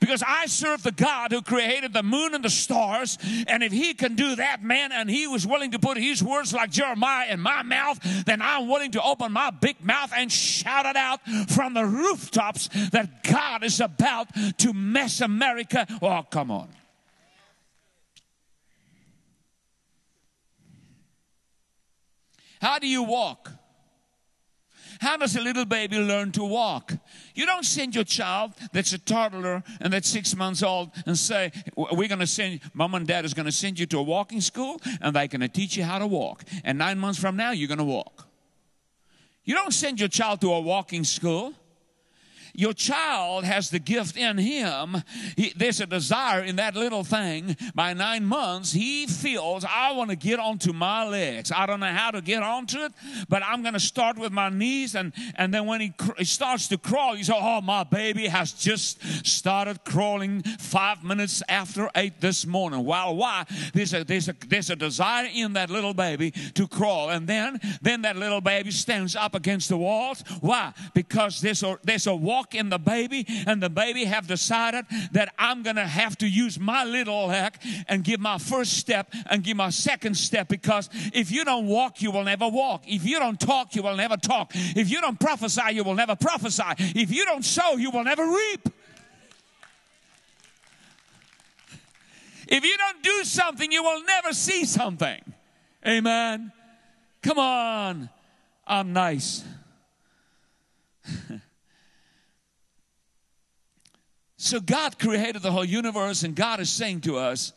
Because 0.00 0.22
I 0.26 0.46
serve 0.46 0.82
the 0.82 0.92
God 0.92 1.32
who 1.32 1.40
created 1.40 1.92
the 1.92 2.02
moon 2.02 2.34
and 2.34 2.44
the 2.44 2.50
stars. 2.50 3.16
And 3.46 3.62
if 3.62 3.72
He 3.72 3.94
can 3.94 4.16
do 4.16 4.36
that, 4.36 4.62
man, 4.62 4.92
and 4.92 5.08
He 5.08 5.26
was 5.26 5.46
willing 5.46 5.70
to 5.70 5.78
put 5.78 5.96
His 5.96 6.22
words 6.22 6.52
like 6.52 6.70
Jeremiah 6.70 7.28
in 7.30 7.40
my 7.40 7.62
mouth, 7.62 8.00
then 8.26 8.42
I'm 8.42 8.68
willing 8.68 8.90
to 8.92 9.02
open 9.02 9.32
my 9.32 9.50
big 9.50 9.82
mouth 9.84 10.12
and 10.14 10.30
shout 10.30 10.86
it 10.86 10.96
out 10.96 11.20
from 11.48 11.74
the 11.74 11.84
rooftops 11.84 12.68
that 12.90 13.22
God 13.22 13.62
is 13.62 13.80
about 13.80 14.28
to 14.58 14.72
mess 14.72 15.20
America. 15.20 15.86
Oh, 16.02 16.24
come 16.28 16.50
on. 16.50 16.68
How 22.60 22.78
do 22.78 22.88
you 22.88 23.02
walk? 23.02 23.50
How 25.04 25.18
does 25.18 25.36
a 25.36 25.40
little 25.42 25.66
baby 25.66 25.98
learn 25.98 26.32
to 26.32 26.42
walk? 26.42 26.94
You 27.34 27.44
don't 27.44 27.66
send 27.66 27.94
your 27.94 28.04
child 28.04 28.54
that's 28.72 28.94
a 28.94 28.98
toddler 28.98 29.62
and 29.82 29.92
that's 29.92 30.08
six 30.08 30.34
months 30.34 30.62
old 30.62 30.92
and 31.04 31.18
say, 31.18 31.52
We're 31.76 32.08
going 32.08 32.20
to 32.20 32.26
send, 32.26 32.60
mom 32.72 32.94
and 32.94 33.06
dad 33.06 33.26
is 33.26 33.34
going 33.34 33.44
to 33.44 33.52
send 33.52 33.78
you 33.78 33.84
to 33.84 33.98
a 33.98 34.02
walking 34.02 34.40
school 34.40 34.80
and 35.02 35.14
they're 35.14 35.28
going 35.28 35.42
to 35.42 35.48
teach 35.48 35.76
you 35.76 35.84
how 35.84 35.98
to 35.98 36.06
walk. 36.06 36.44
And 36.64 36.78
nine 36.78 36.98
months 36.98 37.20
from 37.20 37.36
now, 37.36 37.50
you're 37.50 37.68
going 37.68 37.76
to 37.76 37.84
walk. 37.84 38.26
You 39.44 39.54
don't 39.54 39.74
send 39.74 40.00
your 40.00 40.08
child 40.08 40.40
to 40.40 40.50
a 40.50 40.60
walking 40.60 41.04
school. 41.04 41.52
Your 42.56 42.72
child 42.72 43.44
has 43.44 43.70
the 43.70 43.80
gift 43.80 44.16
in 44.16 44.38
him. 44.38 45.02
He, 45.36 45.52
there's 45.56 45.80
a 45.80 45.86
desire 45.86 46.40
in 46.40 46.56
that 46.56 46.76
little 46.76 47.02
thing. 47.02 47.56
By 47.74 47.94
nine 47.94 48.24
months, 48.24 48.72
he 48.72 49.08
feels, 49.08 49.64
I 49.64 49.90
want 49.92 50.10
to 50.10 50.16
get 50.16 50.38
onto 50.38 50.72
my 50.72 51.06
legs. 51.08 51.50
I 51.50 51.66
don't 51.66 51.80
know 51.80 51.86
how 51.86 52.12
to 52.12 52.20
get 52.20 52.44
onto 52.44 52.78
it, 52.78 52.92
but 53.28 53.42
I'm 53.42 53.62
going 53.62 53.74
to 53.74 53.80
start 53.80 54.16
with 54.16 54.30
my 54.30 54.50
knees. 54.50 54.94
And, 54.94 55.12
and 55.34 55.52
then 55.52 55.66
when 55.66 55.80
he, 55.80 55.90
cr- 55.90 56.12
he 56.18 56.24
starts 56.24 56.68
to 56.68 56.78
crawl, 56.78 57.16
you 57.16 57.24
say, 57.24 57.34
Oh, 57.36 57.60
my 57.60 57.82
baby 57.82 58.28
has 58.28 58.52
just 58.52 59.26
started 59.26 59.84
crawling 59.84 60.42
five 60.42 61.02
minutes 61.02 61.42
after 61.48 61.90
eight 61.96 62.20
this 62.20 62.46
morning. 62.46 62.84
Well, 62.84 63.16
why? 63.16 63.46
There's 63.72 63.92
a, 63.94 64.04
there's 64.04 64.28
a, 64.28 64.36
there's 64.46 64.70
a 64.70 64.76
desire 64.76 65.28
in 65.34 65.54
that 65.54 65.70
little 65.70 65.94
baby 65.94 66.30
to 66.30 66.68
crawl. 66.68 67.10
And 67.10 67.26
then, 67.26 67.58
then 67.82 68.02
that 68.02 68.16
little 68.16 68.40
baby 68.40 68.70
stands 68.70 69.16
up 69.16 69.34
against 69.34 69.68
the 69.70 69.76
walls. 69.76 70.22
Why? 70.40 70.72
Because 70.94 71.40
there's 71.40 71.64
a, 71.64 71.78
there's 71.82 72.06
a 72.06 72.14
walk 72.14 72.43
in 72.52 72.68
the 72.68 72.78
baby, 72.78 73.24
and 73.46 73.62
the 73.62 73.70
baby 73.70 74.04
have 74.06 74.26
decided 74.26 74.86
that 75.12 75.32
I'm 75.38 75.62
going 75.62 75.76
to 75.76 75.86
have 75.86 76.18
to 76.18 76.26
use 76.26 76.58
my 76.58 76.82
little 76.82 77.26
leg 77.28 77.54
and 77.86 78.02
give 78.02 78.18
my 78.18 78.38
first 78.38 78.76
step 78.78 79.14
and 79.30 79.44
give 79.44 79.56
my 79.56 79.70
second 79.70 80.16
step 80.16 80.48
because 80.48 80.90
if 81.12 81.30
you 81.30 81.44
don't 81.44 81.68
walk, 81.68 82.02
you 82.02 82.10
will 82.10 82.24
never 82.24 82.48
walk. 82.48 82.82
If 82.86 83.04
you 83.04 83.20
don't 83.20 83.38
talk, 83.38 83.76
you 83.76 83.84
will 83.84 83.96
never 83.96 84.16
talk. 84.16 84.50
If 84.54 84.90
you 84.90 85.00
don't 85.00 85.20
prophesy, 85.20 85.74
you 85.74 85.84
will 85.84 85.94
never 85.94 86.16
prophesy. 86.16 86.64
If 86.78 87.12
you 87.12 87.24
don't 87.24 87.44
sow, 87.44 87.76
you 87.76 87.90
will 87.90 88.04
never 88.04 88.26
reap. 88.26 88.68
If 92.46 92.64
you 92.64 92.76
don't 92.76 93.02
do 93.02 93.24
something, 93.24 93.70
you 93.70 93.82
will 93.82 94.02
never 94.04 94.32
see 94.32 94.64
something. 94.64 95.20
Amen. 95.86 96.52
Come 97.22 97.38
on. 97.38 98.08
I'm 98.66 98.92
nice. 98.92 99.44
So 104.44 104.60
God 104.60 104.98
created 104.98 105.40
the 105.40 105.50
whole 105.50 105.64
universe, 105.64 106.22
and 106.22 106.36
God 106.36 106.60
is 106.60 106.68
saying 106.68 107.00
to 107.02 107.16
us 107.16 107.54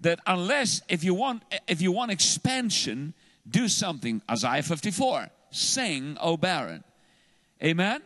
that 0.00 0.20
unless 0.26 0.80
if 0.88 1.04
you 1.04 1.12
want 1.12 1.42
if 1.68 1.82
you 1.82 1.92
want 1.92 2.10
expansion, 2.10 3.12
do 3.46 3.68
something. 3.68 4.22
Isaiah 4.30 4.62
54. 4.62 5.28
Sing, 5.50 6.16
O 6.18 6.38
barren. 6.38 6.82
Amen. 7.62 8.00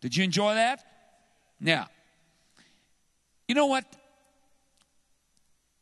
Did 0.00 0.16
you 0.16 0.22
enjoy 0.22 0.54
that? 0.54 0.84
Yeah. 1.60 1.86
You 3.48 3.56
know 3.56 3.66
what? 3.66 3.84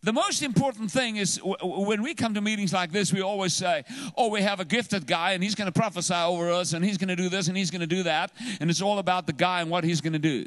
The 0.03 0.15
most 0.15 0.43
important 0.43 0.91
thing 0.91 1.17
is 1.17 1.39
when 1.45 2.01
we 2.03 2.15
come 2.15 2.33
to 2.33 2.41
meetings 2.41 2.73
like 2.73 2.93
this, 2.93 3.13
we 3.13 3.21
always 3.21 3.53
say, 3.53 3.85
Oh, 4.17 4.29
we 4.29 4.41
have 4.41 4.59
a 4.59 4.65
gifted 4.65 5.07
guy 5.07 5.33
and 5.33 5.43
he's 5.43 5.55
going 5.55 5.71
to 5.71 5.79
prophesy 5.79 6.15
over 6.15 6.51
us 6.51 6.73
and 6.73 6.83
he's 6.83 6.97
going 6.97 7.09
to 7.09 7.17
do 7.17 7.29
this 7.29 7.49
and 7.49 7.59
he's 7.59 7.71
going 7.71 7.83
to 7.83 7.87
do 7.87 8.05
that. 8.05 8.33
And 8.59 8.71
it's 8.71 8.81
all 8.81 8.99
about 8.99 9.27
the 9.27 9.35
guy 9.35 9.61
and 9.61 9.71
what 9.71 9.85
he's 9.85 10.01
going 10.01 10.15
to 10.15 10.19
do. 10.19 10.47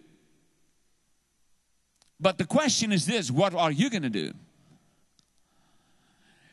But 2.21 2.37
the 2.37 2.45
question 2.45 2.91
is 2.91 3.05
this 3.05 3.31
what 3.31 3.53
are 3.55 3.71
you 3.71 3.89
going 3.89 4.03
to 4.03 4.09
do? 4.09 4.33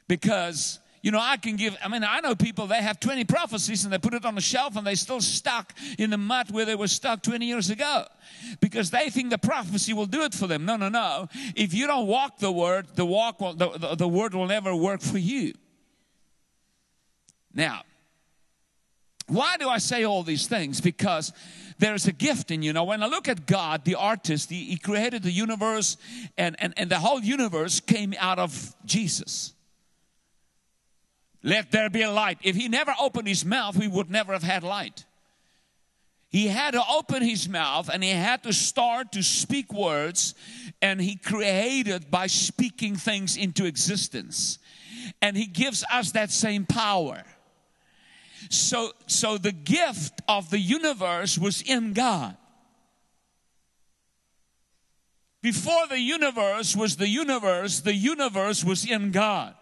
Because, 0.08 0.78
you 1.02 1.10
know, 1.10 1.20
I 1.20 1.36
can 1.36 1.56
give, 1.56 1.76
I 1.84 1.88
mean, 1.88 2.02
I 2.02 2.20
know 2.20 2.34
people, 2.34 2.66
they 2.66 2.80
have 2.80 2.98
20 2.98 3.24
prophecies 3.24 3.84
and 3.84 3.92
they 3.92 3.98
put 3.98 4.14
it 4.14 4.24
on 4.24 4.34
the 4.34 4.40
shelf 4.40 4.74
and 4.76 4.86
they 4.86 4.94
still 4.94 5.20
stuck 5.20 5.74
in 5.98 6.08
the 6.08 6.16
mud 6.16 6.50
where 6.50 6.64
they 6.64 6.74
were 6.74 6.88
stuck 6.88 7.22
20 7.22 7.44
years 7.44 7.68
ago 7.68 8.06
because 8.60 8.90
they 8.90 9.10
think 9.10 9.28
the 9.28 9.36
prophecy 9.36 9.92
will 9.92 10.06
do 10.06 10.22
it 10.22 10.32
for 10.32 10.46
them. 10.46 10.64
No, 10.64 10.76
no, 10.76 10.88
no. 10.88 11.28
If 11.54 11.74
you 11.74 11.86
don't 11.86 12.06
walk 12.06 12.38
the 12.38 12.50
word, 12.50 12.86
the, 12.94 13.04
walk 13.04 13.38
will, 13.38 13.52
the, 13.52 13.68
the, 13.68 13.94
the 13.96 14.08
word 14.08 14.32
will 14.32 14.46
never 14.46 14.74
work 14.74 15.02
for 15.02 15.18
you. 15.18 15.52
Now, 17.52 17.82
why 19.26 19.58
do 19.58 19.68
I 19.68 19.76
say 19.76 20.04
all 20.04 20.22
these 20.22 20.46
things? 20.46 20.80
Because 20.80 21.34
there's 21.78 22.06
a 22.06 22.12
gift 22.12 22.50
in 22.50 22.62
you. 22.62 22.72
Now, 22.72 22.84
when 22.84 23.02
I 23.02 23.06
look 23.06 23.28
at 23.28 23.46
God, 23.46 23.84
the 23.84 23.94
artist, 23.94 24.50
he, 24.50 24.64
he 24.64 24.76
created 24.76 25.22
the 25.22 25.30
universe, 25.30 25.96
and, 26.36 26.56
and, 26.58 26.74
and 26.76 26.90
the 26.90 26.98
whole 26.98 27.20
universe 27.20 27.80
came 27.80 28.14
out 28.18 28.38
of 28.38 28.74
Jesus. 28.84 29.52
Let 31.42 31.70
there 31.70 31.88
be 31.88 32.02
a 32.02 32.10
light. 32.10 32.38
If 32.42 32.56
he 32.56 32.68
never 32.68 32.92
opened 33.00 33.28
his 33.28 33.44
mouth, 33.44 33.76
we 33.76 33.86
would 33.86 34.10
never 34.10 34.32
have 34.32 34.42
had 34.42 34.64
light. 34.64 35.04
He 36.30 36.48
had 36.48 36.72
to 36.72 36.82
open 36.90 37.22
his 37.22 37.48
mouth 37.48 37.88
and 37.88 38.04
he 38.04 38.10
had 38.10 38.42
to 38.42 38.52
start 38.52 39.12
to 39.12 39.22
speak 39.22 39.72
words, 39.72 40.34
and 40.82 41.00
he 41.00 41.16
created 41.16 42.10
by 42.10 42.26
speaking 42.26 42.96
things 42.96 43.36
into 43.36 43.64
existence. 43.64 44.58
And 45.22 45.36
he 45.36 45.46
gives 45.46 45.84
us 45.90 46.12
that 46.12 46.30
same 46.30 46.66
power. 46.66 47.22
So, 48.50 48.92
so 49.06 49.38
the 49.38 49.52
gift 49.52 50.20
of 50.28 50.50
the 50.50 50.58
universe 50.58 51.38
was 51.38 51.62
in 51.62 51.92
God. 51.92 52.36
Before 55.42 55.86
the 55.88 56.00
universe 56.00 56.74
was 56.74 56.96
the 56.96 57.08
universe, 57.08 57.80
the 57.80 57.94
universe 57.94 58.64
was 58.64 58.88
in 58.88 59.12
God. 59.12 59.54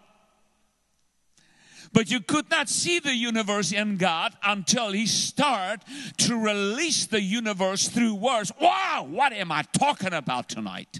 But 1.93 2.11
you 2.11 2.19
could 2.19 2.49
not 2.49 2.67
see 2.69 2.99
the 2.99 3.15
universe 3.15 3.71
in 3.71 3.97
God 3.97 4.33
until 4.43 4.91
He 4.91 5.05
started 5.05 5.83
to 6.17 6.35
release 6.35 7.05
the 7.05 7.21
universe 7.21 7.87
through 7.87 8.15
words. 8.15 8.51
Wow, 8.59 9.07
what 9.09 9.33
am 9.33 9.51
I 9.51 9.63
talking 9.77 10.13
about 10.13 10.49
tonight? 10.49 10.99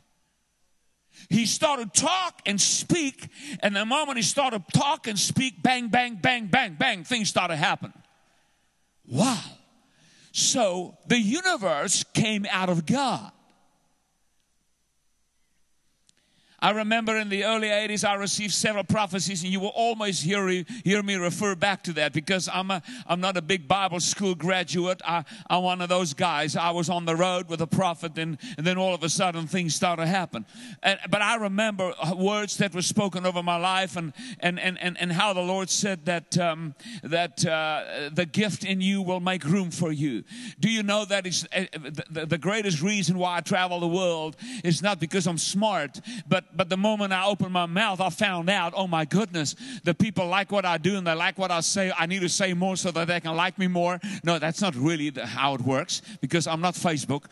He 1.29 1.45
started 1.45 1.93
talk 1.93 2.41
and 2.45 2.59
speak 2.59 3.29
and 3.61 3.75
the 3.75 3.85
moment 3.85 4.17
he 4.17 4.23
started 4.23 4.63
talk 4.73 5.07
and 5.07 5.17
speak 5.19 5.61
bang 5.61 5.89
bang 5.89 6.15
bang 6.15 6.47
bang 6.47 6.75
bang 6.79 7.03
things 7.03 7.29
started 7.29 7.57
happening. 7.57 8.01
Wow. 9.05 9.39
So 10.31 10.97
the 11.07 11.19
universe 11.19 12.03
came 12.13 12.45
out 12.49 12.69
of 12.69 12.85
god 12.85 13.31
I 16.59 16.71
remember 16.71 17.15
in 17.15 17.29
the 17.29 17.45
early 17.45 17.67
80s, 17.67 18.03
I 18.03 18.15
received 18.15 18.51
several 18.51 18.83
prophecies, 18.83 19.43
and 19.43 19.51
you 19.51 19.59
will 19.59 19.67
always 19.75 20.21
hear, 20.21 20.47
hear 20.83 21.03
me 21.03 21.13
refer 21.13 21.53
back 21.53 21.83
to 21.83 21.93
that 21.93 22.13
because 22.13 22.49
I'm, 22.51 22.71
a, 22.71 22.81
I'm 23.05 23.21
not 23.21 23.37
a 23.37 23.43
big 23.43 23.67
Bible 23.67 23.99
school 23.99 24.33
graduate. 24.33 24.99
I, 25.05 25.23
I'm 25.51 25.61
one 25.61 25.81
of 25.81 25.89
those 25.89 26.15
guys. 26.15 26.55
I 26.55 26.71
was 26.71 26.89
on 26.89 27.05
the 27.05 27.15
road 27.15 27.47
with 27.47 27.61
a 27.61 27.67
prophet, 27.67 28.17
and, 28.17 28.39
and 28.57 28.65
then 28.65 28.79
all 28.79 28.95
of 28.95 29.03
a 29.03 29.09
sudden 29.09 29.45
things 29.45 29.75
started 29.75 30.05
to 30.05 30.07
happen. 30.07 30.47
And, 30.81 30.99
but 31.11 31.21
I 31.21 31.35
remember 31.35 31.93
words 32.15 32.57
that 32.57 32.73
were 32.73 32.81
spoken 32.81 33.27
over 33.27 33.43
my 33.43 33.57
life, 33.57 33.95
and, 33.95 34.11
and, 34.39 34.59
and, 34.59 34.79
and, 34.79 34.97
and 34.99 35.11
how 35.11 35.33
the 35.33 35.41
Lord 35.41 35.69
said 35.69 36.05
that, 36.05 36.39
um, 36.39 36.73
that 37.03 37.45
uh, 37.45 38.09
the 38.11 38.25
gift 38.25 38.63
in 38.63 38.81
you 38.81 39.03
will 39.03 39.19
make 39.19 39.43
room 39.43 39.69
for 39.69 39.91
you. 39.91 40.23
Do 40.59 40.71
you 40.71 40.81
know 40.81 41.05
that 41.05 41.27
it's, 41.27 41.45
uh, 41.55 41.65
the, 42.09 42.25
the 42.25 42.37
greatest 42.39 42.81
reason 42.81 43.19
why 43.19 43.37
I 43.37 43.41
travel 43.41 43.79
the 43.79 43.87
world 43.87 44.37
is 44.63 44.81
not 44.81 44.99
because 44.99 45.27
I'm 45.27 45.37
smart, 45.37 46.01
but 46.27 46.46
but 46.55 46.69
the 46.69 46.77
moment 46.77 47.13
I 47.13 47.25
opened 47.25 47.51
my 47.51 47.65
mouth, 47.65 48.01
I 48.01 48.09
found 48.09 48.49
out, 48.49 48.73
oh 48.75 48.87
my 48.87 49.05
goodness, 49.05 49.55
the 49.83 49.93
people 49.93 50.27
like 50.27 50.51
what 50.51 50.65
I 50.65 50.77
do 50.77 50.97
and 50.97 51.05
they 51.05 51.13
like 51.13 51.37
what 51.37 51.51
I 51.51 51.61
say. 51.61 51.91
I 51.97 52.05
need 52.05 52.21
to 52.21 52.29
say 52.29 52.53
more 52.53 52.75
so 52.75 52.91
that 52.91 53.07
they 53.07 53.19
can 53.19 53.35
like 53.35 53.57
me 53.57 53.67
more. 53.67 53.99
No, 54.23 54.39
that's 54.39 54.61
not 54.61 54.75
really 54.75 55.09
the, 55.09 55.25
how 55.25 55.53
it 55.55 55.61
works 55.61 56.01
because 56.21 56.47
I'm 56.47 56.61
not 56.61 56.73
Facebook. 56.73 57.25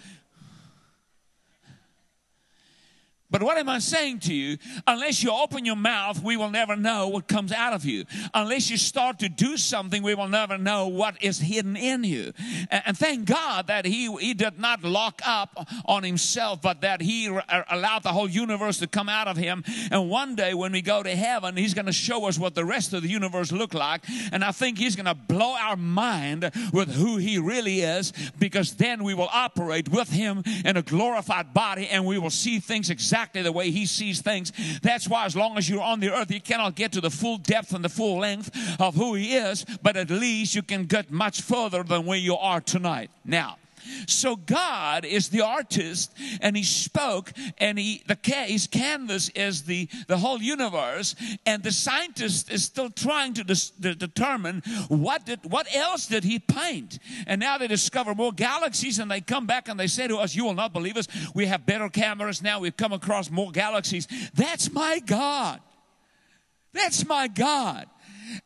But 3.32 3.42
what 3.42 3.58
am 3.58 3.68
I 3.70 3.80
saying 3.80 4.20
to 4.20 4.34
you? 4.34 4.58
Unless 4.86 5.24
you 5.24 5.32
open 5.32 5.66
your 5.66 5.76
mouth, 5.76 6.22
we 6.22 6.38
will 6.38 6.52
never 6.52 6.76
know 6.76 7.08
what 7.08 7.28
comes 7.28 7.52
out 7.52 7.74
of 7.74 7.84
you. 7.84 8.06
Unless 8.36 8.70
you 8.70 8.78
start 8.78 9.18
to 9.20 9.30
do 9.30 9.58
something, 9.58 10.04
we 10.04 10.14
will 10.14 10.28
never 10.28 10.60
know 10.60 10.88
what 10.88 11.22
is 11.24 11.40
hidden 11.40 11.76
in 11.76 12.04
you. 12.04 12.34
And 12.70 12.96
thank 12.96 13.26
God 13.26 13.68
that 13.68 13.86
He, 13.86 14.16
he 14.18 14.36
did 14.36 14.60
not 14.60 14.84
lock 14.84 15.22
up 15.26 15.68
on 15.86 16.04
Himself, 16.04 16.62
but 16.62 16.82
that 16.82 17.02
He 17.02 17.28
allowed 17.72 18.04
the 18.04 18.10
whole 18.10 18.30
universe 18.30 18.78
to 18.80 18.88
come 18.88 19.10
out 19.10 19.28
of 19.28 19.38
Him. 19.38 19.64
And 19.90 20.08
one 20.08 20.36
day 20.36 20.54
when 20.54 20.72
we 20.72 20.84
go 20.84 21.02
to 21.02 21.16
heaven, 21.16 21.58
He's 21.58 21.74
going 21.74 21.88
to 21.88 21.94
show 21.94 22.26
us 22.26 22.38
what 22.38 22.54
the 22.54 22.66
rest 22.66 22.94
of 22.94 23.02
the 23.02 23.10
universe 23.10 23.52
look 23.52 23.74
like. 23.74 24.04
And 24.32 24.44
I 24.44 24.52
think 24.52 24.78
He's 24.78 24.96
going 24.96 25.08
to 25.08 25.16
blow 25.16 25.56
our 25.56 25.76
mind 25.76 26.52
with 26.72 26.94
who 26.94 27.18
He 27.18 27.40
really 27.40 27.82
is, 27.82 28.14
because 28.38 28.76
then 28.76 29.04
we 29.04 29.16
will 29.16 29.30
operate 29.34 29.90
with 29.90 30.10
Him 30.10 30.44
in 30.64 30.78
a 30.78 30.84
glorified 30.84 31.56
body 31.56 31.88
and 31.88 32.06
we 32.06 32.20
will 32.20 32.30
see 32.30 32.60
things 32.60 32.92
exactly 32.92 33.15
exactly 33.16 33.42
the 33.42 33.52
way 33.52 33.72
he 33.72 33.86
sees 33.86 34.22
things. 34.22 34.52
That's 34.82 35.08
why, 35.08 35.26
as 35.26 35.38
long 35.38 35.58
as 35.58 35.70
you're 35.70 35.82
on 35.82 36.02
the 36.02 36.12
earth, 36.12 36.32
you 36.32 36.42
cannot 36.42 36.76
get 36.76 36.92
to 36.92 37.02
the 37.02 37.10
full 37.10 37.38
depth 37.38 37.74
and 37.74 37.84
the 37.84 37.90
full 37.90 38.20
length 38.20 38.52
of 38.78 38.94
who 38.96 39.14
he 39.14 39.36
is, 39.38 39.66
but 39.82 39.96
at 39.96 40.10
least 40.10 40.54
you 40.54 40.62
can 40.62 40.84
get 40.84 41.10
much 41.12 41.42
further 41.42 41.82
than 41.82 42.06
where 42.06 42.18
you 42.18 42.36
are 42.36 42.60
tonight. 42.60 43.10
Now, 43.24 43.56
so 44.08 44.36
God 44.36 45.06
is 45.06 45.30
the 45.30 45.42
artist, 45.42 46.12
and 46.42 46.56
He 46.56 46.64
spoke, 46.64 47.32
and 47.58 47.78
He 47.78 48.04
the 48.08 48.18
His 48.48 48.68
canvas 48.68 49.30
is 49.30 49.64
the 49.64 49.88
the 50.08 50.18
whole 50.18 50.42
universe, 50.42 51.16
and 51.46 51.64
the 51.64 51.72
scientist 51.72 52.52
is 52.52 52.64
still 52.64 52.90
trying 52.90 53.34
to, 53.36 53.44
dis, 53.44 53.70
to 53.82 53.96
determine 53.96 54.62
what 54.88 55.26
did 55.26 55.40
what 55.44 55.68
else 55.76 56.08
did 56.08 56.24
He 56.24 56.40
paint, 56.40 57.00
and 57.28 57.40
now 57.40 57.58
they 57.58 57.68
discover 57.68 58.16
more 58.16 58.32
galaxies, 58.32 59.00
and 59.00 59.10
they 59.10 59.22
come 59.22 59.46
back 59.46 59.68
and 59.68 59.80
they 59.80 59.88
say 59.88 60.08
to 60.08 60.18
us, 60.18 60.36
"You 60.36 60.46
will 60.46 60.54
not 60.54 60.74
believe 60.74 60.98
us. 60.98 61.08
We 61.34 61.46
have 61.48 61.66
better 61.66 61.90
cameras 61.90 62.42
now. 62.42 62.60
We've 62.60 62.78
come 62.78 62.94
across 62.94 63.30
more 63.30 63.52
galaxies." 63.52 64.08
That's 64.34 64.72
my 64.72 65.00
God. 65.00 65.62
That's 66.74 67.06
my 67.06 67.28
God 67.30 67.88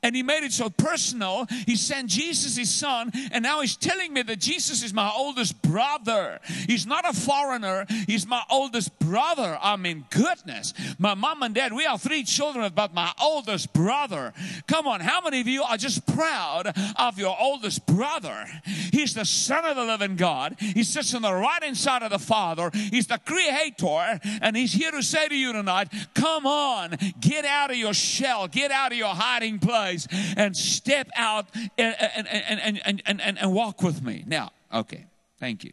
and 0.03 0.15
he 0.15 0.23
made 0.23 0.43
it 0.43 0.51
so 0.51 0.69
personal. 0.69 1.45
He 1.65 1.75
sent 1.75 2.09
Jesus, 2.09 2.57
his 2.57 2.73
son, 2.73 3.11
and 3.31 3.43
now 3.43 3.61
he's 3.61 3.75
telling 3.75 4.13
me 4.13 4.21
that 4.23 4.39
Jesus 4.39 4.83
is 4.83 4.93
my 4.93 5.11
oldest 5.15 5.61
brother. 5.61 6.39
He's 6.67 6.85
not 6.85 7.07
a 7.07 7.13
foreigner, 7.13 7.85
he's 8.07 8.27
my 8.27 8.43
oldest 8.49 8.97
brother. 8.99 9.57
I 9.61 9.75
mean, 9.75 10.05
goodness. 10.09 10.73
My 10.97 11.13
mom 11.13 11.43
and 11.43 11.55
dad, 11.55 11.73
we 11.73 11.85
are 11.85 11.97
three 11.97 12.23
children, 12.23 12.71
but 12.75 12.93
my 12.93 13.11
oldest 13.21 13.73
brother. 13.73 14.33
Come 14.67 14.87
on, 14.87 14.99
how 14.99 15.21
many 15.21 15.41
of 15.41 15.47
you 15.47 15.63
are 15.63 15.77
just 15.77 16.05
proud 16.07 16.73
of 16.97 17.17
your 17.17 17.35
oldest 17.39 17.85
brother? 17.85 18.45
He's 18.91 19.13
the 19.13 19.25
son 19.25 19.65
of 19.65 19.75
the 19.75 19.85
living 19.85 20.15
God. 20.15 20.55
He 20.59 20.83
sits 20.83 21.13
on 21.13 21.21
the 21.21 21.33
right 21.33 21.63
hand 21.63 21.77
side 21.77 22.03
of 22.03 22.11
the 22.11 22.19
Father. 22.19 22.71
He's 22.73 23.07
the 23.07 23.19
creator, 23.25 24.19
and 24.41 24.55
he's 24.55 24.73
here 24.73 24.91
to 24.91 25.01
say 25.01 25.27
to 25.27 25.35
you 25.35 25.53
tonight, 25.53 25.89
come 26.13 26.45
on, 26.45 26.97
get 27.19 27.45
out 27.45 27.71
of 27.71 27.77
your 27.77 27.93
shell, 27.93 28.47
get 28.47 28.71
out 28.71 28.91
of 28.91 28.97
your 28.97 29.13
hiding 29.13 29.59
place 29.59 29.68
place 29.69 30.07
and 30.35 30.55
step 30.55 31.07
out 31.15 31.45
and, 31.77 31.95
and, 32.15 32.27
and, 32.27 32.81
and, 32.85 33.01
and, 33.05 33.21
and, 33.21 33.37
and 33.39 33.53
walk 33.53 33.83
with 33.83 34.01
me. 34.01 34.23
Now, 34.25 34.51
okay, 34.73 35.05
thank 35.39 35.63
you. 35.63 35.71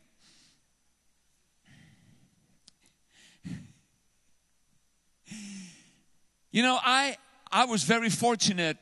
You 6.51 6.63
know, 6.63 6.79
I 6.83 7.17
I 7.53 7.65
was 7.67 7.85
very 7.85 8.09
fortunate 8.11 8.79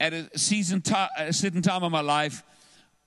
at 0.00 0.12
a 0.12 0.38
season 0.38 0.82
a 1.18 1.32
certain 1.32 1.62
time 1.62 1.82
of 1.82 1.92
my 1.92 2.00
life 2.00 2.42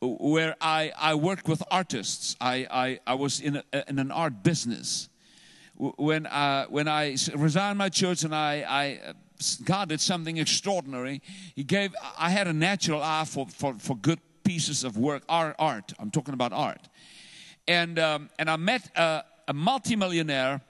where 0.01 0.55
I, 0.61 0.91
I 0.97 1.15
worked 1.15 1.47
with 1.47 1.63
artists. 1.71 2.35
I, 2.41 2.67
I, 2.69 2.99
I 3.07 3.13
was 3.15 3.39
in, 3.39 3.57
a, 3.57 3.83
in 3.87 3.99
an 3.99 4.11
art 4.11 4.43
business. 4.43 5.09
When, 5.77 6.25
uh, 6.27 6.65
when 6.67 6.87
I 6.87 7.15
resigned 7.35 7.77
my 7.77 7.89
church 7.89 8.23
and 8.23 8.35
I, 8.35 8.65
I 8.67 9.13
God 9.63 9.89
did 9.89 10.01
something 10.01 10.37
extraordinary. 10.37 11.21
He 11.55 11.63
gave, 11.63 11.93
I 12.17 12.29
had 12.29 12.47
a 12.47 12.53
natural 12.53 13.01
eye 13.01 13.25
for, 13.25 13.47
for, 13.47 13.75
for 13.79 13.95
good 13.97 14.19
pieces 14.43 14.83
of 14.83 14.97
work, 14.97 15.23
art, 15.27 15.55
art. 15.59 15.93
I'm 15.99 16.11
talking 16.11 16.33
about 16.33 16.53
art. 16.53 16.87
And, 17.67 17.97
um, 17.99 18.29
and 18.37 18.49
I 18.49 18.57
met 18.57 18.89
a, 18.95 19.23
a 19.47 19.53
multimillionaire, 19.53 20.61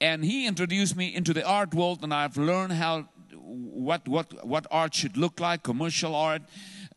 and 0.00 0.24
he 0.24 0.46
introduced 0.46 0.96
me 0.96 1.14
into 1.14 1.32
the 1.32 1.44
art 1.44 1.74
world, 1.74 2.02
and 2.02 2.12
I've 2.12 2.36
learned 2.36 2.72
how, 2.72 3.08
what, 3.32 4.06
what, 4.06 4.46
what 4.46 4.66
art 4.70 4.94
should 4.94 5.16
look 5.16 5.40
like 5.40 5.62
commercial 5.62 6.14
art. 6.14 6.42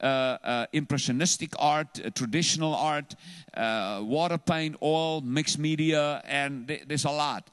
Uh, 0.02 0.38
uh, 0.46 0.66
impressionistic 0.72 1.54
art, 1.60 2.00
uh, 2.00 2.10
traditional 2.12 2.74
art, 2.74 3.16
uh, 3.58 4.00
water 4.02 4.38
paint, 4.38 4.78
oil, 4.82 5.20
mixed 5.20 5.60
media, 5.60 6.22
and 6.24 6.70
th- 6.70 6.84
there's 6.88 7.04
a 7.04 7.12
lot. 7.12 7.50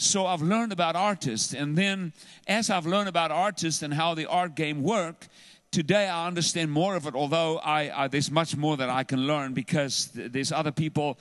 So 0.00 0.24
I've 0.26 0.40
learned 0.40 0.72
about 0.72 0.96
artists. 0.96 1.52
And 1.52 1.76
then 1.76 2.14
as 2.46 2.70
I've 2.70 2.86
learned 2.86 3.10
about 3.10 3.30
artists 3.30 3.82
and 3.82 3.92
how 3.92 4.14
the 4.14 4.24
art 4.24 4.54
game 4.54 4.82
work, 4.82 5.28
today 5.70 6.08
I 6.08 6.26
understand 6.26 6.72
more 6.72 6.96
of 6.96 7.06
it, 7.06 7.14
although 7.14 7.58
I, 7.58 8.04
I, 8.04 8.08
there's 8.08 8.30
much 8.30 8.56
more 8.56 8.78
that 8.78 8.88
I 8.88 9.04
can 9.04 9.26
learn 9.26 9.52
because 9.52 10.06
th- 10.06 10.32
there's 10.32 10.52
other 10.52 10.72
people 10.72 11.18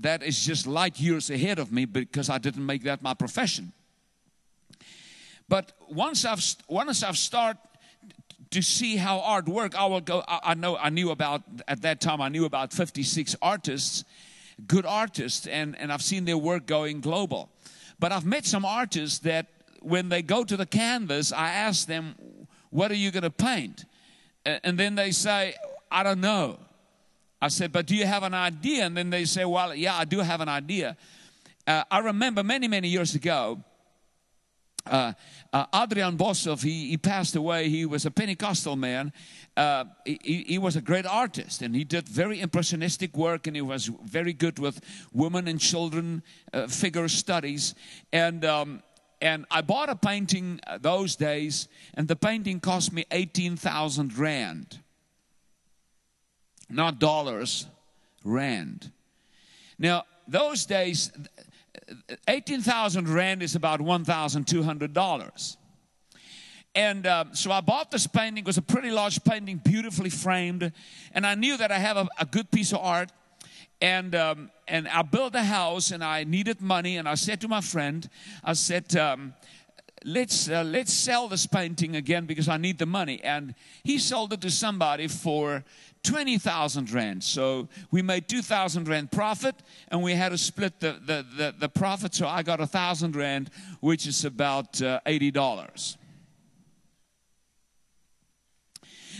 that 0.00 0.24
is 0.24 0.44
just 0.44 0.66
light 0.66 0.98
years 0.98 1.30
ahead 1.30 1.60
of 1.60 1.70
me 1.70 1.84
because 1.84 2.28
I 2.28 2.38
didn't 2.38 2.66
make 2.66 2.82
that 2.82 3.00
my 3.00 3.14
profession. 3.14 3.72
But 5.48 5.70
once 5.88 6.24
I've, 6.24 6.42
once 6.68 7.04
I've 7.04 7.16
started 7.16 7.60
to 8.50 8.60
see 8.60 8.96
how 8.96 9.20
art 9.20 9.48
work, 9.48 9.76
I 9.76 9.86
will 9.86 10.00
go, 10.00 10.24
I, 10.26 10.40
I 10.42 10.54
know, 10.54 10.76
I 10.76 10.90
knew 10.90 11.12
about, 11.12 11.42
at 11.68 11.82
that 11.82 12.00
time, 12.00 12.20
I 12.20 12.28
knew 12.28 12.44
about 12.44 12.72
56 12.72 13.36
artists, 13.40 14.02
good 14.66 14.84
artists, 14.84 15.46
and, 15.46 15.78
and 15.78 15.92
I've 15.92 16.02
seen 16.02 16.24
their 16.24 16.38
work 16.38 16.66
going 16.66 17.00
global. 17.00 17.50
But 17.98 18.12
I've 18.12 18.26
met 18.26 18.44
some 18.46 18.64
artists 18.64 19.20
that 19.20 19.46
when 19.80 20.08
they 20.08 20.22
go 20.22 20.44
to 20.44 20.56
the 20.56 20.66
canvas, 20.66 21.32
I 21.32 21.50
ask 21.50 21.86
them, 21.86 22.14
What 22.70 22.90
are 22.90 22.96
you 22.96 23.10
going 23.10 23.22
to 23.22 23.30
paint? 23.30 23.84
And 24.44 24.78
then 24.78 24.94
they 24.94 25.10
say, 25.10 25.54
I 25.90 26.02
don't 26.02 26.20
know. 26.20 26.58
I 27.40 27.48
said, 27.48 27.72
But 27.72 27.86
do 27.86 27.94
you 27.94 28.06
have 28.06 28.22
an 28.22 28.34
idea? 28.34 28.86
And 28.86 28.96
then 28.96 29.10
they 29.10 29.24
say, 29.24 29.44
Well, 29.44 29.74
yeah, 29.74 29.96
I 29.96 30.04
do 30.04 30.20
have 30.20 30.40
an 30.40 30.48
idea. 30.48 30.96
Uh, 31.66 31.84
I 31.90 32.00
remember 32.00 32.42
many, 32.42 32.68
many 32.68 32.88
years 32.88 33.14
ago, 33.14 33.62
uh, 34.86 35.12
uh, 35.52 35.66
Adrian 35.74 36.18
Boshoff, 36.18 36.62
he, 36.62 36.90
he, 36.90 36.98
passed 36.98 37.36
away. 37.36 37.70
He 37.70 37.86
was 37.86 38.04
a 38.04 38.10
Pentecostal 38.10 38.76
man. 38.76 39.12
Uh, 39.56 39.84
he, 40.04 40.44
he, 40.48 40.58
was 40.58 40.74
a 40.74 40.80
great 40.80 41.06
artist 41.06 41.62
and 41.62 41.76
he 41.76 41.84
did 41.84 42.08
very 42.08 42.40
impressionistic 42.40 43.16
work 43.16 43.46
and 43.46 43.54
he 43.54 43.62
was 43.62 43.86
very 44.04 44.32
good 44.32 44.58
with 44.58 44.80
women 45.12 45.46
and 45.46 45.60
children 45.60 46.24
uh, 46.52 46.66
figure 46.66 47.06
studies. 47.06 47.76
And, 48.12 48.44
um, 48.44 48.82
and 49.20 49.46
I 49.52 49.60
bought 49.60 49.88
a 49.88 49.94
painting 49.94 50.58
uh, 50.66 50.78
those 50.78 51.14
days 51.14 51.68
and 51.94 52.08
the 52.08 52.16
painting 52.16 52.58
cost 52.58 52.92
me 52.92 53.04
18,000 53.12 54.18
Rand. 54.18 54.80
Not 56.68 56.98
dollars, 56.98 57.68
Rand. 58.24 58.90
Now, 59.78 60.02
those 60.26 60.66
days, 60.66 61.12
18,000 62.26 63.08
Rand 63.08 63.42
is 63.42 63.54
about 63.54 63.80
$1,200. 63.80 65.56
And 66.74 67.06
uh, 67.06 67.26
so 67.32 67.52
I 67.52 67.60
bought 67.60 67.90
this 67.90 68.06
painting. 68.06 68.42
It 68.42 68.46
was 68.46 68.58
a 68.58 68.62
pretty 68.62 68.90
large 68.90 69.22
painting, 69.22 69.60
beautifully 69.64 70.10
framed. 70.10 70.72
And 71.12 71.26
I 71.26 71.34
knew 71.34 71.56
that 71.56 71.70
I 71.70 71.78
have 71.78 71.96
a, 71.96 72.08
a 72.18 72.26
good 72.26 72.50
piece 72.50 72.72
of 72.72 72.80
art. 72.80 73.12
And, 73.80 74.14
um, 74.14 74.50
and 74.66 74.88
I 74.88 75.02
built 75.02 75.34
a 75.34 75.42
house 75.42 75.90
and 75.90 76.02
I 76.02 76.24
needed 76.24 76.60
money. 76.60 76.96
And 76.96 77.08
I 77.08 77.14
said 77.14 77.40
to 77.42 77.48
my 77.48 77.60
friend, 77.60 78.08
I 78.42 78.54
said, 78.54 78.96
um, 78.96 79.34
let's, 80.04 80.48
uh, 80.48 80.64
let's 80.64 80.92
sell 80.92 81.28
this 81.28 81.46
painting 81.46 81.94
again 81.94 82.26
because 82.26 82.48
I 82.48 82.56
need 82.56 82.78
the 82.78 82.86
money. 82.86 83.22
And 83.22 83.54
he 83.84 83.98
sold 83.98 84.32
it 84.32 84.40
to 84.40 84.50
somebody 84.50 85.06
for 85.06 85.64
20,000 86.02 86.90
Rand. 86.92 87.22
So 87.22 87.68
we 87.90 88.02
made 88.02 88.28
2,000 88.28 88.88
Rand 88.88 89.12
profit 89.12 89.54
and 89.88 90.02
we 90.02 90.14
had 90.14 90.30
to 90.30 90.38
split 90.38 90.80
the, 90.80 90.98
the, 91.04 91.24
the, 91.36 91.54
the 91.58 91.68
profit. 91.68 92.14
So 92.14 92.26
I 92.26 92.42
got 92.42 92.58
a 92.58 92.62
1,000 92.62 93.14
Rand, 93.14 93.50
which 93.80 94.06
is 94.06 94.24
about 94.24 94.82
uh, 94.82 95.00
$80. 95.06 95.96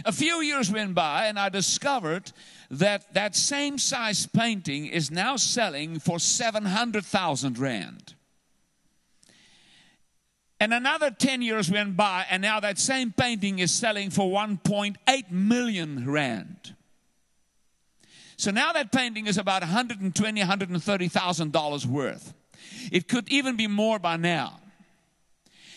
A 0.05 0.13
few 0.13 0.41
years 0.41 0.71
went 0.71 0.95
by 0.95 1.27
and 1.27 1.39
I 1.39 1.49
discovered 1.49 2.33
that 2.71 3.15
that 3.15 3.37
same 3.37 3.79
size 3.79 4.27
painting 4.27 4.87
is 4.87 5.11
now 5.11 5.37
selling 5.37 5.99
for 5.99 6.19
700,000 6.19 7.59
Rand. 7.59 8.15
And 10.61 10.73
another 10.73 11.11
10 11.11 11.43
years 11.43 11.71
went 11.71 11.97
by, 11.97 12.25
and 12.31 12.41
now 12.41 12.61
that 12.61 12.79
same 12.79 13.13
painting 13.13 13.59
is 13.59 13.71
selling 13.71 14.11
for 14.11 14.31
1.8 14.31 15.31
million 15.31 16.11
rand. 16.11 16.75
So 18.37 18.51
now 18.51 18.73
that 18.73 18.91
painting 18.91 19.27
is 19.27 19.37
about 19.37 19.63
120, 19.63 20.41
130,000 20.41 21.53
dollars 21.53 21.87
worth. 21.87 22.33
It 22.91 23.09
could 23.09 23.29
even 23.29 23.57
be 23.57 23.67
more 23.67 23.99
by 23.99 24.17
now. 24.17 24.61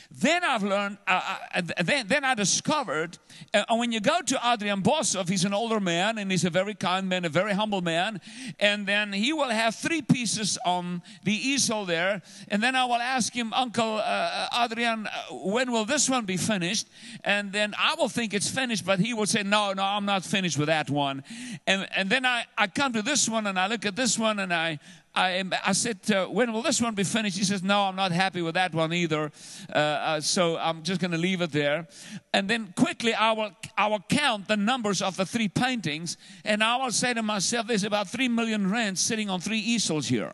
Then 0.10 0.43
I've 0.43 0.64
learned, 0.64 0.97
uh, 1.05 1.38
uh, 1.53 1.62
then, 1.84 2.08
then 2.08 2.24
I 2.24 2.34
discovered, 2.34 3.18
uh, 3.53 3.66
when 3.72 3.91
you 3.91 3.99
go 3.99 4.22
to 4.22 4.39
Adrian 4.43 4.82
Boshoff, 4.82 5.28
he's 5.28 5.43
an 5.43 5.53
older 5.53 5.80
man 5.80 6.18
and 6.18 6.32
he's 6.32 6.45
a 6.45 6.49
very 6.49 6.74
kind 6.74 7.10
man, 7.10 7.26
a 7.26 7.30
very 7.30 7.53
humble 7.53 7.82
man. 7.82 8.22
And 8.60 8.88
then 8.88 9.12
he 9.12 9.34
will 9.34 9.49
have 9.49 9.76
three 9.76 10.01
pieces 10.01 10.58
on 10.66 11.01
the 11.24 11.34
easel 11.34 11.86
there. 11.86 12.22
And 12.47 12.64
then 12.64 12.76
I 12.76 12.86
will 12.86 12.95
ask 12.95 13.34
him, 13.34 13.53
Uncle 13.53 14.01
uh, 14.03 14.47
Adrian, 14.58 15.08
uh, 15.08 15.36
when 15.36 15.72
will 15.72 15.86
this 15.86 16.10
one 16.10 16.26
be 16.26 16.38
finished? 16.38 16.88
And 17.24 17.51
then 17.51 17.74
I 17.78 17.95
will 17.95 18.10
think 18.10 18.34
it's 18.34 18.49
finished, 18.49 18.86
but 18.86 18.99
he 18.99 19.14
will 19.14 19.26
say, 19.26 19.43
No, 19.43 19.74
no, 19.74 19.84
I'm 19.84 20.05
not 20.05 20.24
finished 20.24 20.58
with 20.58 20.68
that 20.68 20.89
one. 20.89 21.24
And, 21.66 21.88
and 21.95 22.10
then 22.10 22.26
I, 22.26 22.45
I 22.58 22.68
come 22.68 22.93
to 22.93 23.01
this 23.01 23.28
one 23.28 23.45
and 23.45 23.60
I 23.60 23.68
look 23.68 23.86
at 23.86 23.95
this 23.95 24.18
one 24.18 24.39
and 24.39 24.53
I, 24.53 24.80
I, 25.18 25.43
I 25.65 25.72
said, 25.72 26.11
uh, 26.11 26.28
when 26.28 26.53
will 26.53 26.61
this 26.61 26.80
one 26.80 26.93
be 26.93 27.03
finished? 27.03 27.38
He 27.38 27.43
says, 27.43 27.63
no, 27.63 27.82
I'm 27.82 27.95
not 27.95 28.11
happy 28.11 28.43
with 28.43 28.53
that 28.53 28.76
one 28.76 28.93
either. 28.93 29.32
Uh, 29.74 29.78
uh, 29.78 30.22
so 30.22 30.57
I'm 30.57 30.84
just 30.84 31.01
going 31.01 31.11
to 31.11 31.18
leave 31.18 31.41
it 31.41 31.51
there. 31.51 31.88
And 32.34 32.47
then 32.47 32.72
quickly 32.78 33.15
I 33.15 33.32
will, 33.32 33.49
I 33.76 33.88
will 33.88 34.05
count 34.07 34.47
the 34.47 34.57
numbers 34.57 35.01
of 35.01 35.18
the 35.18 35.26
three 35.26 35.47
paintings. 35.47 36.18
And 36.45 36.63
I 36.63 36.76
will 36.78 36.91
say 36.91 37.15
to 37.15 37.24
myself, 37.24 37.65
there's 37.65 37.84
about 37.84 38.07
three 38.07 38.28
million 38.28 38.70
rands 38.70 39.01
sitting 39.01 39.28
on 39.28 39.41
three 39.41 39.59
easels 39.59 40.07
here. 40.07 40.34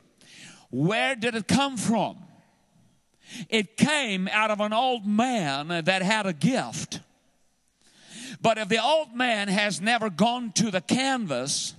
Where 0.70 1.16
did 1.16 1.36
it 1.36 1.48
come 1.48 1.78
from? 1.78 2.18
It 3.50 3.78
came 3.78 4.28
out 4.28 4.52
of 4.52 4.60
an 4.60 4.74
old 4.74 5.08
man 5.08 5.70
that 5.70 6.02
had 6.02 6.26
a 6.26 6.34
gift. 6.34 7.00
But 8.42 8.58
if 8.58 8.68
the 8.68 8.84
old 8.84 9.16
man 9.16 9.48
has 9.48 9.80
never 9.80 10.10
gone 10.10 10.52
to 10.54 10.72
the 10.72 10.82
canvas, 10.82 11.74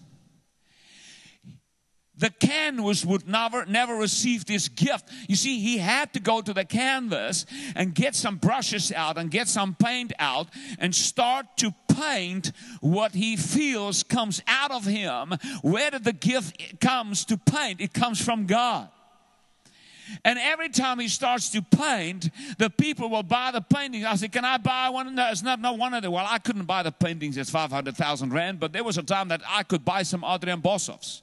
the 2.16 2.30
canvas 2.30 3.04
would 3.04 3.28
never 3.28 3.66
never 3.66 3.94
receive 3.94 4.44
this 4.44 4.68
gift 4.68 5.08
you 5.28 5.36
see 5.36 5.60
he 5.60 5.78
had 5.78 6.12
to 6.12 6.20
go 6.20 6.40
to 6.40 6.52
the 6.52 6.64
canvas 6.64 7.46
and 7.74 7.94
get 7.94 8.14
some 8.14 8.36
brushes 8.36 8.92
out 8.92 9.18
and 9.18 9.30
get 9.30 9.48
some 9.48 9.74
paint 9.74 10.12
out 10.18 10.48
and 10.78 10.94
start 10.94 11.46
to 11.56 11.74
paint 11.88 12.52
what 12.80 13.12
he 13.12 13.36
feels 13.36 14.02
comes 14.02 14.42
out 14.46 14.70
of 14.70 14.84
him 14.84 15.32
where 15.62 15.90
did 15.90 16.04
the 16.04 16.12
gift 16.12 16.80
comes 16.80 17.24
to 17.24 17.36
paint 17.36 17.80
it 17.80 17.92
comes 17.92 18.20
from 18.20 18.46
god 18.46 18.88
and 20.24 20.38
every 20.38 20.68
time 20.68 20.98
he 20.98 21.08
starts 21.08 21.48
to 21.50 21.62
paint, 21.62 22.28
the 22.58 22.68
people 22.68 23.08
will 23.08 23.22
buy 23.22 23.50
the 23.52 23.62
paintings. 23.62 24.04
I 24.04 24.14
said, 24.16 24.32
Can 24.32 24.44
I 24.44 24.58
buy 24.58 24.90
one? 24.90 25.14
No, 25.14 25.30
it's 25.30 25.42
not, 25.42 25.60
not 25.60 25.78
one 25.78 25.94
of 25.94 26.02
them. 26.02 26.12
Well, 26.12 26.26
I 26.28 26.38
couldn't 26.38 26.66
buy 26.66 26.82
the 26.82 26.92
paintings, 26.92 27.38
it's 27.38 27.48
500,000 27.48 28.32
Rand, 28.32 28.60
but 28.60 28.72
there 28.72 28.84
was 28.84 28.98
a 28.98 29.02
time 29.02 29.28
that 29.28 29.40
I 29.48 29.62
could 29.62 29.82
buy 29.82 30.02
some 30.02 30.22
Adrian 30.22 30.60
Boshoffs 30.60 31.22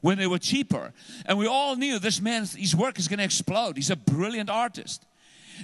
when 0.00 0.18
they 0.18 0.26
were 0.26 0.38
cheaper. 0.38 0.92
And 1.26 1.38
we 1.38 1.46
all 1.46 1.76
knew 1.76 1.98
this 1.98 2.20
man, 2.20 2.46
his 2.46 2.74
work 2.74 2.98
is 2.98 3.08
going 3.08 3.18
to 3.18 3.24
explode. 3.24 3.76
He's 3.76 3.90
a 3.90 3.96
brilliant 3.96 4.50
artist. 4.50 5.04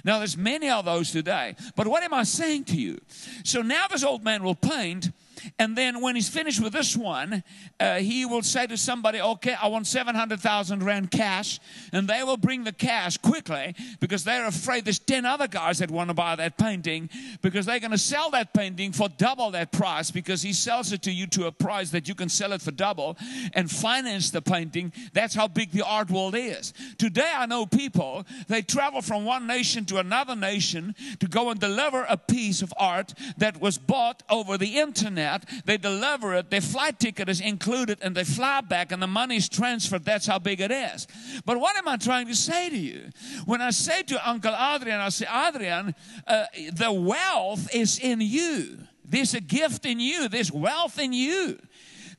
Now, 0.03 0.19
there's 0.19 0.35
many 0.35 0.69
of 0.69 0.85
those 0.85 1.11
today. 1.11 1.55
But 1.75 1.87
what 1.87 2.03
am 2.03 2.13
I 2.13 2.23
saying 2.23 2.65
to 2.65 2.75
you? 2.75 2.99
So 3.43 3.61
now 3.61 3.87
this 3.87 4.03
old 4.03 4.23
man 4.23 4.43
will 4.43 4.55
paint 4.55 5.11
and 5.59 5.77
then 5.77 6.01
when 6.01 6.15
he's 6.15 6.29
finished 6.29 6.61
with 6.61 6.73
this 6.73 6.95
one, 6.95 7.43
uh, 7.79 7.95
he 7.95 8.25
will 8.25 8.41
say 8.41 8.67
to 8.67 8.77
somebody, 8.77 9.21
okay, 9.21 9.55
I 9.61 9.67
want 9.67 9.87
700,000 9.87 10.83
Rand 10.83 11.11
cash. 11.11 11.59
And 11.91 12.07
they 12.07 12.23
will 12.23 12.37
bring 12.37 12.63
the 12.63 12.71
cash 12.71 13.17
quickly 13.17 13.75
because 13.99 14.23
they're 14.23 14.47
afraid 14.47 14.85
there's 14.85 14.99
10 14.99 15.25
other 15.25 15.47
guys 15.47 15.79
that 15.79 15.91
want 15.91 16.09
to 16.09 16.13
buy 16.13 16.35
that 16.35 16.57
painting 16.57 17.09
because 17.41 17.65
they're 17.65 17.79
going 17.79 17.91
to 17.91 17.97
sell 17.97 18.29
that 18.31 18.53
painting 18.53 18.91
for 18.91 19.09
double 19.09 19.51
that 19.51 19.71
price 19.71 20.11
because 20.11 20.41
he 20.41 20.53
sells 20.53 20.91
it 20.91 21.01
to 21.03 21.11
you 21.11 21.27
to 21.27 21.47
a 21.47 21.51
price 21.51 21.91
that 21.91 22.07
you 22.07 22.15
can 22.15 22.29
sell 22.29 22.53
it 22.53 22.61
for 22.61 22.71
double 22.71 23.17
and 23.53 23.69
finance 23.69 24.31
the 24.31 24.41
painting. 24.41 24.91
That's 25.13 25.35
how 25.35 25.47
big 25.47 25.71
the 25.71 25.85
art 25.85 26.09
world 26.09 26.35
is. 26.35 26.73
Today, 26.97 27.31
I 27.35 27.45
know 27.45 27.65
people, 27.65 28.25
they 28.47 28.61
travel 28.61 29.01
from 29.01 29.25
one 29.25 29.47
nation 29.47 29.85
to 29.85 29.97
another 29.97 30.35
nation 30.35 30.95
to 31.19 31.27
go 31.27 31.49
and 31.49 31.59
deliver 31.59 32.05
a 32.09 32.17
piece 32.17 32.61
of 32.61 32.73
art 32.77 33.13
that 33.37 33.59
was 33.61 33.77
bought 33.77 34.23
over 34.29 34.57
the 34.57 34.77
internet 34.77 35.34
they 35.65 35.77
deliver 35.77 36.35
it, 36.35 36.49
their 36.49 36.61
flight 36.61 36.99
ticket 36.99 37.27
is 37.27 37.41
included, 37.41 37.99
and 38.01 38.15
they 38.15 38.23
fly 38.23 38.61
back, 38.61 38.91
and 38.91 39.01
the 39.01 39.07
money 39.07 39.37
is 39.37 39.49
transferred. 39.49 40.05
That's 40.05 40.27
how 40.27 40.39
big 40.39 40.61
it 40.61 40.71
is. 40.71 41.07
But 41.45 41.59
what 41.59 41.75
am 41.75 41.87
I 41.87 41.97
trying 41.97 42.27
to 42.27 42.35
say 42.35 42.69
to 42.69 42.77
you? 42.77 43.09
When 43.45 43.61
I 43.61 43.71
say 43.71 44.03
to 44.03 44.29
Uncle 44.29 44.53
Adrian, 44.53 44.99
I 44.99 45.09
say, 45.09 45.25
Adrian, 45.25 45.95
uh, 46.27 46.45
the 46.73 46.91
wealth 46.91 47.73
is 47.73 47.99
in 47.99 48.21
you. 48.21 48.77
There's 49.03 49.33
a 49.33 49.41
gift 49.41 49.85
in 49.85 49.99
you, 49.99 50.27
there's 50.27 50.51
wealth 50.51 50.99
in 50.99 51.13
you, 51.13 51.59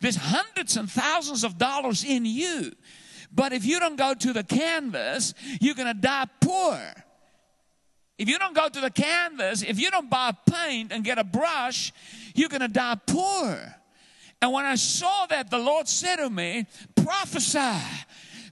there's 0.00 0.16
hundreds 0.16 0.76
and 0.76 0.90
thousands 0.90 1.44
of 1.44 1.58
dollars 1.58 2.04
in 2.04 2.24
you. 2.24 2.72
But 3.32 3.52
if 3.52 3.64
you 3.64 3.80
don't 3.80 3.96
go 3.96 4.14
to 4.14 4.32
the 4.32 4.44
canvas, 4.44 5.34
you're 5.60 5.74
going 5.74 5.88
to 5.88 6.00
die 6.00 6.26
poor. 6.40 6.78
If 8.18 8.30
you 8.30 8.38
don't 8.38 8.54
go 8.54 8.68
to 8.68 8.80
the 8.80 8.90
canvas, 8.90 9.62
if 9.62 9.78
you 9.78 9.90
don't 9.90 10.08
buy 10.08 10.32
paint 10.50 10.90
and 10.90 11.04
get 11.04 11.18
a 11.18 11.24
brush, 11.24 11.92
you're 12.36 12.48
going 12.48 12.60
to 12.60 12.68
die 12.68 12.96
poor. 13.06 13.74
And 14.42 14.52
when 14.52 14.64
I 14.64 14.74
saw 14.74 15.26
that, 15.26 15.50
the 15.50 15.58
Lord 15.58 15.88
said 15.88 16.16
to 16.16 16.30
me, 16.30 16.66
prophesy. 16.94 17.82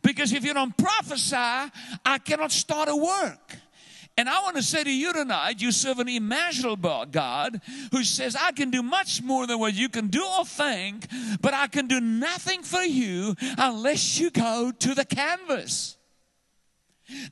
Because 0.03 0.33
if 0.33 0.45
you 0.45 0.55
don't 0.55 0.77
prophesy, 0.77 1.37
I 1.37 2.19
cannot 2.25 2.53
start 2.53 2.89
a 2.89 2.97
work. 2.97 3.57
And 4.17 4.29
I 4.29 4.43
want 4.43 4.57
to 4.57 4.63
say 4.63 4.85
to 4.85 4.93
you 4.93 5.13
tonight, 5.13 5.61
you 5.61 5.73
serve 5.73 5.99
an 5.99 6.09
immeasurable 6.09 7.05
God 7.11 7.61
who 7.91 8.05
says, 8.05 8.37
I 8.37 8.53
can 8.53 8.71
do 8.71 8.83
much 8.83 9.23
more 9.23 9.47
than 9.47 9.59
what 9.59 9.75
you 9.75 9.89
can 9.89 10.07
do 10.07 10.25
or 10.25 10.45
think, 10.45 11.09
but 11.41 11.53
I 11.53 11.67
can 11.67 11.89
do 11.89 12.01
nothing 12.01 12.63
for 12.63 12.83
you 12.83 13.35
unless 13.59 14.21
you 14.21 14.31
go 14.31 14.73
to 14.79 14.95
the 14.95 15.05
canvas. 15.05 15.97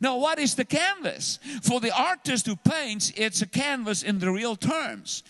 Now, 0.00 0.18
what 0.18 0.38
is 0.38 0.56
the 0.56 0.64
canvas? 0.64 1.38
For 1.62 1.80
the 1.80 1.94
artist 1.96 2.46
who 2.46 2.56
paints, 2.56 3.12
it's 3.16 3.42
a 3.42 3.46
canvas 3.46 4.02
in 4.02 4.18
the 4.18 4.30
real 4.30 4.56
terms. 4.56 5.22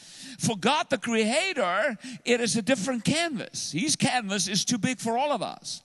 For 0.43 0.57
God, 0.57 0.90
the 0.90 0.99
Creator, 0.99 1.97
it 2.24 2.40
is 2.40 2.57
a 2.57 2.62
different 2.62 3.05
canvas. 3.05 3.70
His 3.70 3.95
canvas 3.95 4.49
is 4.49 4.64
too 4.64 4.76
big 4.76 4.99
for 4.99 5.16
all 5.16 5.30
of 5.30 5.40
us. 5.40 5.82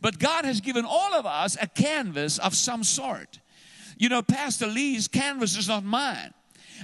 But 0.00 0.18
God 0.18 0.44
has 0.44 0.60
given 0.60 0.84
all 0.84 1.14
of 1.14 1.26
us 1.26 1.56
a 1.62 1.68
canvas 1.68 2.38
of 2.38 2.56
some 2.56 2.82
sort. 2.82 3.38
You 3.98 4.08
know, 4.08 4.20
Pastor 4.20 4.66
Lee's 4.66 5.06
canvas 5.06 5.56
is 5.56 5.68
not 5.68 5.84
mine. 5.84 6.34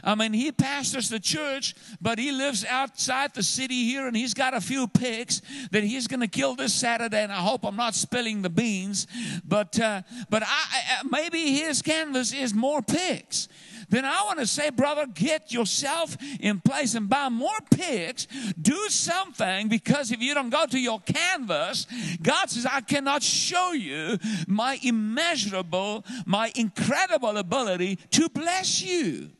I 0.05 0.15
mean, 0.15 0.35
he 0.35 0.53
pastors 0.53 1.09
the 1.09 1.19
church, 1.19 1.75
but 2.01 2.21
he 2.21 2.31
lives 2.31 2.65
outside 2.65 3.35
the 3.35 3.43
city 3.43 3.87
here 3.87 4.07
and 4.07 4.17
he's 4.17 4.35
got 4.35 4.55
a 4.55 4.61
few 4.61 4.87
pigs 4.87 5.43
that 5.73 5.83
he's 5.83 6.07
going 6.07 6.21
to 6.21 6.29
kill 6.29 6.55
this 6.55 6.75
Saturday. 6.75 7.25
And 7.25 7.33
I 7.33 7.41
hope 7.41 7.65
I'm 7.65 7.77
not 7.77 7.97
spilling 7.97 8.43
the 8.43 8.51
beans, 8.51 9.09
but, 9.45 9.81
uh, 9.81 10.03
but 10.31 10.45
I, 10.45 10.47
I, 10.47 11.03
maybe 11.11 11.55
his 11.55 11.83
canvas 11.83 12.33
is 12.33 12.55
more 12.55 12.83
pigs 12.83 13.49
then 13.89 14.05
I 14.05 14.23
want 14.25 14.39
to 14.41 14.47
say, 14.47 14.71
brother, 14.71 15.07
get 15.07 15.53
yourself 15.53 16.17
in 16.41 16.61
place 16.61 16.95
and 16.95 17.09
buy 17.09 17.29
more 17.29 17.59
pigs. 17.71 18.27
Do 18.61 18.89
something 18.89 19.69
because 19.69 20.11
if 20.11 20.21
you 20.21 20.35
don't 20.35 20.51
go 20.51 20.67
to 20.67 20.79
your 20.79 21.01
canvas, 21.01 21.87
God 22.23 22.51
says, 22.51 22.67
I 22.67 22.81
cannot 22.81 23.23
show 23.23 23.73
you 23.73 24.19
my 24.49 24.79
immeasurable, 24.83 26.05
my 26.25 26.51
incredible 26.55 27.37
ability 27.37 27.97
to 28.13 28.29
bless 28.29 28.83
you. 28.83 29.31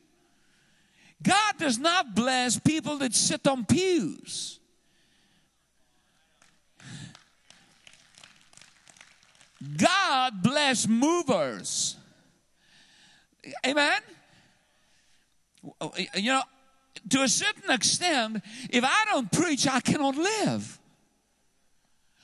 God 1.21 1.57
does 1.57 1.79
not 1.79 2.15
bless 2.15 2.59
people 2.59 2.97
that 2.99 3.13
sit 3.13 3.47
on 3.47 3.65
pews. 3.65 4.59
God 9.75 10.43
bless 10.43 10.87
movers. 10.87 11.97
Amen? 13.65 14.01
Oh, 15.81 15.93
you 16.15 16.31
know, 16.31 16.43
to 17.09 17.21
a 17.21 17.27
certain 17.27 17.71
extent, 17.71 18.43
if 18.69 18.83
I 18.83 19.05
don't 19.11 19.31
preach, 19.31 19.67
I 19.67 19.79
cannot 19.79 20.15
live. 20.15 20.79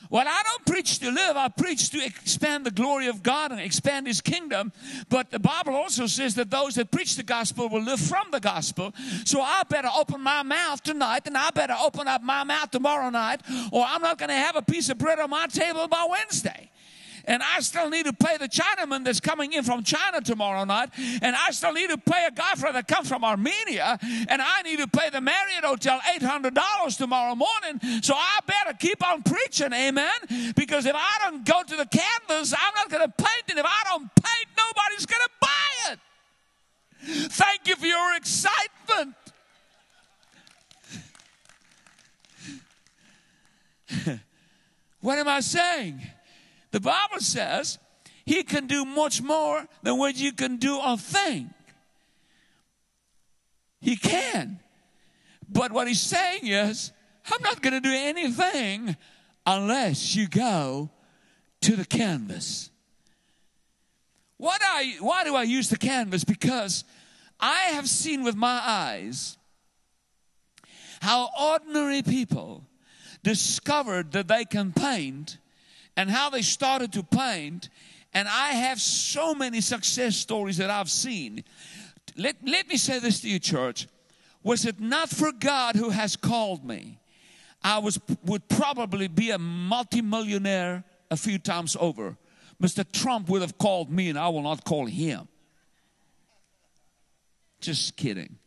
Well, 0.10 0.28
I 0.28 0.44
don't 0.44 0.66
preach 0.66 1.00
to 1.00 1.10
live, 1.10 1.38
I 1.38 1.48
preach 1.48 1.90
to 1.92 2.06
expand 2.06 2.66
the 2.66 2.72
glory 2.72 3.08
of 3.08 3.24
God 3.24 3.52
and 3.52 3.60
expand 3.60 4.06
His 4.06 4.22
kingdom. 4.22 4.72
But 5.10 5.32
the 5.32 5.40
Bible 5.40 5.76
also 5.76 6.06
says 6.08 6.36
that 6.36 6.52
those 6.52 6.76
that 6.76 6.92
preach 6.92 7.16
the 7.16 7.24
gospel 7.24 7.70
will 7.70 7.82
live 7.82 8.00
from 8.00 8.28
the 8.32 8.40
gospel. 8.40 8.94
So 9.26 9.42
I 9.42 9.64
better 9.68 9.90
open 9.98 10.22
my 10.22 10.44
mouth 10.44 10.84
tonight 10.84 11.26
and 11.26 11.38
I 11.38 11.50
better 11.52 11.76
open 11.82 12.08
up 12.08 12.22
my 12.22 12.44
mouth 12.44 12.70
tomorrow 12.70 13.10
night, 13.10 13.42
or 13.72 13.86
I'm 13.88 14.02
not 14.02 14.18
going 14.18 14.30
to 14.30 14.36
have 14.36 14.56
a 14.56 14.62
piece 14.62 14.90
of 14.90 14.98
bread 14.98 15.20
on 15.20 15.30
my 15.30 15.48
table 15.48 15.88
by 15.88 16.06
Wednesday 16.08 16.70
and 17.26 17.42
I 17.44 17.62
still 17.62 17.90
need 17.90 18.06
to 18.06 18.14
pay 18.14 18.38
the 18.38 18.48
Chinaman 18.48 19.06
that's 19.06 19.20
coming 19.20 19.54
in 19.54 19.64
from 19.64 19.84
China 19.84 20.22
tomorrow 20.22 20.64
night, 20.64 20.90
and 21.22 21.36
I 21.36 21.52
still 21.52 21.74
need 21.74 21.90
to 21.90 21.98
pay 21.98 22.26
a 22.28 22.32
guy 22.32 22.54
for 22.56 22.72
that 22.72 22.88
comes 22.88 23.08
from 23.08 23.24
Armenia, 23.24 23.98
and 24.02 24.42
I 24.42 24.62
need 24.64 24.80
to 24.80 24.88
pay 24.88 25.10
the 25.10 25.22
Marriott 25.22 25.64
Hotel 25.64 26.00
$800 26.20 26.98
tomorrow 26.98 27.36
morning. 27.36 27.80
So 28.02 28.14
I 28.16 28.40
better 28.46 28.78
keep 28.78 29.06
on 29.06 29.24
preaching, 29.24 29.74
amen? 29.74 30.54
Because 30.56 30.86
if 30.86 30.96
I 30.96 31.18
don't 31.24 31.46
go 31.46 31.64
to 31.64 31.76
the 31.76 31.86
canvas, 31.86 32.54
I'm 32.54 32.74
not 32.76 32.90
going 32.90 33.04
to 33.04 33.14
paint 33.16 33.44
it. 33.50 33.58
If 33.58 33.66
I 33.66 33.84
don't 33.86 34.10
paint, 34.16 34.48
nobody's 34.58 35.06
going 35.06 35.24
to 35.24 35.30
buy 35.40 35.92
it. 35.92 36.00
Thank 37.32 37.68
you 37.68 37.76
for 37.76 37.86
your 37.86 38.16
excitement. 38.16 39.16
what 45.02 45.20
am 45.20 45.28
I 45.28 45.42
saying? 45.42 46.02
The 46.74 46.80
Bible 46.80 47.20
says 47.20 47.78
he 48.26 48.42
can 48.42 48.66
do 48.66 48.84
much 48.84 49.22
more 49.22 49.64
than 49.84 50.00
what 50.00 50.18
you 50.18 50.34
can 50.34 50.58
do 50.58 50.80
or 50.80 50.98
think. 50.98 51.50
He 53.80 53.96
can. 53.96 54.60
But 55.48 55.72
what 55.72 55.88
he's 55.88 56.02
saying 56.02 56.48
is, 56.48 56.92
I'm 57.32 57.44
not 57.44 57.62
going 57.62 57.74
to 57.74 57.80
do 57.80 57.94
anything 57.94 58.98
unless 59.46 60.16
you 60.16 60.28
go 60.28 60.90
to 61.62 61.76
the 61.76 61.86
canvas. 61.86 62.72
What 64.38 64.60
I, 64.64 64.96
why 65.00 65.24
do 65.26 65.36
I 65.36 65.44
use 65.44 65.70
the 65.70 65.78
canvas? 65.78 66.24
Because 66.24 66.86
I 67.40 67.60
have 67.76 67.88
seen 67.88 68.24
with 68.24 68.36
my 68.36 68.60
eyes 68.66 69.38
how 71.04 71.30
ordinary 71.40 72.02
people 72.02 72.66
discovered 73.22 74.12
that 74.14 74.28
they 74.28 74.44
can 74.44 74.74
paint 74.74 75.38
and 75.96 76.10
how 76.10 76.30
they 76.30 76.42
started 76.42 76.94
to 76.94 77.04
paint. 77.04 77.70
And 78.14 78.28
I 78.28 78.50
have 78.50 78.80
so 78.80 79.34
many 79.34 79.62
success 79.62 80.16
stories 80.16 80.58
that 80.58 80.70
I've 80.70 80.90
seen. 80.90 81.44
Let, 82.16 82.36
let 82.46 82.68
me 82.68 82.78
say 82.78 83.00
this 83.00 83.22
to 83.22 83.30
you, 83.30 83.40
church. 83.40 83.88
Was 84.44 84.66
it 84.66 84.80
not 84.80 85.10
for 85.10 85.32
God 85.32 85.76
who 85.76 85.90
has 85.90 86.16
called 86.16 86.66
me, 86.66 87.00
I 87.64 87.80
was, 87.80 88.00
would 88.26 88.48
probably 88.50 89.08
be 89.08 89.32
a 89.32 89.40
multimillionaire 89.40 90.84
a 91.10 91.16
few 91.16 91.40
times 91.40 91.78
over. 91.80 92.18
Mr. 92.62 92.90
Trump 92.92 93.30
would 93.30 93.42
have 93.42 93.58
called 93.58 93.90
me, 93.90 94.10
and 94.10 94.20
I 94.20 94.28
will 94.30 94.42
not 94.42 94.66
call 94.66 94.86
him. 94.86 95.28
Just 97.62 97.96
kidding. 97.96 98.38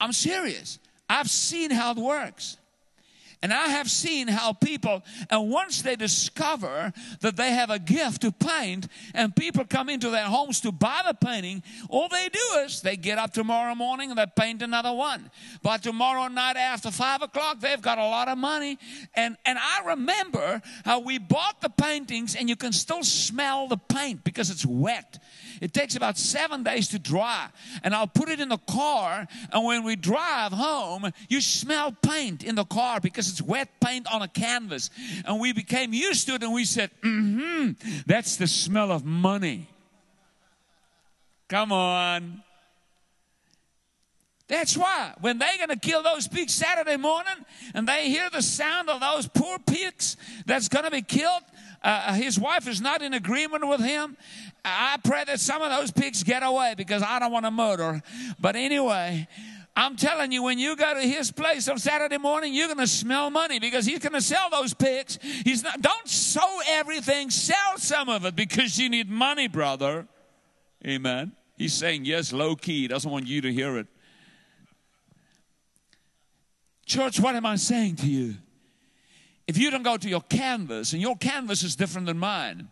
I'm 0.00 0.12
serious. 0.12 0.78
I've 1.08 1.30
seen 1.30 1.70
how 1.70 1.92
it 1.92 1.96
works. 1.96 2.58
And 3.44 3.52
I 3.52 3.68
have 3.68 3.90
seen 3.90 4.26
how 4.26 4.54
people, 4.54 5.02
and 5.28 5.50
once 5.50 5.82
they 5.82 5.96
discover 5.96 6.94
that 7.20 7.36
they 7.36 7.50
have 7.50 7.68
a 7.68 7.78
gift 7.78 8.22
to 8.22 8.32
paint, 8.32 8.88
and 9.12 9.36
people 9.36 9.66
come 9.66 9.90
into 9.90 10.08
their 10.08 10.24
homes 10.24 10.62
to 10.62 10.72
buy 10.72 11.02
the 11.06 11.12
painting, 11.12 11.62
all 11.90 12.08
they 12.08 12.30
do 12.30 12.58
is 12.64 12.80
they 12.80 12.96
get 12.96 13.18
up 13.18 13.34
tomorrow 13.34 13.74
morning 13.74 14.08
and 14.08 14.18
they 14.18 14.24
paint 14.34 14.62
another 14.62 14.94
one. 14.94 15.30
But 15.62 15.82
tomorrow 15.82 16.28
night 16.28 16.56
after 16.56 16.90
five 16.90 17.20
o'clock, 17.20 17.60
they've 17.60 17.82
got 17.82 17.98
a 17.98 18.08
lot 18.08 18.28
of 18.28 18.38
money. 18.38 18.78
And, 19.12 19.36
and 19.44 19.58
I 19.58 19.88
remember 19.88 20.62
how 20.86 21.00
we 21.00 21.18
bought 21.18 21.60
the 21.60 21.68
paintings, 21.68 22.36
and 22.36 22.48
you 22.48 22.56
can 22.56 22.72
still 22.72 23.04
smell 23.04 23.68
the 23.68 23.76
paint 23.76 24.24
because 24.24 24.48
it's 24.48 24.64
wet. 24.64 25.18
It 25.60 25.72
takes 25.72 25.96
about 25.96 26.18
seven 26.18 26.62
days 26.62 26.88
to 26.88 26.98
dry. 26.98 27.48
And 27.82 27.94
I'll 27.94 28.06
put 28.06 28.28
it 28.28 28.40
in 28.40 28.48
the 28.48 28.58
car, 28.58 29.26
and 29.52 29.64
when 29.64 29.84
we 29.84 29.96
drive 29.96 30.52
home, 30.52 31.10
you 31.28 31.40
smell 31.40 31.92
paint 31.92 32.44
in 32.44 32.54
the 32.54 32.64
car 32.64 33.00
because 33.00 33.28
it's 33.30 33.42
wet 33.42 33.68
paint 33.80 34.06
on 34.12 34.22
a 34.22 34.28
canvas. 34.28 34.90
And 35.24 35.40
we 35.40 35.52
became 35.52 35.92
used 35.92 36.26
to 36.28 36.34
it, 36.34 36.42
and 36.42 36.52
we 36.52 36.64
said, 36.64 36.90
mm 37.02 37.40
hmm, 37.40 38.00
that's 38.06 38.36
the 38.36 38.46
smell 38.46 38.90
of 38.90 39.04
money. 39.04 39.68
Come 41.48 41.72
on. 41.72 42.42
That's 44.46 44.76
why 44.76 45.14
when 45.20 45.38
they're 45.38 45.56
going 45.56 45.70
to 45.70 45.78
kill 45.78 46.02
those 46.02 46.28
pigs 46.28 46.52
Saturday 46.52 46.98
morning 46.98 47.34
and 47.72 47.88
they 47.88 48.10
hear 48.10 48.28
the 48.30 48.42
sound 48.42 48.90
of 48.90 49.00
those 49.00 49.26
poor 49.26 49.58
pigs 49.58 50.16
that's 50.44 50.68
going 50.68 50.84
to 50.84 50.90
be 50.90 51.00
killed, 51.00 51.42
uh, 51.84 52.14
his 52.14 52.40
wife 52.40 52.66
is 52.66 52.80
not 52.80 53.02
in 53.02 53.12
agreement 53.12 53.68
with 53.68 53.80
him. 53.80 54.16
I 54.64 54.96
pray 55.04 55.22
that 55.24 55.38
some 55.38 55.60
of 55.60 55.70
those 55.70 55.90
pigs 55.90 56.22
get 56.22 56.42
away 56.42 56.74
because 56.76 57.02
I 57.02 57.18
don't 57.18 57.30
want 57.30 57.44
to 57.44 57.50
murder. 57.50 58.02
But 58.40 58.56
anyway, 58.56 59.28
I'm 59.76 59.96
telling 59.96 60.32
you, 60.32 60.42
when 60.42 60.58
you 60.58 60.76
go 60.76 60.94
to 60.94 61.00
his 61.00 61.30
place 61.30 61.68
on 61.68 61.78
Saturday 61.78 62.16
morning, 62.16 62.54
you're 62.54 62.68
going 62.68 62.78
to 62.78 62.86
smell 62.86 63.28
money 63.28 63.58
because 63.58 63.84
he's 63.84 63.98
going 63.98 64.14
to 64.14 64.22
sell 64.22 64.48
those 64.48 64.72
pigs. 64.72 65.18
He's 65.22 65.62
not, 65.62 65.82
don't 65.82 66.08
sow 66.08 66.60
everything, 66.68 67.28
sell 67.28 67.76
some 67.76 68.08
of 68.08 68.24
it 68.24 68.34
because 68.34 68.78
you 68.78 68.88
need 68.88 69.10
money, 69.10 69.46
brother. 69.46 70.08
Amen. 70.86 71.32
He's 71.58 71.74
saying 71.74 72.06
yes, 72.06 72.32
low 72.32 72.56
key. 72.56 72.82
He 72.82 72.88
doesn't 72.88 73.10
want 73.10 73.26
you 73.26 73.42
to 73.42 73.52
hear 73.52 73.76
it. 73.76 73.88
Church, 76.86 77.20
what 77.20 77.34
am 77.34 77.44
I 77.44 77.56
saying 77.56 77.96
to 77.96 78.06
you? 78.06 78.36
If 79.46 79.58
you 79.58 79.70
don't 79.70 79.82
go 79.82 79.96
to 79.96 80.08
your 80.08 80.22
canvas, 80.22 80.92
and 80.92 81.02
your 81.02 81.16
canvas 81.16 81.62
is 81.62 81.76
different 81.76 82.06
than 82.06 82.18
mine, 82.18 82.68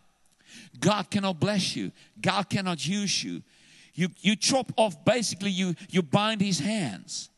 God 0.79 1.09
cannot 1.09 1.39
bless 1.39 1.75
you. 1.75 1.91
God 2.19 2.49
cannot 2.49 2.85
use 2.87 3.23
you. 3.23 3.43
You, 3.93 4.09
you 4.21 4.35
chop 4.35 4.71
off, 4.75 5.05
basically, 5.05 5.51
you, 5.51 5.75
you 5.89 6.01
bind 6.01 6.41
his 6.41 6.59
hands. 6.59 7.29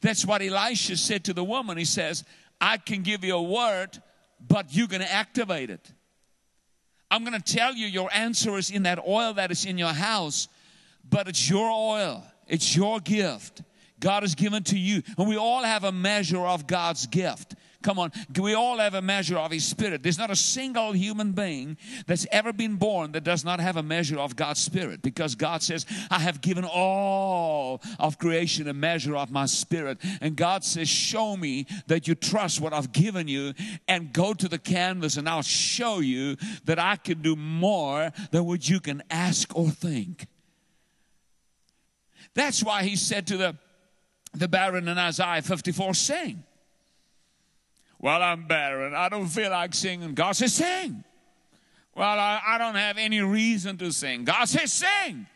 That's 0.00 0.24
what 0.24 0.40
Elisha 0.40 0.96
said 0.96 1.24
to 1.24 1.32
the 1.32 1.42
woman. 1.42 1.78
He 1.78 1.84
says, 1.84 2.24
I 2.60 2.76
can 2.76 3.02
give 3.02 3.24
you 3.24 3.34
a 3.34 3.42
word, 3.42 4.00
but 4.46 4.74
you're 4.74 4.86
going 4.86 5.02
to 5.02 5.12
activate 5.12 5.70
it. 5.70 5.90
I'm 7.10 7.24
going 7.24 7.40
to 7.40 7.52
tell 7.54 7.74
you 7.74 7.86
your 7.86 8.08
answer 8.12 8.56
is 8.56 8.70
in 8.70 8.84
that 8.84 9.00
oil 9.04 9.34
that 9.34 9.50
is 9.50 9.64
in 9.64 9.78
your 9.78 9.92
house, 9.92 10.46
but 11.08 11.26
it's 11.26 11.50
your 11.50 11.68
oil, 11.68 12.24
it's 12.46 12.76
your 12.76 13.00
gift. 13.00 13.62
God 13.98 14.22
has 14.22 14.34
given 14.34 14.62
to 14.64 14.78
you. 14.78 15.02
And 15.18 15.28
we 15.28 15.36
all 15.36 15.62
have 15.62 15.84
a 15.84 15.92
measure 15.92 16.40
of 16.40 16.66
God's 16.66 17.06
gift. 17.06 17.54
Come 17.82 17.98
on, 17.98 18.12
we 18.38 18.52
all 18.52 18.76
have 18.76 18.92
a 18.92 19.00
measure 19.00 19.38
of 19.38 19.50
His 19.50 19.64
Spirit. 19.64 20.02
There's 20.02 20.18
not 20.18 20.30
a 20.30 20.36
single 20.36 20.92
human 20.92 21.32
being 21.32 21.78
that's 22.06 22.26
ever 22.30 22.52
been 22.52 22.76
born 22.76 23.12
that 23.12 23.24
does 23.24 23.42
not 23.42 23.58
have 23.58 23.78
a 23.78 23.82
measure 23.82 24.18
of 24.18 24.36
God's 24.36 24.60
Spirit 24.60 25.00
because 25.00 25.34
God 25.34 25.62
says, 25.62 25.86
I 26.10 26.18
have 26.18 26.42
given 26.42 26.64
all 26.64 27.80
of 27.98 28.18
creation 28.18 28.68
a 28.68 28.74
measure 28.74 29.16
of 29.16 29.30
my 29.30 29.46
Spirit. 29.46 29.98
And 30.20 30.36
God 30.36 30.62
says, 30.62 30.90
Show 30.90 31.38
me 31.38 31.66
that 31.86 32.06
you 32.06 32.14
trust 32.14 32.60
what 32.60 32.74
I've 32.74 32.92
given 32.92 33.28
you 33.28 33.54
and 33.88 34.12
go 34.12 34.34
to 34.34 34.48
the 34.48 34.58
canvas 34.58 35.16
and 35.16 35.26
I'll 35.26 35.40
show 35.40 36.00
you 36.00 36.36
that 36.64 36.78
I 36.78 36.96
can 36.96 37.22
do 37.22 37.34
more 37.34 38.12
than 38.30 38.44
what 38.44 38.68
you 38.68 38.80
can 38.80 39.02
ask 39.10 39.56
or 39.56 39.70
think. 39.70 40.26
That's 42.34 42.62
why 42.62 42.82
He 42.82 42.96
said 42.96 43.26
to 43.28 43.38
the, 43.38 43.56
the 44.34 44.48
barren 44.48 44.86
in 44.86 44.98
Isaiah 44.98 45.40
54, 45.40 45.94
Sing. 45.94 46.44
Well, 48.00 48.22
I'm 48.22 48.46
barren. 48.46 48.94
I 48.94 49.10
don't 49.10 49.26
feel 49.26 49.50
like 49.50 49.74
singing. 49.74 50.14
God 50.14 50.32
says, 50.32 50.54
sing. 50.54 51.04
Well, 51.94 52.18
I, 52.18 52.40
I 52.46 52.58
don't 52.58 52.76
have 52.76 52.96
any 52.96 53.20
reason 53.20 53.76
to 53.78 53.92
sing. 53.92 54.24
God 54.24 54.48
says, 54.48 54.72
sing. 54.72 55.26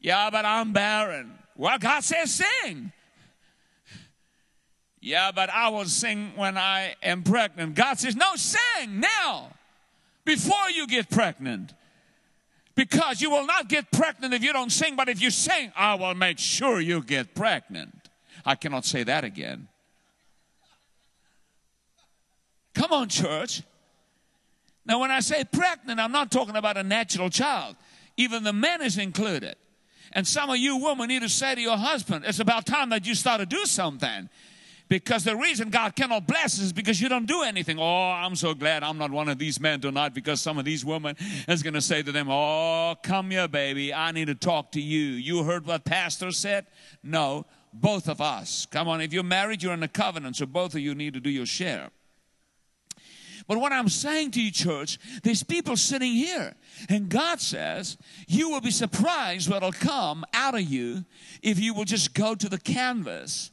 Yeah, 0.00 0.28
but 0.30 0.44
I'm 0.44 0.72
barren. 0.72 1.32
Well, 1.56 1.78
God 1.78 2.02
says, 2.02 2.42
sing. 2.64 2.92
Yeah, 5.00 5.30
but 5.32 5.50
I 5.50 5.68
will 5.68 5.84
sing 5.84 6.32
when 6.34 6.58
I 6.58 6.96
am 7.00 7.22
pregnant. 7.22 7.76
God 7.76 7.98
says, 7.98 8.16
no, 8.16 8.34
sing 8.34 8.98
now 8.98 9.50
before 10.24 10.70
you 10.74 10.88
get 10.88 11.08
pregnant. 11.08 11.74
Because 12.74 13.20
you 13.20 13.30
will 13.30 13.46
not 13.46 13.68
get 13.68 13.90
pregnant 13.92 14.34
if 14.34 14.42
you 14.42 14.52
don't 14.52 14.70
sing, 14.70 14.96
but 14.96 15.08
if 15.08 15.20
you 15.20 15.30
sing, 15.30 15.72
I 15.76 15.94
will 15.94 16.14
make 16.14 16.38
sure 16.38 16.80
you 16.80 17.02
get 17.02 17.34
pregnant. 17.34 18.08
I 18.44 18.56
cannot 18.56 18.84
say 18.84 19.04
that 19.04 19.22
again. 19.24 19.68
Come 22.78 22.92
on, 22.92 23.08
church. 23.08 23.62
Now, 24.86 25.00
when 25.00 25.10
I 25.10 25.18
say 25.18 25.42
pregnant, 25.44 25.98
I'm 25.98 26.12
not 26.12 26.30
talking 26.30 26.54
about 26.54 26.76
a 26.76 26.84
natural 26.84 27.28
child. 27.28 27.74
Even 28.16 28.44
the 28.44 28.52
man 28.52 28.82
is 28.82 28.98
included. 28.98 29.56
And 30.12 30.24
some 30.24 30.48
of 30.48 30.58
you 30.58 30.76
women 30.76 31.08
need 31.08 31.22
to 31.22 31.28
say 31.28 31.56
to 31.56 31.60
your 31.60 31.76
husband, 31.76 32.24
it's 32.24 32.38
about 32.38 32.66
time 32.66 32.90
that 32.90 33.04
you 33.04 33.16
start 33.16 33.40
to 33.40 33.46
do 33.46 33.66
something. 33.66 34.28
Because 34.88 35.24
the 35.24 35.34
reason 35.34 35.70
God 35.70 35.96
cannot 35.96 36.28
bless 36.28 36.60
is 36.60 36.72
because 36.72 37.00
you 37.00 37.08
don't 37.08 37.26
do 37.26 37.42
anything. 37.42 37.80
Oh, 37.80 38.10
I'm 38.10 38.36
so 38.36 38.54
glad 38.54 38.84
I'm 38.84 38.96
not 38.96 39.10
one 39.10 39.28
of 39.28 39.38
these 39.38 39.58
men 39.58 39.80
tonight 39.80 40.14
because 40.14 40.40
some 40.40 40.56
of 40.56 40.64
these 40.64 40.84
women 40.84 41.16
is 41.48 41.64
going 41.64 41.74
to 41.74 41.82
say 41.82 42.02
to 42.02 42.12
them, 42.12 42.28
Oh, 42.30 42.94
come 43.02 43.32
here, 43.32 43.48
baby. 43.48 43.92
I 43.92 44.12
need 44.12 44.28
to 44.28 44.36
talk 44.36 44.70
to 44.72 44.80
you. 44.80 45.00
You 45.00 45.42
heard 45.42 45.66
what 45.66 45.84
Pastor 45.84 46.30
said? 46.30 46.66
No, 47.02 47.44
both 47.74 48.08
of 48.08 48.20
us. 48.20 48.66
Come 48.70 48.86
on, 48.86 49.00
if 49.00 49.12
you're 49.12 49.24
married, 49.24 49.64
you're 49.64 49.74
in 49.74 49.82
a 49.82 49.88
covenant, 49.88 50.36
so 50.36 50.46
both 50.46 50.74
of 50.74 50.80
you 50.80 50.94
need 50.94 51.14
to 51.14 51.20
do 51.20 51.28
your 51.28 51.44
share. 51.44 51.90
But 53.48 53.58
what 53.58 53.72
I'm 53.72 53.88
saying 53.88 54.32
to 54.32 54.42
you, 54.42 54.50
church, 54.50 54.98
there's 55.22 55.42
people 55.42 55.76
sitting 55.76 56.12
here, 56.12 56.54
and 56.90 57.08
God 57.08 57.40
says, 57.40 57.96
You 58.28 58.50
will 58.50 58.60
be 58.60 58.70
surprised 58.70 59.50
what'll 59.50 59.72
come 59.72 60.24
out 60.34 60.54
of 60.54 60.60
you 60.60 61.06
if 61.42 61.58
you 61.58 61.72
will 61.72 61.86
just 61.86 62.12
go 62.12 62.34
to 62.34 62.48
the 62.48 62.58
canvas. 62.58 63.50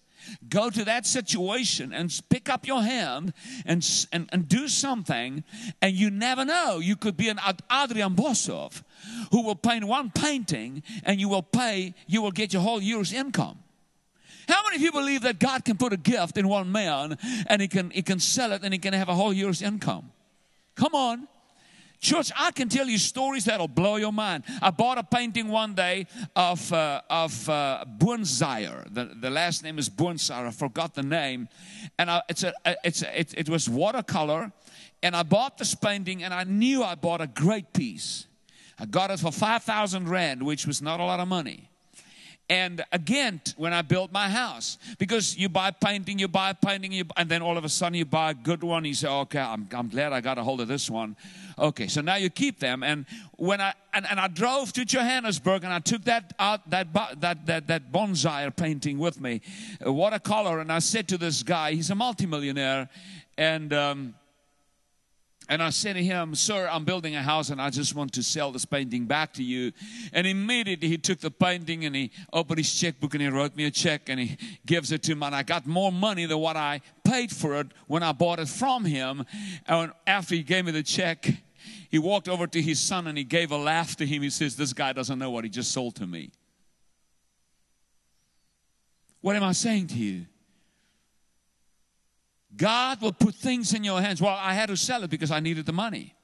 Go 0.50 0.72
to 0.72 0.84
that 0.86 1.06
situation 1.06 1.94
and 1.94 2.20
pick 2.30 2.50
up 2.50 2.66
your 2.66 2.82
hand 2.82 3.32
and, 3.64 3.88
and, 4.12 4.28
and 4.34 4.50
do 4.50 4.68
something, 4.68 5.44
and 5.82 5.96
you 5.96 6.10
never 6.10 6.44
know. 6.44 6.80
You 6.80 6.96
could 6.96 7.16
be 7.16 7.30
an 7.30 7.40
Adrian 7.72 8.16
Boshoff 8.16 8.84
who 9.32 9.44
will 9.44 9.56
paint 9.56 9.86
one 9.86 10.10
painting 10.10 10.82
and 11.04 11.20
you 11.20 11.30
will 11.30 11.44
pay, 11.44 11.94
you 12.08 12.24
will 12.24 12.32
get 12.32 12.54
your 12.54 12.64
whole 12.64 12.82
year's 12.82 13.14
income. 13.14 13.60
How 14.48 14.64
many 14.64 14.78
of 14.78 14.82
you 14.82 14.92
believe 14.92 15.22
that 15.22 15.40
God 15.40 15.66
can 15.66 15.78
put 15.78 15.94
a 15.94 15.98
gift 15.98 16.38
in 16.38 16.48
one 16.48 16.72
man 16.72 17.18
and 17.48 17.62
he 17.62 17.68
can, 17.68 17.90
he 17.90 18.02
can 18.02 18.20
sell 18.20 18.52
it 18.52 18.64
and 18.64 18.74
he 18.74 18.80
can 18.80 18.94
have 18.94 19.10
a 19.10 19.14
whole 19.14 19.34
year's 19.34 19.62
income? 19.62 20.12
Come 20.76 20.94
on. 20.94 21.28
Church, 22.00 22.32
I 22.38 22.52
can 22.52 22.70
tell 22.70 22.88
you 22.88 22.98
stories 22.98 23.46
that'll 23.46 23.68
blow 23.68 23.96
your 23.96 24.12
mind. 24.12 24.44
I 24.62 24.70
bought 24.70 24.98
a 24.98 25.04
painting 25.04 25.48
one 25.48 25.74
day 25.74 26.08
of, 26.36 26.72
uh, 26.72 27.02
of 27.10 27.50
uh, 27.50 27.86
The, 27.98 29.18
the 29.20 29.30
last 29.30 29.64
name 29.64 29.80
is 29.80 29.90
Boonzaier. 29.90 30.48
I 30.48 30.52
forgot 30.52 30.94
the 30.94 31.04
name. 31.04 31.48
And 31.98 32.12
I, 32.12 32.22
it's 32.30 32.44
a, 32.44 32.54
it's 32.84 33.02
a, 33.02 33.20
it, 33.20 33.34
it 33.36 33.50
was 33.50 33.68
watercolor. 33.68 34.52
And 35.02 35.16
I 35.16 35.24
bought 35.24 35.58
this 35.58 35.74
painting 35.74 36.24
and 36.24 36.34
I 36.34 36.44
knew 36.44 36.84
I 36.84 36.96
bought 36.96 37.22
a 37.22 37.28
great 37.28 37.74
piece. 37.74 38.28
I 38.78 38.86
got 38.86 39.10
it 39.10 39.20
for 39.20 39.32
5,000 39.32 40.10
Rand, 40.10 40.44
which 40.44 40.68
was 40.68 40.82
not 40.82 41.00
a 41.00 41.04
lot 41.06 41.20
of 41.20 41.28
money. 41.28 41.70
And 42.50 42.84
again 42.92 43.42
when 43.58 43.74
I 43.74 43.82
built 43.82 44.12
my 44.12 44.30
house. 44.30 44.78
Because 44.98 45.38
you 45.38 45.50
buy 45.50 45.72
painting, 45.72 46.20
you 46.20 46.28
buy 46.28 46.54
painting, 46.54 46.92
you, 46.92 47.06
and 47.18 47.30
then 47.30 47.42
all 47.42 47.58
of 47.58 47.66
a 47.66 47.70
sudden 47.70 47.96
you 47.96 48.06
buy 48.06 48.32
a 48.32 48.34
good 48.34 48.64
one. 48.64 48.86
You 48.86 48.94
say, 48.94 49.08
okay, 49.08 49.40
I'm, 49.40 49.68
I'm 49.72 49.90
glad 49.90 50.14
I 50.14 50.22
got 50.22 50.38
a 50.38 50.44
hold 50.44 50.62
of 50.62 50.68
this 50.68 50.90
one. 50.90 51.16
Okay, 51.58 51.88
so 51.88 52.02
now 52.02 52.16
you 52.16 52.30
keep 52.30 52.60
them. 52.60 52.84
And 52.84 53.06
when 53.38 53.62
I 53.62 53.74
and, 53.94 54.06
and 54.10 54.20
I 54.20 54.28
drove 54.28 54.74
to 54.74 54.86
Johannesburg 54.86 55.64
and 55.64 55.74
I 55.74 55.80
took 55.80 56.04
that 56.04 56.34
out 56.38 56.70
that 56.70 56.94
that 57.22 57.46
that 57.46 57.68
that 57.68 57.92
Boonzaier 57.92 58.56
painting 58.56 59.00
with 59.00 59.20
me, 59.20 59.42
watercolor, 59.82 60.60
and 60.60 60.72
I 60.72 60.80
said 60.80 61.08
to 61.10 61.18
this 61.18 61.44
guy, 61.44 61.74
he's 61.74 61.90
a 61.90 61.96
multimillionaire, 61.96 62.90
and. 63.38 63.74
Um, 63.74 64.16
and 65.48 65.62
I 65.62 65.70
said 65.70 65.94
to 65.94 66.04
him, 66.04 66.34
Sir, 66.34 66.68
I'm 66.72 66.86
building 66.86 67.16
a 67.16 67.22
house 67.22 67.50
and 67.50 67.62
I 67.62 67.70
just 67.70 67.94
want 67.94 68.14
to 68.14 68.24
sell 68.24 68.52
this 68.52 68.66
painting 68.66 69.06
back 69.06 69.34
to 69.34 69.44
you. 69.44 69.72
And 70.12 70.26
immediately 70.26 70.88
he 70.88 70.98
took 70.98 71.20
the 71.20 71.30
painting 71.30 71.86
and 71.86 71.96
he 71.96 72.12
opened 72.34 72.58
his 72.58 72.74
checkbook 72.74 73.14
and 73.14 73.22
he 73.22 73.30
wrote 73.30 73.56
me 73.56 73.66
a 73.66 73.72
check 73.72 74.10
and 74.10 74.20
he 74.20 74.38
gives 74.66 74.92
it 74.92 75.04
to 75.04 75.16
me. 75.16 75.26
And 75.26 75.36
I 75.36 75.44
got 75.44 75.68
more 75.68 75.92
money 75.92 76.26
than 76.26 76.40
what 76.40 76.58
I 76.58 76.82
paid 77.04 77.32
for 77.32 77.60
it 77.60 77.68
when 77.88 78.02
I 78.02 78.12
bought 78.12 78.40
it 78.40 78.48
from 78.48 78.86
him. 78.86 79.26
And 79.68 79.92
after 80.08 80.36
he 80.36 80.42
gave 80.42 80.66
me 80.66 80.72
the 80.72 80.84
check, 80.84 81.32
he 81.90 82.00
walked 82.00 82.28
over 82.28 82.48
to 82.48 82.62
his 82.62 82.80
son 82.80 83.06
and 83.08 83.18
he 83.18 83.24
gave 83.24 83.52
a 83.52 83.58
laugh 83.58 83.96
to 83.98 84.06
him. 84.06 84.24
He 84.24 84.32
says, 84.32 84.56
This 84.56 84.74
guy 84.74 84.94
doesn't 84.94 85.20
know 85.20 85.30
what 85.30 85.44
he 85.44 85.50
just 85.50 85.72
sold 85.72 85.96
to 85.96 86.08
me. 86.08 86.32
What 89.22 89.36
am 89.36 89.44
I 89.44 89.54
saying 89.54 89.88
to 89.88 89.96
you? 89.96 90.26
God 92.58 93.02
will 93.02 93.14
put 93.14 93.36
things 93.36 93.74
in 93.74 93.84
your 93.84 94.02
hands. 94.02 94.22
Well, 94.22 94.38
I 94.40 94.54
had 94.54 94.68
to 94.68 94.78
sell 94.78 95.04
it 95.04 95.10
because 95.10 95.32
I 95.32 95.40
needed 95.40 95.66
the 95.66 95.74
money. 95.74 96.16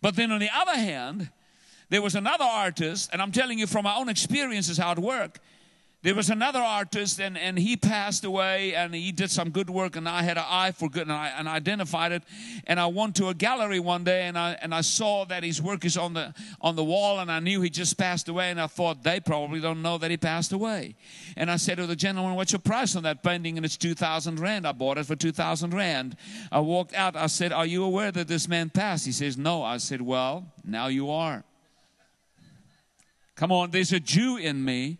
But 0.00 0.16
then 0.16 0.30
on 0.30 0.40
the 0.40 0.50
other 0.54 0.76
hand, 0.76 1.30
there 1.90 2.02
was 2.02 2.14
another 2.14 2.44
artist, 2.44 3.10
and 3.12 3.20
I'm 3.20 3.32
telling 3.32 3.58
you 3.58 3.66
from 3.66 3.84
my 3.84 3.96
own 3.96 4.08
experiences 4.08 4.78
how 4.78 4.92
it 4.92 4.98
worked. 4.98 5.40
There 6.00 6.14
was 6.14 6.30
another 6.30 6.60
artist, 6.60 7.20
and, 7.20 7.36
and 7.36 7.58
he 7.58 7.76
passed 7.76 8.24
away, 8.24 8.72
and 8.72 8.94
he 8.94 9.10
did 9.10 9.32
some 9.32 9.50
good 9.50 9.68
work, 9.68 9.96
and 9.96 10.08
I 10.08 10.22
had 10.22 10.38
an 10.38 10.44
eye 10.46 10.70
for 10.70 10.88
good, 10.88 11.02
and 11.02 11.12
I, 11.12 11.32
and 11.36 11.48
I 11.48 11.56
identified 11.56 12.12
it. 12.12 12.22
And 12.68 12.78
I 12.78 12.86
went 12.86 13.16
to 13.16 13.28
a 13.28 13.34
gallery 13.34 13.80
one 13.80 14.04
day, 14.04 14.28
and 14.28 14.38
I, 14.38 14.56
and 14.62 14.72
I 14.72 14.82
saw 14.82 15.24
that 15.24 15.42
his 15.42 15.60
work 15.60 15.84
is 15.84 15.96
on 15.96 16.14
the, 16.14 16.32
on 16.60 16.76
the 16.76 16.84
wall, 16.84 17.18
and 17.18 17.32
I 17.32 17.40
knew 17.40 17.62
he 17.62 17.68
just 17.68 17.98
passed 17.98 18.28
away, 18.28 18.50
and 18.50 18.60
I 18.60 18.68
thought, 18.68 19.02
they 19.02 19.18
probably 19.18 19.58
don't 19.58 19.82
know 19.82 19.98
that 19.98 20.08
he 20.08 20.16
passed 20.16 20.52
away. 20.52 20.94
And 21.36 21.50
I 21.50 21.56
said 21.56 21.78
to 21.78 21.86
the 21.88 21.96
gentleman, 21.96 22.36
what's 22.36 22.52
your 22.52 22.60
price 22.60 22.94
on 22.94 23.02
that 23.02 23.24
painting? 23.24 23.56
And 23.56 23.66
it's 23.66 23.76
2,000 23.76 24.38
Rand. 24.38 24.68
I 24.68 24.72
bought 24.72 24.98
it 24.98 25.06
for 25.06 25.16
2,000 25.16 25.74
Rand. 25.74 26.16
I 26.52 26.60
walked 26.60 26.94
out, 26.94 27.16
I 27.16 27.26
said, 27.26 27.52
are 27.52 27.66
you 27.66 27.82
aware 27.82 28.12
that 28.12 28.28
this 28.28 28.46
man 28.46 28.70
passed? 28.70 29.04
He 29.04 29.10
says, 29.10 29.36
no. 29.36 29.64
I 29.64 29.78
said, 29.78 30.00
well, 30.00 30.46
now 30.64 30.86
you 30.86 31.10
are. 31.10 31.42
Come 33.34 33.50
on, 33.50 33.72
there's 33.72 33.92
a 33.92 33.98
Jew 33.98 34.36
in 34.36 34.64
me 34.64 34.98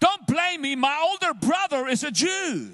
don't 0.00 0.26
blame 0.26 0.62
me. 0.62 0.76
My 0.76 0.98
older 1.10 1.34
brother 1.34 1.88
is 1.88 2.04
a 2.04 2.10
Jew. 2.10 2.70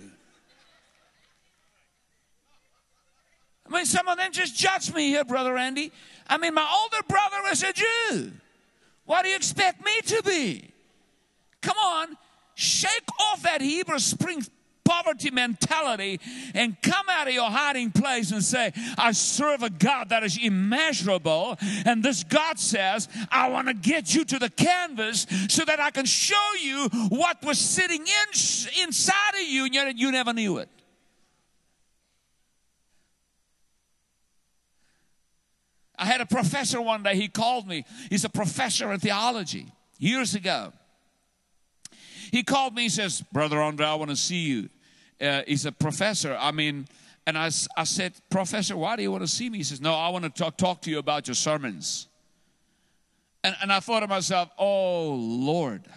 I 3.66 3.75
mean, 3.75 3.87
some 3.87 4.09
of 4.09 4.18
them 4.18 4.31
just 4.31 4.55
judge 4.57 4.93
me 4.93 5.09
here, 5.09 5.25
Brother 5.25 5.57
Andy. 5.57 5.91
I 6.29 6.37
mean, 6.37 6.55
my 6.55 6.68
older 6.83 7.03
brother 7.09 7.39
is 7.51 7.62
a 7.62 7.72
Jew. 7.72 8.33
What 9.07 9.22
do 9.22 9.31
you 9.31 9.37
expect 9.37 9.85
me 9.85 9.93
to 10.07 10.22
be? 10.22 10.70
Come 11.62 11.79
on, 11.79 12.16
shake 12.55 13.09
off 13.20 13.43
that 13.43 13.62
Heber 13.62 13.99
Spring 13.99 14.43
poverty 14.85 15.30
mentality 15.30 16.20
and 16.55 16.80
come 16.82 17.07
out 17.09 17.28
of 17.28 17.35
your 17.35 17.51
hiding 17.51 17.91
place 17.91 18.30
and 18.30 18.43
say, 18.43 18.72
I 18.99 19.12
serve 19.12 19.62
a 19.62 19.70
God 19.70 20.11
that 20.11 20.22
is 20.22 20.39
immeasurable. 20.41 21.57
And 21.85 22.03
this 22.03 22.24
God 22.24 22.59
says, 22.59 23.09
I 23.30 23.49
want 23.49 23.68
to 23.68 23.74
get 23.74 24.14
you 24.14 24.24
to 24.26 24.39
the 24.39 24.51
canvas 24.51 25.26
so 25.49 25.64
that 25.64 25.80
I 25.80 25.91
can 25.91 26.05
show 26.05 26.35
you 26.61 26.89
what 27.09 27.43
was 27.45 27.59
sitting 27.59 28.03
in, 28.03 28.82
inside 28.82 29.35
of 29.35 29.43
you 29.43 29.64
and 29.64 29.74
yet 29.74 29.97
you 29.97 30.12
never 30.12 30.32
knew 30.32 30.59
it. 30.59 30.68
I 35.97 36.07
had 36.07 36.20
a 36.20 36.26
professor 36.26 36.80
one 36.80 37.03
day, 37.03 37.14
he 37.14 37.28
called 37.28 37.68
me. 37.68 37.85
He's 38.11 38.24
a 38.24 38.28
professor 38.28 38.93
in 38.93 39.01
theology 39.01 39.68
years 39.99 40.35
ago. 40.35 40.72
He 42.32 42.43
called 42.43 42.74
me, 42.74 42.82
he 42.82 42.89
says, 42.89 43.22
Brother 43.32 43.62
Andre, 43.62 43.87
I 43.87 43.95
want 43.95 44.11
to 44.11 44.16
see 44.16 44.41
you. 44.41 44.68
Uh, 45.21 45.43
he's 45.47 45.67
a 45.67 45.73
professor. 45.73 46.37
I 46.39 46.51
mean, 46.51 46.87
and 47.27 47.39
I, 47.39 47.51
I 47.77 47.85
said, 47.85 48.12
Professor, 48.31 48.77
why 48.77 48.97
do 48.97 49.03
you 49.03 49.11
want 49.11 49.23
to 49.23 49.29
see 49.29 49.49
me? 49.49 49.59
He 49.59 49.65
says, 49.65 49.81
No, 49.81 49.95
I 49.95 50.09
want 50.11 50.25
to 50.25 50.31
talk, 50.31 50.57
talk 50.57 50.83
to 50.83 50.91
you 50.91 50.99
about 50.99 51.27
your 51.27 51.35
sermons. 51.35 52.09
And, 53.43 53.55
and 53.62 53.73
I 53.73 53.81
thought 53.81 54.01
to 54.01 54.09
myself, 54.09 54.51
Oh, 54.59 55.15
Lord. 55.15 55.85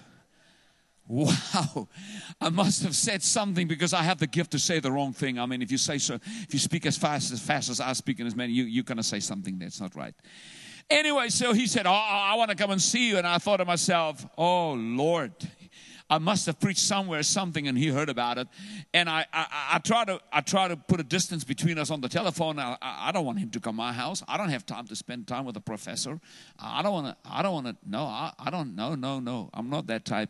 Wow, 1.09 1.87
I 2.41 2.49
must 2.49 2.83
have 2.83 2.93
said 2.93 3.23
something 3.23 3.65
because 3.65 3.93
I 3.93 4.03
have 4.03 4.19
the 4.19 4.27
gift 4.27 4.51
to 4.51 4.59
say 4.59 4.81
the 4.81 4.91
wrong 4.91 5.13
thing. 5.13 5.39
I 5.39 5.45
mean, 5.45 5.61
if 5.61 5.71
you 5.71 5.77
say 5.77 5.99
so, 5.99 6.15
if 6.15 6.47
you 6.51 6.59
speak 6.59 6.85
as 6.85 6.97
fast 6.97 7.31
as 7.31 7.39
fast 7.39 7.69
as 7.69 7.79
I 7.79 7.93
speak 7.93 8.19
and 8.19 8.27
as 8.27 8.35
many, 8.35 8.51
you, 8.51 8.65
you're 8.65 8.83
going 8.83 8.97
to 8.97 9.03
say 9.03 9.21
something 9.21 9.57
that's 9.57 9.79
not 9.79 9.95
right. 9.95 10.13
Anyway, 10.89 11.29
so 11.29 11.53
he 11.53 11.65
said, 11.65 11.87
Oh, 11.87 11.91
I 11.91 12.35
want 12.35 12.49
to 12.49 12.57
come 12.57 12.71
and 12.71 12.81
see 12.81 13.07
you. 13.07 13.17
And 13.17 13.25
I 13.25 13.37
thought 13.37 13.57
to 13.57 13.65
myself, 13.65 14.25
Oh, 14.37 14.73
Lord, 14.73 15.31
I 16.09 16.19
must 16.19 16.45
have 16.45 16.59
preached 16.59 16.79
somewhere 16.79 17.21
something 17.21 17.67
and 17.67 17.77
he 17.77 17.89
heard 17.89 18.07
about 18.07 18.37
it. 18.37 18.47
And 18.93 19.09
I, 19.09 19.25
I, 19.33 19.73
I 19.73 19.79
try 19.79 20.05
to 20.05 20.21
I 20.31 20.39
try 20.41 20.69
to 20.69 20.77
put 20.77 20.99
a 20.99 21.03
distance 21.03 21.43
between 21.43 21.77
us 21.77 21.91
on 21.91 21.99
the 21.99 22.07
telephone. 22.07 22.59
I, 22.59 22.77
I 22.81 23.11
don't 23.11 23.25
want 23.25 23.39
him 23.39 23.49
to 23.51 23.59
come 23.59 23.73
to 23.73 23.77
my 23.77 23.91
house. 23.91 24.23
I 24.27 24.37
don't 24.37 24.49
have 24.49 24.65
time 24.65 24.87
to 24.87 24.95
spend 24.95 25.27
time 25.27 25.43
with 25.43 25.57
a 25.57 25.61
professor. 25.61 26.19
I 26.57 26.81
don't 26.81 26.93
want 26.93 27.07
to. 27.07 27.29
I 27.29 27.41
don't 27.41 27.53
want 27.53 27.67
to. 27.67 27.75
No, 27.85 28.03
I, 28.03 28.31
I 28.39 28.49
don't. 28.49 28.75
No, 28.75 28.95
no, 28.95 29.19
no. 29.19 29.49
I'm 29.53 29.69
not 29.69 29.87
that 29.87 30.05
type. 30.05 30.29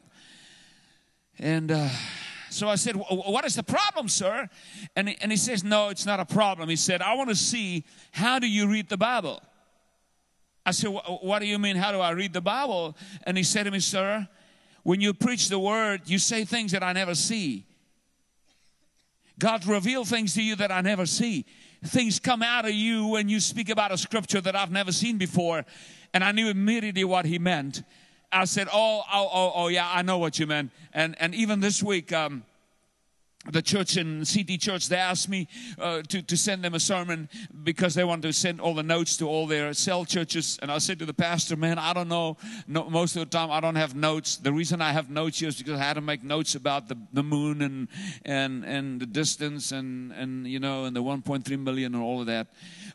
And. 1.38 1.72
Uh, 1.72 1.90
so 2.50 2.70
I 2.70 2.76
said, 2.76 2.96
What 2.96 3.46
is 3.46 3.56
the 3.56 3.64
problem, 3.64 4.08
sir? 4.08 4.50
And 4.96 5.16
and 5.22 5.32
he 5.32 5.38
says, 5.38 5.64
No, 5.64 5.90
it's 5.90 6.06
not 6.06 6.20
a 6.20 6.26
problem. 6.26 6.70
He 6.70 6.78
said, 6.78 7.02
I 7.02 7.14
want 7.16 7.30
to 7.30 7.36
see 7.36 7.84
how 8.12 8.40
do 8.40 8.48
you 8.48 8.68
read 8.68 8.90
the 8.90 8.98
Bible? 8.98 9.42
I 10.66 10.72
said, 10.72 10.88
What 10.88 11.40
do 11.40 11.46
you 11.46 11.60
mean, 11.60 11.76
how 11.76 11.92
do 11.92 12.00
I 12.00 12.12
read 12.12 12.34
the 12.34 12.42
Bible? 12.42 12.96
And 13.24 13.38
he 13.38 13.44
said 13.44 13.64
to 13.64 13.72
me, 13.72 13.80
Sir, 13.80 14.28
when 14.88 15.02
you 15.02 15.14
preach 15.14 15.50
the 15.50 15.60
word, 15.60 16.04
you 16.06 16.18
say 16.18 16.46
things 16.46 16.72
that 16.72 16.82
I 16.82 16.94
never 16.94 17.14
see. 17.14 17.66
God 19.38 19.66
reveal 19.66 20.06
things 20.06 20.34
to 20.36 20.42
you 20.42 20.56
that 20.56 20.72
I 20.72 20.80
never 20.80 21.06
see. 21.06 21.46
Things 21.84 22.20
come 22.22 22.42
out 22.42 22.64
of 22.64 22.72
you 22.72 23.06
when 23.08 23.28
you 23.28 23.42
speak 23.42 23.68
about 23.68 23.92
a 23.92 23.98
scripture 23.98 24.40
that 24.40 24.56
I've 24.56 24.72
never 24.72 24.94
seen 24.94 25.18
before. 25.18 25.66
And 26.14 26.24
I 26.24 26.32
knew 26.32 26.48
immediately 26.48 27.04
what 27.04 27.26
he 27.26 27.38
meant. 27.38 27.84
I 28.32 28.46
said, 28.46 28.70
Oh, 28.72 29.04
oh, 29.12 29.30
oh, 29.30 29.52
oh 29.56 29.68
yeah, 29.68 29.92
I 29.92 30.04
know 30.04 30.20
what 30.20 30.40
you 30.40 30.48
meant. 30.48 30.72
And, 30.94 31.18
and 31.20 31.36
even 31.36 31.60
this 31.60 31.84
week, 31.84 32.14
um, 32.14 32.46
the 33.52 33.62
church 33.62 33.98
in 33.98 34.24
CT 34.26 34.60
Church, 34.60 34.90
they 34.90 34.98
asked 34.98 35.30
me 35.30 35.48
uh, 35.80 36.02
to, 36.04 36.22
to 36.22 36.38
send 36.38 36.64
them 36.64 36.74
a 36.74 36.80
sermon 36.80 37.30
because 37.64 37.96
they 37.96 38.04
want 38.04 38.22
to 38.24 38.34
send 38.34 38.60
all 38.60 38.74
the 38.74 38.84
notes 38.84 39.18
to 39.18 39.28
all 39.28 39.48
their 39.48 39.74
cell 39.74 40.06
churches. 40.06 40.60
And 40.62 40.72
I 40.72 40.78
said 40.80 41.00
to 41.00 41.06
the 41.06 41.14
pastor, 41.14 41.56
man, 41.56 41.80
I 41.80 41.94
don't 41.94 42.08
know. 42.08 42.38
No, 42.68 42.90
most 42.90 43.16
of 43.16 43.22
the 43.22 43.38
time, 43.38 43.52
I 43.52 43.60
don't 43.60 43.76
have 43.76 43.96
notes. 43.96 44.38
The 44.38 44.54
reason 44.54 44.82
I 44.82 44.92
have 44.92 45.10
notes 45.10 45.40
here 45.40 45.50
is 45.50 45.58
because 45.58 45.80
I 45.80 45.84
had 45.84 45.94
to 45.94 46.02
make 46.02 46.24
notes 46.24 46.56
about 46.56 46.88
the, 46.88 46.98
the 47.14 47.24
moon 47.24 47.62
and, 47.62 47.88
and, 48.26 48.64
and 48.66 49.00
the 49.00 49.06
distance 49.06 49.72
and, 49.72 50.12
and, 50.14 50.48
you 50.48 50.60
know, 50.60 50.86
and 50.86 50.96
the 50.96 51.04
1.3 51.04 51.60
million 51.60 51.94
and 51.94 52.04
all 52.04 52.22
of 52.22 52.28
that. 52.28 52.48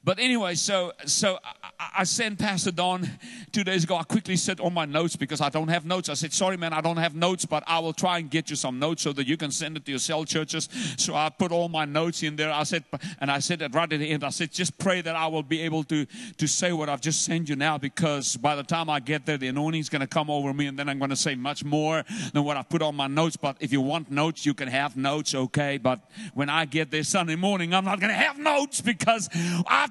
But 0.04 0.18
anyway, 0.18 0.56
so, 0.56 0.92
so 1.06 1.38
I, 1.78 1.90
I 1.98 2.04
sent 2.04 2.38
Pastor 2.38 2.72
Don 2.72 3.08
two 3.52 3.62
days 3.62 3.84
ago. 3.84 3.96
I 3.96 4.02
quickly 4.02 4.36
said 4.36 4.58
all 4.58 4.70
my 4.70 4.84
notes 4.84 5.14
because 5.14 5.40
I 5.40 5.48
don't 5.48 5.68
have 5.68 5.84
notes. 5.84 6.08
I 6.08 6.14
said, 6.14 6.32
sorry, 6.32 6.56
man, 6.56 6.72
I 6.72 6.80
don't 6.80 6.96
have 6.96 7.14
notes, 7.14 7.44
but 7.44 7.62
I 7.68 7.78
will 7.78 7.92
try 7.92 8.18
and 8.18 8.28
get 8.28 8.50
you 8.50 8.56
some 8.56 8.80
notes 8.80 9.02
so 9.02 9.12
that 9.12 9.28
you 9.28 9.36
can 9.36 9.52
send 9.52 9.76
it 9.76 9.84
to 9.84 9.92
your 9.92 10.00
cell 10.00 10.24
churches. 10.24 10.68
So 10.96 11.14
I 11.14 11.28
put 11.28 11.52
all 11.52 11.68
my 11.68 11.84
notes 11.84 12.24
in 12.24 12.34
there. 12.34 12.50
I 12.50 12.64
said, 12.64 12.84
and 13.20 13.30
I 13.30 13.38
said 13.38 13.60
that 13.60 13.74
right 13.74 13.92
at 13.92 14.00
the 14.00 14.10
end, 14.10 14.24
I 14.24 14.30
said, 14.30 14.50
just 14.50 14.76
pray 14.78 15.02
that 15.02 15.14
I 15.14 15.28
will 15.28 15.44
be 15.44 15.60
able 15.62 15.84
to, 15.84 16.06
to 16.36 16.46
say 16.48 16.72
what 16.72 16.88
I've 16.88 17.00
just 17.00 17.24
sent 17.24 17.48
you 17.48 17.54
now 17.54 17.78
because 17.78 18.36
by 18.36 18.56
the 18.56 18.64
time 18.64 18.90
I 18.90 18.98
get 18.98 19.24
there, 19.24 19.38
the 19.38 19.48
anointing 19.48 19.80
is 19.80 19.88
going 19.88 20.00
to 20.00 20.08
come 20.08 20.30
over 20.30 20.52
me 20.52 20.66
and 20.66 20.76
then 20.76 20.88
I'm 20.88 20.98
going 20.98 21.10
to 21.10 21.16
say 21.16 21.36
much 21.36 21.64
more 21.64 22.04
than 22.32 22.42
what 22.42 22.56
I 22.56 22.62
put 22.62 22.82
on 22.82 22.96
my 22.96 23.06
notes. 23.06 23.36
But 23.36 23.56
if 23.60 23.70
you 23.70 23.80
want 23.80 24.10
notes, 24.10 24.44
you 24.44 24.54
can 24.54 24.66
have 24.66 24.96
notes, 24.96 25.32
okay? 25.32 25.78
But 25.78 26.00
when 26.34 26.48
I 26.48 26.64
get 26.64 26.90
there 26.90 27.04
Sunday 27.04 27.36
morning, 27.36 27.72
I'm 27.72 27.84
not 27.84 28.00
going 28.00 28.10
to 28.10 28.18
have 28.18 28.38
notes 28.38 28.80
because 28.80 29.28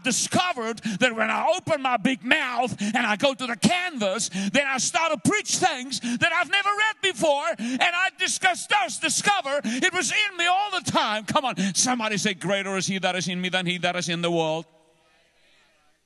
I've 0.01 0.03
discovered 0.03 0.79
that 0.99 1.15
when 1.15 1.29
I 1.29 1.53
open 1.55 1.81
my 1.81 1.97
big 1.97 2.23
mouth 2.23 2.75
and 2.81 2.97
I 2.97 3.15
go 3.15 3.33
to 3.33 3.47
the 3.47 3.55
canvas, 3.55 4.29
then 4.29 4.65
I 4.65 4.77
start 4.77 5.11
to 5.11 5.29
preach 5.29 5.57
things 5.57 5.99
that 5.99 6.31
I've 6.33 6.49
never 6.49 6.69
read 6.69 7.13
before 7.13 7.45
and 7.59 7.81
I 7.81 8.09
discuss, 8.17 8.67
discover 8.99 9.61
it 9.63 9.93
was 9.93 10.11
in 10.11 10.37
me 10.37 10.47
all 10.47 10.71
the 10.71 10.91
time. 10.91 11.25
Come 11.25 11.45
on, 11.45 11.55
somebody 11.75 12.17
say, 12.17 12.33
Greater 12.33 12.75
is 12.77 12.87
he 12.87 12.97
that 12.99 13.15
is 13.15 13.27
in 13.27 13.39
me 13.39 13.49
than 13.49 13.65
he 13.65 13.77
that 13.79 13.95
is 13.95 14.09
in 14.09 14.21
the 14.21 14.31
world. 14.31 14.65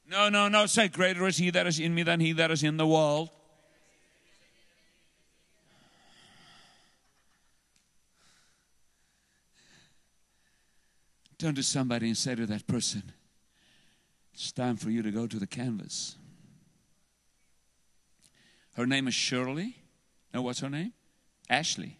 No, 0.09 0.29
no, 0.29 0.49
no. 0.49 0.65
Say, 0.65 0.87
Greater 0.87 1.25
is 1.25 1.37
he 1.37 1.49
that 1.51 1.65
is 1.65 1.79
in 1.79 1.95
me 1.95 2.03
than 2.03 2.19
he 2.19 2.33
that 2.33 2.51
is 2.51 2.63
in 2.63 2.77
the 2.77 2.85
world. 2.85 3.29
Turn 11.37 11.55
to 11.55 11.63
somebody 11.63 12.07
and 12.07 12.17
say 12.17 12.35
to 12.35 12.45
that 12.45 12.65
person, 12.67 13.03
It's 14.35 14.51
time 14.51 14.75
for 14.75 14.89
you 14.89 15.01
to 15.01 15.11
go 15.11 15.27
to 15.27 15.39
the 15.39 15.47
canvas. 15.47 16.17
Her 18.75 18.85
name 18.85 19.07
is 19.07 19.13
Shirley. 19.13 19.77
No, 20.33 20.41
what's 20.41 20.59
her 20.59 20.69
name? 20.69 20.91
Ashley. 21.49 21.99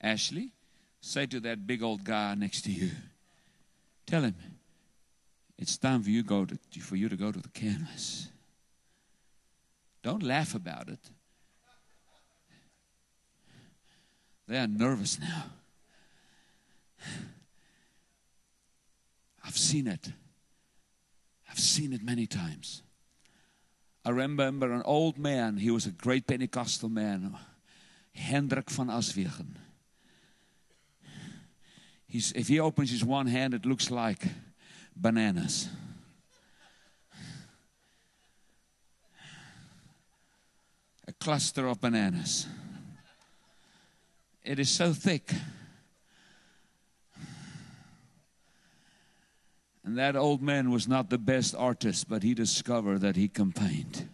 Ashley, 0.00 0.52
say 1.02 1.26
to 1.26 1.40
that 1.40 1.66
big 1.66 1.82
old 1.82 2.04
guy 2.04 2.34
next 2.34 2.62
to 2.62 2.72
you, 2.72 2.90
tell 4.06 4.22
him, 4.22 4.34
it's 5.58 5.76
time 5.76 6.02
for 6.02 6.08
you, 6.08 6.22
go 6.22 6.46
to, 6.46 6.58
for 6.80 6.96
you 6.96 7.10
to 7.10 7.16
go 7.16 7.30
to 7.30 7.38
the 7.38 7.50
canvas. 7.50 8.28
Don't 10.02 10.22
laugh 10.22 10.54
about 10.54 10.88
it. 10.88 11.10
They 14.48 14.56
are 14.56 14.66
nervous 14.66 15.20
now. 15.20 15.44
I've 19.44 19.58
seen 19.58 19.86
it. 19.86 20.12
I've 21.52 21.60
seen 21.60 21.92
it 21.92 22.02
many 22.02 22.26
times. 22.26 22.82
I 24.06 24.10
remember 24.10 24.72
an 24.72 24.80
old 24.86 25.18
man, 25.18 25.58
he 25.58 25.70
was 25.70 25.84
a 25.84 25.90
great 25.90 26.26
Pentecostal 26.26 26.88
man, 26.88 27.36
Hendrik 28.14 28.70
van 28.70 28.86
Aswegen. 28.86 29.56
He's, 32.06 32.32
if 32.32 32.48
he 32.48 32.58
opens 32.58 32.90
his 32.90 33.04
one 33.04 33.26
hand, 33.26 33.52
it 33.52 33.66
looks 33.66 33.90
like 33.90 34.24
bananas. 34.96 35.68
A 41.06 41.12
cluster 41.12 41.66
of 41.66 41.82
bananas. 41.82 42.46
It 44.42 44.58
is 44.58 44.70
so 44.70 44.94
thick. 44.94 45.32
And 49.84 49.98
that 49.98 50.16
old 50.16 50.42
man 50.42 50.70
was 50.70 50.86
not 50.86 51.10
the 51.10 51.18
best 51.18 51.54
artist, 51.56 52.08
but 52.08 52.22
he 52.22 52.34
discovered 52.34 53.00
that 53.00 53.16
he 53.16 53.28
can 53.28 53.52
paint. 53.52 54.06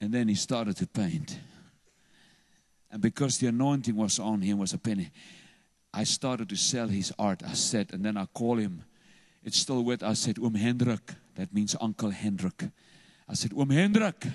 And 0.00 0.12
then 0.12 0.28
he 0.28 0.34
started 0.34 0.76
to 0.78 0.86
paint. 0.86 1.38
And 2.90 3.00
because 3.00 3.38
the 3.38 3.46
anointing 3.48 3.96
was 3.96 4.18
on 4.18 4.42
him, 4.42 4.58
was 4.58 4.72
a 4.72 4.78
penny. 4.78 5.10
I 5.94 6.04
started 6.04 6.48
to 6.50 6.56
sell 6.56 6.88
his 6.88 7.12
art. 7.18 7.42
I 7.42 7.54
said, 7.54 7.92
and 7.92 8.04
then 8.04 8.16
I 8.16 8.26
call 8.26 8.56
him. 8.56 8.84
It's 9.42 9.58
still 9.58 9.82
with. 9.82 10.02
I 10.02 10.12
said, 10.14 10.38
Oom 10.38 10.54
Hendrik. 10.54 11.14
That 11.34 11.52
means 11.52 11.74
Uncle 11.80 12.10
Hendrik. 12.10 12.70
I 13.28 13.34
said, 13.34 13.52
Oom 13.52 13.70
Hendrik, 13.70 14.26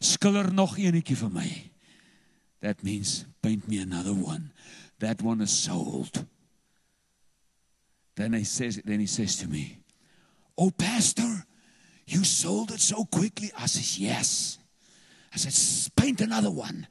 skiller 0.00 0.52
nog 0.52 0.76
enetjie 0.76 1.16
vir 1.16 1.30
my. 1.30 1.70
That 2.60 2.82
means 2.82 3.24
paint 3.40 3.68
me 3.68 3.78
another 3.78 4.12
one. 4.12 4.52
That 4.98 5.22
one 5.22 5.40
is 5.40 5.50
sold. 5.50 6.26
Then 8.18 8.32
he 8.32 8.42
says, 8.42 8.82
then 8.84 8.98
he 8.98 9.06
says 9.06 9.36
to 9.36 9.48
me, 9.48 9.78
Oh, 10.58 10.72
Pastor, 10.72 11.46
you 12.04 12.24
sold 12.24 12.72
it 12.72 12.80
so 12.80 13.04
quickly. 13.04 13.52
I 13.56 13.66
says, 13.66 13.96
Yes. 13.96 14.58
I 15.32 15.36
said, 15.36 15.94
paint 15.94 16.20
another 16.20 16.50
one. 16.50 16.88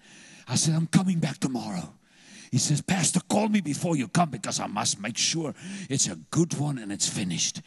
I 0.48 0.56
said, 0.56 0.74
I'm 0.74 0.88
coming 0.88 1.20
back 1.20 1.40
tomorrow. 1.40 1.94
He 2.50 2.58
says, 2.60 2.82
Pastor, 2.82 3.20
call 3.28 3.50
me 3.50 3.60
before 3.60 3.98
you 3.98 4.08
come 4.08 4.30
because 4.30 4.62
I 4.62 4.68
must 4.68 5.02
make 5.02 5.18
sure 5.18 5.54
it's 5.90 6.08
a 6.08 6.16
good 6.16 6.58
one 6.58 6.78
and 6.78 6.94
it's 6.94 7.10
finished. 7.10 7.62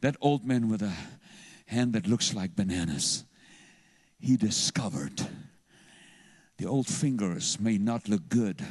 That 0.00 0.16
old 0.20 0.44
man 0.44 0.68
with 0.68 0.82
a 0.82 0.92
hand 1.66 1.92
that 1.92 2.08
looks 2.08 2.34
like 2.34 2.56
bananas, 2.56 3.24
he 4.18 4.36
discovered 4.36 5.24
the 6.58 6.66
old 6.66 6.88
fingers 6.88 7.60
may 7.60 7.78
not 7.78 8.08
look 8.08 8.28
good, 8.28 8.64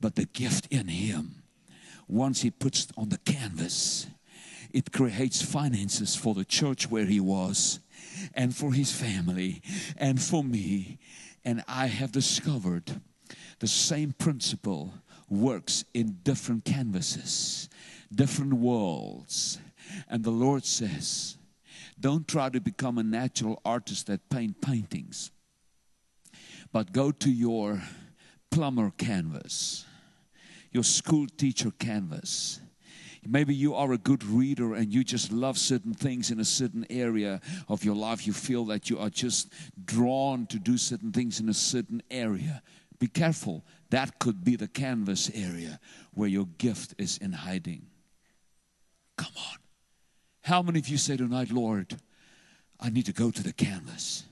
but 0.00 0.14
the 0.14 0.26
gift 0.26 0.68
in 0.70 0.86
him 0.86 1.42
once 2.08 2.42
he 2.42 2.50
puts 2.50 2.88
on 2.96 3.08
the 3.08 3.18
canvas, 3.18 4.06
it 4.72 4.92
creates 4.92 5.42
finances 5.42 6.14
for 6.14 6.34
the 6.34 6.44
church 6.44 6.90
where 6.90 7.06
he 7.06 7.20
was 7.20 7.80
and 8.34 8.54
for 8.54 8.72
his 8.72 8.92
family 8.92 9.62
and 9.96 10.20
for 10.20 10.44
me. 10.44 10.98
And 11.44 11.62
I 11.68 11.86
have 11.86 12.12
discovered 12.12 13.00
the 13.58 13.66
same 13.66 14.12
principle 14.12 14.92
works 15.28 15.84
in 15.94 16.18
different 16.22 16.64
canvases, 16.64 17.68
different 18.14 18.54
worlds. 18.54 19.58
And 20.08 20.24
the 20.24 20.30
Lord 20.30 20.64
says, 20.64 21.38
don't 21.98 22.28
try 22.28 22.50
to 22.50 22.60
become 22.60 22.98
a 22.98 23.02
natural 23.02 23.60
artist 23.64 24.06
that 24.08 24.28
paint 24.28 24.60
paintings, 24.60 25.30
but 26.72 26.92
go 26.92 27.10
to 27.10 27.30
your 27.30 27.82
plumber 28.50 28.92
canvas 28.96 29.86
your 30.76 30.84
school 30.84 31.26
teacher 31.38 31.70
canvas. 31.78 32.60
Maybe 33.26 33.54
you 33.54 33.74
are 33.74 33.94
a 33.94 33.98
good 33.98 34.22
reader 34.22 34.74
and 34.74 34.92
you 34.92 35.02
just 35.04 35.32
love 35.32 35.56
certain 35.56 35.94
things 35.94 36.30
in 36.30 36.38
a 36.38 36.44
certain 36.44 36.84
area 36.90 37.40
of 37.66 37.82
your 37.82 37.96
life. 37.96 38.26
You 38.26 38.34
feel 38.34 38.66
that 38.66 38.90
you 38.90 38.98
are 38.98 39.08
just 39.08 39.50
drawn 39.86 40.46
to 40.48 40.58
do 40.58 40.76
certain 40.76 41.12
things 41.12 41.40
in 41.40 41.48
a 41.48 41.54
certain 41.54 42.02
area. 42.10 42.62
Be 42.98 43.06
careful. 43.06 43.64
That 43.88 44.18
could 44.18 44.44
be 44.44 44.54
the 44.54 44.68
canvas 44.68 45.30
area 45.34 45.80
where 46.12 46.28
your 46.28 46.46
gift 46.58 46.94
is 46.98 47.16
in 47.16 47.32
hiding. 47.32 47.86
Come 49.16 49.32
on. 49.34 49.58
How 50.42 50.60
many 50.60 50.78
of 50.78 50.88
you 50.88 50.98
say 50.98 51.16
tonight, 51.16 51.50
Lord, 51.50 51.96
I 52.78 52.90
need 52.90 53.06
to 53.06 53.14
go 53.14 53.30
to 53.30 53.42
the 53.42 53.54
canvas? 53.54 54.24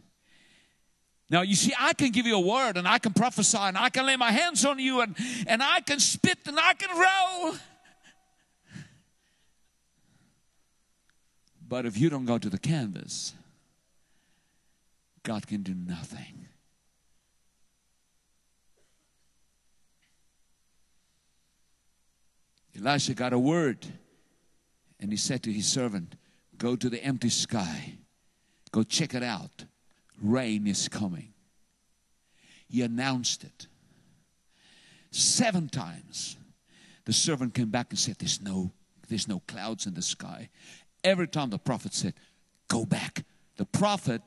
Now, 1.30 1.42
you 1.42 1.54
see, 1.54 1.72
I 1.78 1.94
can 1.94 2.10
give 2.10 2.26
you 2.26 2.36
a 2.36 2.40
word 2.40 2.76
and 2.76 2.86
I 2.86 2.98
can 2.98 3.12
prophesy 3.12 3.58
and 3.58 3.78
I 3.78 3.88
can 3.88 4.04
lay 4.04 4.16
my 4.16 4.30
hands 4.30 4.64
on 4.64 4.78
you 4.78 5.00
and, 5.00 5.16
and 5.46 5.62
I 5.62 5.80
can 5.80 5.98
spit 5.98 6.38
and 6.46 6.58
I 6.60 6.74
can 6.74 6.90
roll. 6.96 7.54
But 11.66 11.86
if 11.86 11.96
you 11.96 12.10
don't 12.10 12.26
go 12.26 12.36
to 12.36 12.50
the 12.50 12.58
canvas, 12.58 13.34
God 15.22 15.46
can 15.46 15.62
do 15.62 15.74
nothing. 15.74 16.46
Elisha 22.76 23.14
got 23.14 23.32
a 23.32 23.38
word 23.38 23.86
and 25.00 25.10
he 25.10 25.16
said 25.16 25.42
to 25.44 25.52
his 25.52 25.66
servant, 25.66 26.16
Go 26.58 26.76
to 26.76 26.90
the 26.90 27.02
empty 27.02 27.30
sky, 27.30 27.94
go 28.70 28.82
check 28.82 29.14
it 29.14 29.22
out 29.22 29.64
rain 30.22 30.66
is 30.66 30.88
coming. 30.88 31.32
He 32.68 32.82
announced 32.82 33.44
it. 33.44 33.66
Seven 35.10 35.68
times 35.68 36.36
the 37.04 37.12
servant 37.12 37.54
came 37.54 37.70
back 37.70 37.86
and 37.90 37.98
said, 37.98 38.16
There's 38.18 38.40
no, 38.40 38.72
there's 39.08 39.28
no 39.28 39.40
clouds 39.46 39.86
in 39.86 39.94
the 39.94 40.02
sky. 40.02 40.48
Every 41.02 41.28
time 41.28 41.50
the 41.50 41.58
prophet 41.58 41.94
said, 41.94 42.14
Go 42.68 42.84
back. 42.84 43.24
The 43.56 43.66
prophet 43.66 44.22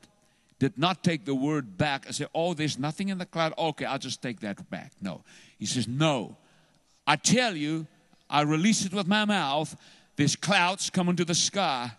did 0.58 0.78
not 0.78 1.04
take 1.04 1.24
the 1.24 1.34
word 1.34 1.76
back 1.76 2.06
and 2.06 2.14
say, 2.14 2.26
Oh, 2.34 2.54
there's 2.54 2.78
nothing 2.78 3.08
in 3.08 3.18
the 3.18 3.26
cloud. 3.26 3.52
Okay, 3.58 3.84
I'll 3.84 3.98
just 3.98 4.22
take 4.22 4.40
that 4.40 4.70
back. 4.70 4.92
No. 5.00 5.24
He 5.58 5.66
says, 5.66 5.86
No. 5.86 6.36
I 7.06 7.16
tell 7.16 7.56
you, 7.56 7.86
I 8.30 8.42
release 8.42 8.84
it 8.84 8.92
with 8.92 9.06
my 9.06 9.24
mouth. 9.24 9.76
There's 10.16 10.36
clouds 10.36 10.90
coming 10.90 11.16
to 11.16 11.24
the 11.24 11.34
sky. 11.34 11.92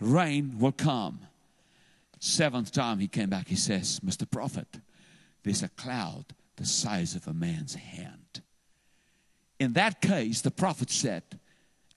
Rain 0.00 0.58
will 0.58 0.72
come. 0.72 1.20
Seventh 2.18 2.72
time 2.72 2.98
he 2.98 3.08
came 3.08 3.30
back, 3.30 3.48
he 3.48 3.56
says, 3.56 4.00
Mr. 4.00 4.30
Prophet, 4.30 4.68
there's 5.42 5.62
a 5.62 5.68
cloud 5.68 6.26
the 6.56 6.66
size 6.66 7.14
of 7.14 7.26
a 7.28 7.34
man's 7.34 7.74
hand. 7.74 8.42
In 9.58 9.74
that 9.74 10.00
case, 10.00 10.40
the 10.40 10.50
prophet 10.50 10.90
said, 10.90 11.22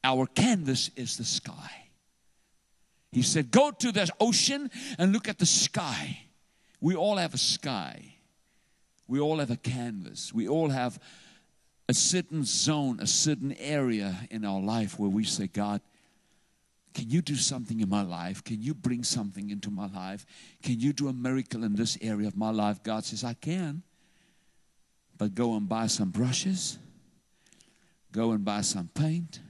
Our 0.04 0.26
canvas 0.28 0.92
is 0.96 1.18
the 1.18 1.26
sky. 1.26 1.90
He 3.12 3.22
said, 3.22 3.52
Go 3.52 3.72
to 3.72 3.92
the 3.92 4.10
ocean 4.20 4.70
and 4.98 5.12
look 5.12 5.28
at 5.28 5.40
the 5.40 5.46
sky. 5.46 6.26
We 6.82 6.96
all 6.96 7.18
have 7.18 7.34
a 7.34 7.40
sky. 7.40 8.16
We 9.08 9.20
all 9.20 9.40
have 9.40 9.52
a 9.52 9.58
canvas. 9.58 10.34
We 10.34 10.48
all 10.48 10.70
have 10.70 11.00
a 11.90 11.94
certain 11.94 12.46
zone, 12.46 13.00
a 13.00 13.08
certain 13.08 13.54
area 13.54 14.28
in 14.30 14.46
our 14.46 14.62
life 14.62 15.00
where 15.00 15.10
we 15.10 15.24
say, 15.24 15.48
God, 15.48 15.82
can 16.94 17.10
you 17.10 17.22
do 17.22 17.36
something 17.36 17.80
in 17.80 17.90
my 17.90 18.02
life? 18.02 18.44
Can 18.44 18.62
you 18.62 18.74
bring 18.74 19.04
something 19.04 19.50
into 19.50 19.70
my 19.70 19.88
life? 19.88 20.26
Can 20.64 20.80
you 20.80 20.92
do 20.92 21.08
a 21.08 21.14
miracle 21.14 21.64
in 21.64 21.76
this 21.76 21.98
area 22.02 22.28
of 22.28 22.36
my 22.36 22.50
life? 22.50 22.82
God 22.84 23.06
says, 23.06 23.24
I 23.24 23.34
can. 23.34 23.84
But 25.18 25.36
go 25.36 25.56
and 25.56 25.68
buy 25.68 25.88
some 25.88 26.10
brushes, 26.10 26.80
go 28.12 28.32
and 28.32 28.44
buy 28.44 28.62
some 28.62 28.90
paint. 28.94 29.42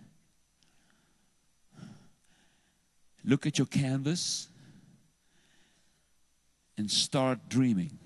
Look 3.24 3.46
at 3.46 3.58
your 3.58 3.68
canvas 3.68 4.48
and 6.78 6.90
start 6.90 7.50
dreaming. 7.50 8.00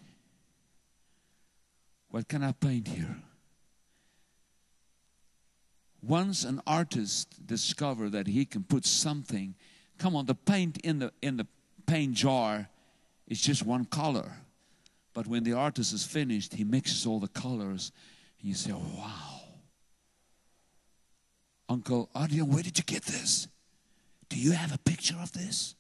What 2.10 2.28
can 2.28 2.44
I 2.44 2.52
paint 2.52 2.88
here? 2.90 3.16
Once 6.06 6.44
an 6.44 6.62
artist 6.68 7.46
discovers 7.46 8.12
that 8.12 8.28
he 8.28 8.46
can 8.46 8.64
put 8.64 8.86
something 8.86 9.56
come 9.98 10.16
on 10.16 10.26
the 10.26 10.36
paint 10.36 10.78
in 10.84 11.00
the 11.00 11.12
in 11.22 11.38
the 11.38 11.48
paint 11.86 12.14
jar 12.14 12.68
is 13.28 13.42
just 13.42 13.66
one 13.66 13.86
color 13.86 14.32
but 15.14 15.28
when 15.28 15.44
the 15.44 15.54
artist 15.54 15.94
is 15.94 16.06
finished 16.06 16.54
he 16.54 16.64
mixes 16.64 17.06
all 17.06 17.20
the 17.20 17.28
colors 17.28 17.92
and 18.40 18.50
you 18.50 18.56
say 18.56 18.72
wow 18.72 19.42
uncle 21.70 22.10
Adrian 22.16 22.50
where 22.50 22.64
did 22.64 22.78
you 22.78 22.84
get 22.84 23.04
this 23.04 23.48
do 24.30 24.38
you 24.38 24.52
have 24.52 24.74
a 24.74 24.80
picture 24.80 25.18
of 25.22 25.32
this 25.32 25.76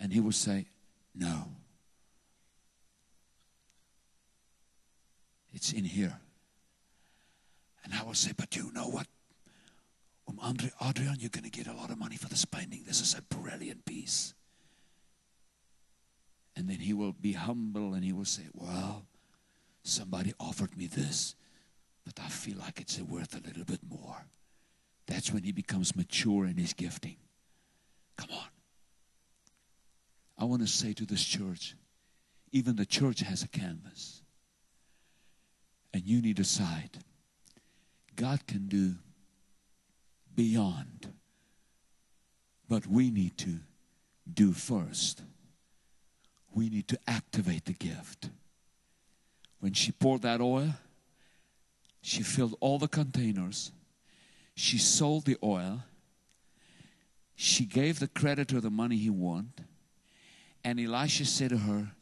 and 0.00 0.12
he 0.12 0.20
will 0.20 0.32
say 0.32 0.66
no 1.14 1.48
It's 5.54 5.72
in 5.72 5.84
here. 5.84 6.18
And 7.84 7.94
I 7.94 8.02
will 8.02 8.14
say, 8.14 8.32
But 8.36 8.56
you 8.56 8.70
know 8.74 8.88
what? 8.88 9.06
Um, 10.28 10.38
Andre, 10.42 10.70
Adrian, 10.82 11.16
you're 11.18 11.30
going 11.30 11.44
to 11.44 11.50
get 11.50 11.66
a 11.66 11.74
lot 11.74 11.90
of 11.90 11.98
money 11.98 12.16
for 12.16 12.28
this 12.28 12.44
painting. 12.44 12.84
This 12.86 13.00
is 13.00 13.14
a 13.14 13.22
brilliant 13.22 13.84
piece. 13.84 14.34
And 16.56 16.68
then 16.68 16.78
he 16.78 16.92
will 16.92 17.12
be 17.12 17.32
humble 17.32 17.94
and 17.94 18.04
he 18.04 18.12
will 18.12 18.24
say, 18.24 18.44
Well, 18.52 19.06
somebody 19.82 20.32
offered 20.38 20.76
me 20.76 20.86
this, 20.86 21.34
but 22.04 22.18
I 22.24 22.28
feel 22.28 22.58
like 22.58 22.80
it's 22.80 23.00
worth 23.00 23.34
a 23.34 23.46
little 23.46 23.64
bit 23.64 23.80
more. 23.88 24.26
That's 25.06 25.32
when 25.32 25.42
he 25.42 25.52
becomes 25.52 25.96
mature 25.96 26.46
in 26.46 26.56
his 26.56 26.72
gifting. 26.72 27.16
Come 28.16 28.30
on. 28.32 28.46
I 30.38 30.44
want 30.44 30.62
to 30.62 30.68
say 30.68 30.92
to 30.94 31.06
this 31.06 31.24
church, 31.24 31.76
even 32.52 32.76
the 32.76 32.86
church 32.86 33.20
has 33.20 33.42
a 33.42 33.48
canvas. 33.48 34.22
And 35.92 36.04
you 36.04 36.22
need 36.22 36.40
a 36.40 36.44
side. 36.44 36.98
God 38.16 38.46
can 38.46 38.66
do 38.66 38.94
beyond. 40.34 41.12
But 42.68 42.86
we 42.86 43.10
need 43.10 43.36
to 43.38 43.58
do 44.32 44.52
first. 44.52 45.22
We 46.54 46.68
need 46.70 46.88
to 46.88 46.98
activate 47.06 47.66
the 47.66 47.72
gift. 47.72 48.30
When 49.60 49.72
she 49.72 49.92
poured 49.92 50.22
that 50.22 50.40
oil, 50.40 50.74
she 52.00 52.22
filled 52.22 52.56
all 52.60 52.78
the 52.78 52.88
containers. 52.88 53.72
She 54.54 54.78
sold 54.78 55.24
the 55.24 55.36
oil. 55.42 55.82
She 57.34 57.64
gave 57.64 57.98
the 57.98 58.08
creditor 58.08 58.60
the 58.60 58.70
money 58.70 58.96
he 58.96 59.10
wanted. 59.10 59.64
And 60.62 60.80
Elisha 60.80 61.24
said 61.24 61.50
to 61.50 61.58
her, 61.58 61.92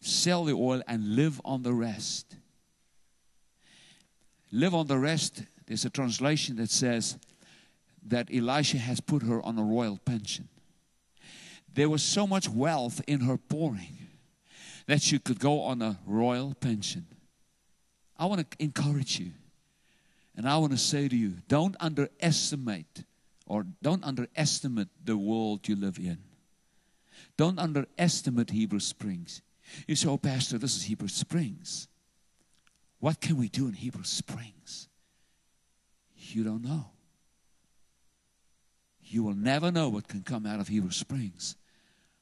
Sell 0.00 0.44
the 0.44 0.52
oil 0.52 0.82
and 0.86 1.16
live 1.16 1.40
on 1.44 1.62
the 1.62 1.74
rest. 1.74 2.36
Live 4.52 4.74
on 4.74 4.86
the 4.86 4.98
rest. 4.98 5.42
There's 5.66 5.84
a 5.84 5.90
translation 5.90 6.56
that 6.56 6.70
says 6.70 7.18
that 8.10 8.28
Elisha 8.32 8.78
has 8.78 9.00
put 9.00 9.22
her 9.22 9.42
on 9.42 9.58
a 9.58 9.62
royal 9.62 9.98
pension. 9.98 10.48
There 11.72 11.88
was 11.88 12.02
so 12.02 12.26
much 12.26 12.48
wealth 12.48 13.00
in 13.06 13.20
her 13.20 13.36
pouring 13.36 13.96
that 14.86 15.02
she 15.02 15.18
could 15.18 15.38
go 15.38 15.60
on 15.60 15.82
a 15.82 15.98
royal 16.06 16.54
pension. 16.54 17.06
I 18.18 18.26
want 18.26 18.50
to 18.50 18.64
encourage 18.64 19.20
you. 19.20 19.32
And 20.36 20.48
I 20.48 20.56
want 20.58 20.72
to 20.72 20.78
say 20.78 21.08
to 21.08 21.16
you 21.16 21.34
don't 21.48 21.76
underestimate 21.80 23.04
or 23.46 23.66
don't 23.82 24.04
underestimate 24.04 24.88
the 25.04 25.16
world 25.16 25.68
you 25.68 25.76
live 25.76 25.98
in. 25.98 26.18
Don't 27.36 27.58
underestimate 27.58 28.50
Heber 28.50 28.80
Springs. 28.80 29.42
You 29.86 29.96
say, 29.96 30.08
Oh, 30.08 30.16
Pastor, 30.16 30.58
this 30.58 30.76
is 30.76 30.84
Heber 30.84 31.08
Springs. 31.08 31.88
What 33.00 33.20
can 33.20 33.36
we 33.36 33.48
do 33.48 33.68
in 33.68 33.74
Heber 33.74 34.04
Springs? 34.04 34.88
You 36.16 36.44
don't 36.44 36.62
know. 36.62 36.86
You 39.10 39.22
will 39.22 39.34
never 39.34 39.72
know 39.72 39.88
what 39.88 40.06
can 40.06 40.22
come 40.22 40.44
out 40.44 40.60
of 40.60 40.68
Heber 40.68 40.92
Springs 40.92 41.56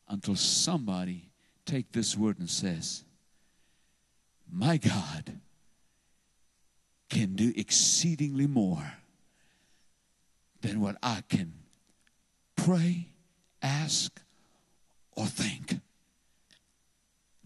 until 0.08 0.36
somebody 0.36 1.30
take 1.64 1.90
this 1.92 2.16
word 2.16 2.38
and 2.38 2.48
says, 2.48 3.04
My 4.50 4.76
God 4.76 5.40
can 7.10 7.34
do 7.34 7.52
exceedingly 7.56 8.46
more 8.46 8.94
than 10.60 10.80
what 10.80 10.96
I 11.02 11.22
can 11.28 11.54
pray, 12.54 13.08
ask, 13.62 14.20
or 15.12 15.26
think. 15.26 15.80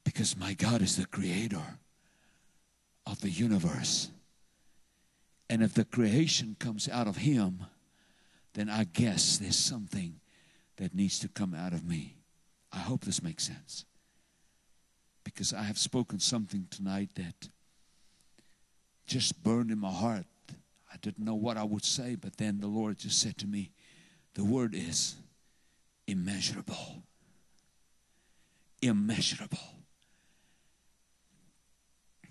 Because 0.04 0.36
my 0.36 0.52
God 0.52 0.82
is 0.82 0.96
the 0.96 1.06
creator 1.06 1.78
of 3.06 3.20
the 3.20 3.30
universe. 3.30 4.10
And 5.48 5.62
if 5.62 5.74
the 5.74 5.84
creation 5.84 6.56
comes 6.58 6.88
out 6.88 7.06
of 7.06 7.18
Him, 7.18 7.66
then 8.54 8.68
I 8.68 8.84
guess 8.84 9.38
there's 9.38 9.56
something 9.56 10.20
that 10.76 10.94
needs 10.94 11.18
to 11.20 11.28
come 11.28 11.54
out 11.54 11.72
of 11.72 11.84
me. 11.84 12.16
I 12.72 12.78
hope 12.78 13.04
this 13.04 13.22
makes 13.22 13.44
sense. 13.44 13.84
Because 15.24 15.52
I 15.52 15.62
have 15.62 15.78
spoken 15.78 16.18
something 16.18 16.66
tonight 16.70 17.10
that 17.16 17.48
just 19.06 19.42
burned 19.42 19.70
in 19.70 19.78
my 19.78 19.90
heart. 19.90 20.24
I 20.92 20.96
didn't 21.00 21.24
know 21.24 21.34
what 21.34 21.56
I 21.56 21.64
would 21.64 21.84
say, 21.84 22.16
but 22.16 22.36
then 22.36 22.60
the 22.60 22.66
Lord 22.66 22.98
just 22.98 23.20
said 23.20 23.36
to 23.38 23.46
me, 23.46 23.70
The 24.34 24.44
word 24.44 24.74
is 24.74 25.16
immeasurable. 26.06 27.02
Immeasurable. 28.82 29.58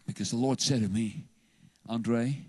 Because 0.06 0.32
the 0.32 0.38
Lord 0.38 0.60
said 0.60 0.82
to 0.82 0.90
me, 0.90 1.26
Andre, 1.88 2.46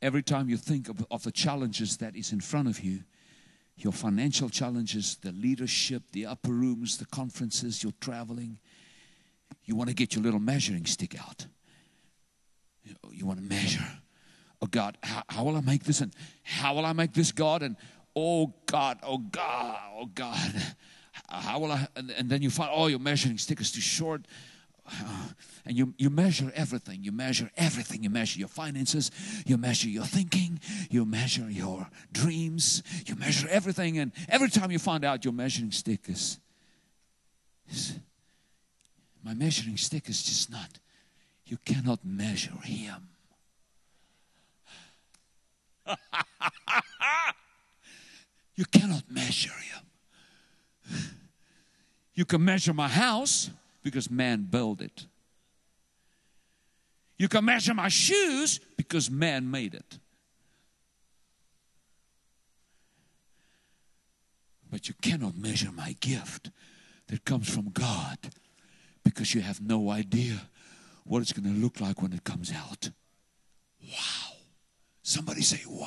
every 0.00 0.22
time 0.22 0.48
you 0.48 0.56
think 0.56 0.88
of, 0.88 1.04
of, 1.10 1.22
the 1.22 1.32
challenges 1.32 1.96
that 1.98 2.16
is 2.16 2.32
in 2.32 2.40
front 2.40 2.68
of 2.68 2.80
you, 2.80 3.00
your 3.76 3.92
financial 3.92 4.48
challenges, 4.48 5.16
the 5.22 5.32
leadership, 5.32 6.02
the 6.12 6.26
upper 6.26 6.52
rooms, 6.52 6.98
the 6.98 7.06
conferences, 7.06 7.82
you're 7.82 7.92
traveling, 8.00 8.58
you 9.64 9.76
want 9.76 9.88
to 9.88 9.94
get 9.94 10.14
your 10.14 10.22
little 10.22 10.40
measuring 10.40 10.84
stick 10.86 11.18
out. 11.20 11.46
You, 12.82 12.94
you 13.12 13.26
want 13.26 13.38
to 13.38 13.44
measure. 13.44 13.86
Oh 14.60 14.66
God, 14.66 14.98
how, 15.02 15.22
how 15.28 15.44
will 15.44 15.56
I 15.56 15.60
make 15.60 15.84
this? 15.84 16.00
And 16.00 16.12
how 16.42 16.74
will 16.74 16.84
I 16.84 16.92
make 16.92 17.12
this, 17.12 17.30
God? 17.32 17.62
And 17.62 17.76
oh 18.16 18.52
God, 18.66 18.98
oh 19.02 19.18
God, 19.18 19.78
oh 19.96 20.06
God, 20.06 20.54
how 21.28 21.60
will 21.60 21.72
I? 21.72 21.86
And, 21.96 22.10
and 22.10 22.28
then 22.28 22.42
you 22.42 22.50
find, 22.50 22.70
oh, 22.72 22.88
your 22.88 22.98
measuring 22.98 23.38
stick 23.38 23.60
is 23.60 23.70
too 23.70 23.80
short. 23.80 24.26
and 25.64 25.76
you, 25.76 25.94
you 25.98 26.10
measure 26.10 26.52
everything. 26.54 27.02
You 27.02 27.12
measure 27.12 27.50
everything. 27.56 28.02
You 28.02 28.10
measure 28.10 28.38
your 28.38 28.48
finances. 28.48 29.10
You 29.46 29.56
measure 29.56 29.88
your 29.88 30.04
thinking. 30.04 30.60
You 30.90 31.04
measure 31.04 31.50
your 31.50 31.88
dreams. 32.12 32.82
You 33.06 33.16
measure 33.16 33.48
everything. 33.48 33.98
And 33.98 34.12
every 34.28 34.50
time 34.50 34.70
you 34.70 34.78
find 34.78 35.04
out 35.04 35.24
your 35.24 35.34
measuring 35.34 35.72
stick 35.72 36.08
is, 36.08 36.38
is 37.70 37.98
my 39.22 39.34
measuring 39.34 39.76
stick 39.76 40.08
is 40.08 40.22
just 40.22 40.50
not, 40.50 40.78
you 41.46 41.58
cannot 41.64 42.04
measure 42.04 42.56
him. 42.62 43.08
you 48.54 48.64
cannot 48.66 49.10
measure 49.10 49.50
him. 49.50 49.82
You 52.14 52.24
can 52.24 52.44
measure 52.44 52.74
my 52.74 52.88
house 52.88 53.50
because 53.82 54.10
man 54.10 54.46
built 54.50 54.80
it. 54.80 55.06
You 57.16 57.28
can 57.28 57.44
measure 57.44 57.74
my 57.74 57.88
shoes 57.88 58.60
because 58.76 59.10
man 59.10 59.50
made 59.50 59.74
it. 59.74 59.98
But 64.70 64.88
you 64.88 64.94
cannot 65.00 65.36
measure 65.36 65.72
my 65.72 65.96
gift 66.00 66.50
that 67.08 67.24
comes 67.24 67.52
from 67.52 67.70
God 67.70 68.18
because 69.02 69.34
you 69.34 69.40
have 69.40 69.60
no 69.60 69.90
idea 69.90 70.42
what 71.04 71.22
it's 71.22 71.32
going 71.32 71.52
to 71.52 71.60
look 71.60 71.80
like 71.80 72.02
when 72.02 72.12
it 72.12 72.22
comes 72.22 72.52
out. 72.52 72.90
Wow. 73.82 74.36
Somebody 75.02 75.40
say, 75.42 75.62
wow. 75.66 75.86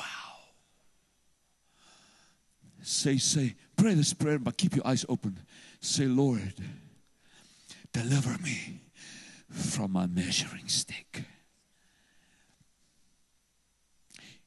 Say, 2.82 3.18
say, 3.18 3.54
pray 3.76 3.94
this 3.94 4.12
prayer, 4.12 4.40
but 4.40 4.56
keep 4.56 4.74
your 4.74 4.86
eyes 4.86 5.06
open. 5.08 5.38
Say, 5.80 6.06
Lord, 6.06 6.52
Deliver 7.92 8.38
me 8.42 8.80
from 9.50 9.92
my 9.92 10.06
measuring 10.06 10.68
stick. 10.68 11.24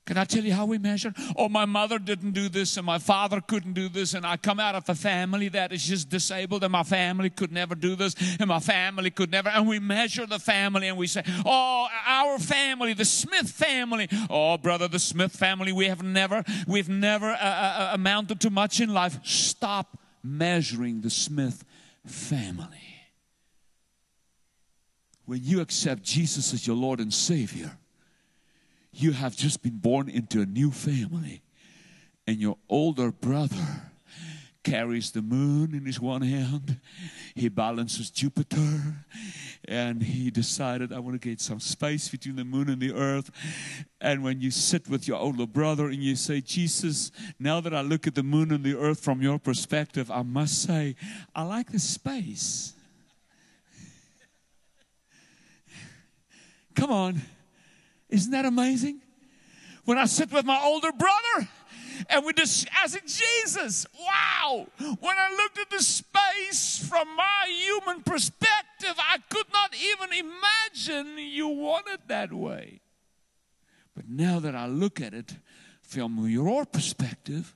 Can 0.05 0.19
I 0.19 0.23
tell 0.23 0.43
you 0.43 0.53
how 0.53 0.67
we 0.67 0.77
measure? 0.77 1.13
Oh, 1.35 1.49
my 1.49 1.65
mother 1.65 1.97
didn't 1.97 2.33
do 2.33 2.47
this, 2.47 2.77
and 2.77 2.85
my 2.85 2.99
father 2.99 3.41
couldn't 3.41 3.73
do 3.73 3.89
this, 3.89 4.13
and 4.13 4.23
I 4.23 4.37
come 4.37 4.59
out 4.59 4.75
of 4.75 4.87
a 4.87 4.93
family 4.93 5.49
that 5.49 5.71
is 5.73 5.83
just 5.83 6.09
disabled, 6.09 6.63
and 6.63 6.71
my 6.71 6.83
family 6.83 7.31
could 7.31 7.51
never 7.51 7.73
do 7.73 7.95
this, 7.95 8.15
and 8.39 8.47
my 8.47 8.59
family 8.59 9.09
could 9.09 9.31
never. 9.31 9.49
And 9.49 9.67
we 9.67 9.79
measure 9.79 10.27
the 10.27 10.37
family, 10.37 10.87
and 10.89 10.97
we 10.97 11.07
say, 11.07 11.23
Oh, 11.43 11.87
our 12.05 12.37
family, 12.37 12.93
the 12.93 13.05
Smith 13.05 13.49
family. 13.49 14.07
Oh, 14.29 14.59
brother, 14.59 14.87
the 14.87 14.99
Smith 14.99 15.31
family, 15.31 15.71
we 15.71 15.87
have 15.87 16.03
never, 16.03 16.43
we've 16.67 16.89
never 16.89 17.31
uh, 17.31 17.37
uh, 17.37 17.75
uh 17.79 17.89
amounted 17.93 18.39
to 18.41 18.51
much 18.51 18.79
in 18.79 18.93
life. 18.93 19.19
Stop 19.23 19.97
measuring 20.23 21.01
the 21.01 21.09
Smith 21.09 21.65
family. 22.05 22.94
When 25.25 25.43
you 25.43 25.61
accept 25.61 26.03
Jesus 26.03 26.53
as 26.53 26.67
your 26.67 26.75
Lord 26.75 26.99
and 26.99 27.13
Savior, 27.13 27.77
you 28.91 29.11
have 29.11 29.35
just 29.35 29.61
been 29.61 29.77
born 29.77 30.07
into 30.07 30.41
a 30.41 30.45
new 30.45 30.71
family. 30.71 31.41
And 32.27 32.37
your 32.37 32.57
older 32.69 33.11
brother 33.11 33.91
carries 34.63 35.11
the 35.11 35.21
moon 35.21 35.75
in 35.75 35.85
his 35.85 35.99
one 35.99 36.21
hand. 36.21 36.79
He 37.35 37.49
balances 37.49 38.09
Jupiter. 38.09 38.95
And 39.67 40.03
he 40.03 40.29
decided, 40.29 40.93
I 40.93 40.99
want 40.99 41.19
to 41.19 41.29
get 41.29 41.41
some 41.41 41.59
space 41.59 42.07
between 42.07 42.35
the 42.35 42.45
moon 42.45 42.69
and 42.69 42.81
the 42.81 42.93
earth. 42.93 43.31
And 43.99 44.23
when 44.23 44.41
you 44.41 44.51
sit 44.51 44.87
with 44.87 45.07
your 45.07 45.17
older 45.17 45.47
brother 45.47 45.87
and 45.87 46.03
you 46.03 46.15
say, 46.15 46.41
Jesus, 46.41 47.11
now 47.39 47.61
that 47.61 47.73
I 47.73 47.81
look 47.81 48.05
at 48.05 48.15
the 48.15 48.23
moon 48.23 48.51
and 48.51 48.63
the 48.63 48.77
earth 48.77 48.99
from 48.99 49.21
your 49.21 49.39
perspective, 49.39 50.11
I 50.11 50.21
must 50.21 50.61
say, 50.61 50.95
I 51.35 51.43
like 51.43 51.71
the 51.71 51.79
space. 51.79 52.74
Come 56.75 56.91
on. 56.91 57.21
Isn't 58.09 58.31
that 58.31 58.45
amazing? 58.45 59.01
When 59.85 59.97
I 59.97 60.05
sit 60.05 60.31
with 60.31 60.45
my 60.45 60.61
older 60.63 60.91
brother 60.91 61.47
and 62.09 62.25
we 62.25 62.33
just, 62.33 62.67
I 62.75 62.87
said, 62.87 63.03
Jesus, 63.05 63.85
wow. 63.99 64.67
When 64.79 65.15
I 65.17 65.35
looked 65.37 65.57
at 65.59 65.69
the 65.69 65.81
space 65.81 66.85
from 66.87 67.07
my 67.15 67.45
human 67.47 68.03
perspective, 68.03 68.95
I 68.97 69.17
could 69.29 69.47
not 69.53 69.75
even 69.75 70.09
imagine 70.13 71.17
you 71.17 71.47
want 71.47 71.87
it 71.87 72.01
that 72.07 72.33
way. 72.33 72.81
But 73.95 74.09
now 74.09 74.39
that 74.39 74.55
I 74.55 74.67
look 74.67 74.99
at 74.99 75.13
it 75.13 75.35
from 75.81 76.27
your 76.27 76.65
perspective, 76.65 77.55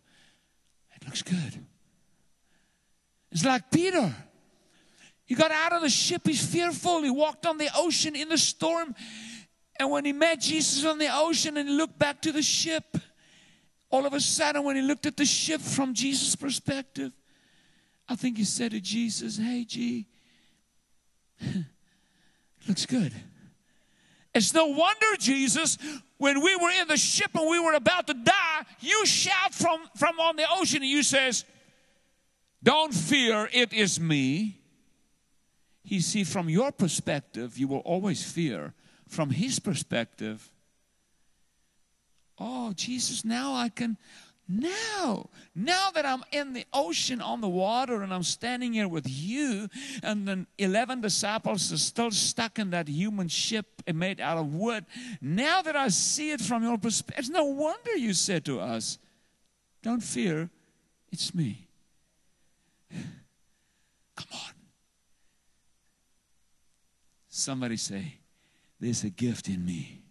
it 0.95 1.05
looks 1.05 1.21
good. 1.21 1.65
It's 3.31 3.45
like 3.45 3.69
Peter. 3.69 4.15
He 5.29 5.35
got 5.35 5.51
out 5.51 5.73
of 5.73 5.83
the 5.83 5.91
ship, 5.91 6.23
he's 6.25 6.43
fearful. 6.43 7.03
He 7.03 7.11
walked 7.11 7.45
on 7.45 7.59
the 7.59 7.69
ocean 7.75 8.15
in 8.15 8.29
the 8.29 8.37
storm. 8.37 8.95
And 9.77 9.91
when 9.91 10.03
he 10.03 10.11
met 10.11 10.41
Jesus 10.41 10.83
on 10.83 10.97
the 10.97 11.07
ocean 11.15 11.55
and 11.55 11.69
he 11.69 11.75
looked 11.75 11.99
back 11.99 12.19
to 12.23 12.31
the 12.31 12.41
ship, 12.41 12.97
all 13.91 14.07
of 14.07 14.13
a 14.13 14.19
sudden, 14.19 14.63
when 14.63 14.75
he 14.75 14.81
looked 14.81 15.05
at 15.05 15.17
the 15.17 15.25
ship 15.25 15.61
from 15.61 15.93
Jesus' 15.93 16.35
perspective, 16.35 17.11
I 18.07 18.15
think 18.15 18.39
he 18.39 18.43
said 18.43 18.71
to 18.71 18.81
Jesus, 18.81 19.37
Hey, 19.37 19.65
G, 19.65 20.07
looks 22.67 22.87
good. 22.87 23.13
It's 24.33 24.51
no 24.51 24.65
wonder, 24.65 25.15
Jesus, 25.19 25.77
when 26.17 26.41
we 26.41 26.55
were 26.55 26.71
in 26.71 26.87
the 26.87 26.97
ship 26.97 27.29
and 27.35 27.47
we 27.47 27.59
were 27.59 27.73
about 27.73 28.07
to 28.07 28.15
die, 28.15 28.63
you 28.79 29.05
shout 29.05 29.53
from, 29.53 29.81
from 29.95 30.19
on 30.19 30.37
the 30.37 30.45
ocean 30.49 30.77
and 30.77 30.89
you 30.89 31.03
says, 31.03 31.45
Don't 32.63 32.95
fear, 32.95 33.47
it 33.53 33.73
is 33.73 33.99
me. 33.99 34.58
You 35.89 36.01
see, 36.01 36.23
from 36.23 36.49
your 36.49 36.71
perspective, 36.71 37.57
you 37.57 37.67
will 37.67 37.79
always 37.79 38.23
fear. 38.23 38.73
From 39.07 39.31
his 39.31 39.59
perspective, 39.59 40.51
oh, 42.37 42.73
Jesus, 42.73 43.25
now 43.25 43.55
I 43.55 43.69
can, 43.69 43.97
now, 44.47 45.29
now 45.55 45.89
that 45.89 46.05
I'm 46.05 46.23
in 46.31 46.53
the 46.53 46.65
ocean 46.71 47.21
on 47.21 47.41
the 47.41 47.49
water 47.49 48.03
and 48.03 48.13
I'm 48.13 48.21
standing 48.21 48.73
here 48.73 48.87
with 48.87 49.07
you, 49.09 49.67
and 50.03 50.27
the 50.27 50.45
11 50.59 51.01
disciples 51.01 51.73
are 51.73 51.77
still 51.77 52.11
stuck 52.11 52.59
in 52.59 52.69
that 52.69 52.87
human 52.87 53.27
ship 53.27 53.81
made 53.91 54.21
out 54.21 54.37
of 54.37 54.53
wood, 54.53 54.85
now 55.21 55.63
that 55.63 55.75
I 55.75 55.87
see 55.87 56.29
it 56.29 56.39
from 56.39 56.61
your 56.61 56.77
perspective, 56.77 57.25
it's 57.25 57.29
no 57.29 57.45
wonder 57.45 57.95
you 57.97 58.13
said 58.13 58.45
to 58.45 58.59
us, 58.59 58.99
Don't 59.81 60.03
fear, 60.03 60.51
it's 61.11 61.33
me. 61.33 61.67
Come 62.91 64.27
on. 64.33 64.58
Somebody 67.39 67.77
say, 67.77 68.19
There's 68.79 69.03
a 69.03 69.09
gift 69.09 69.47
in 69.47 69.65
me. 69.65 70.01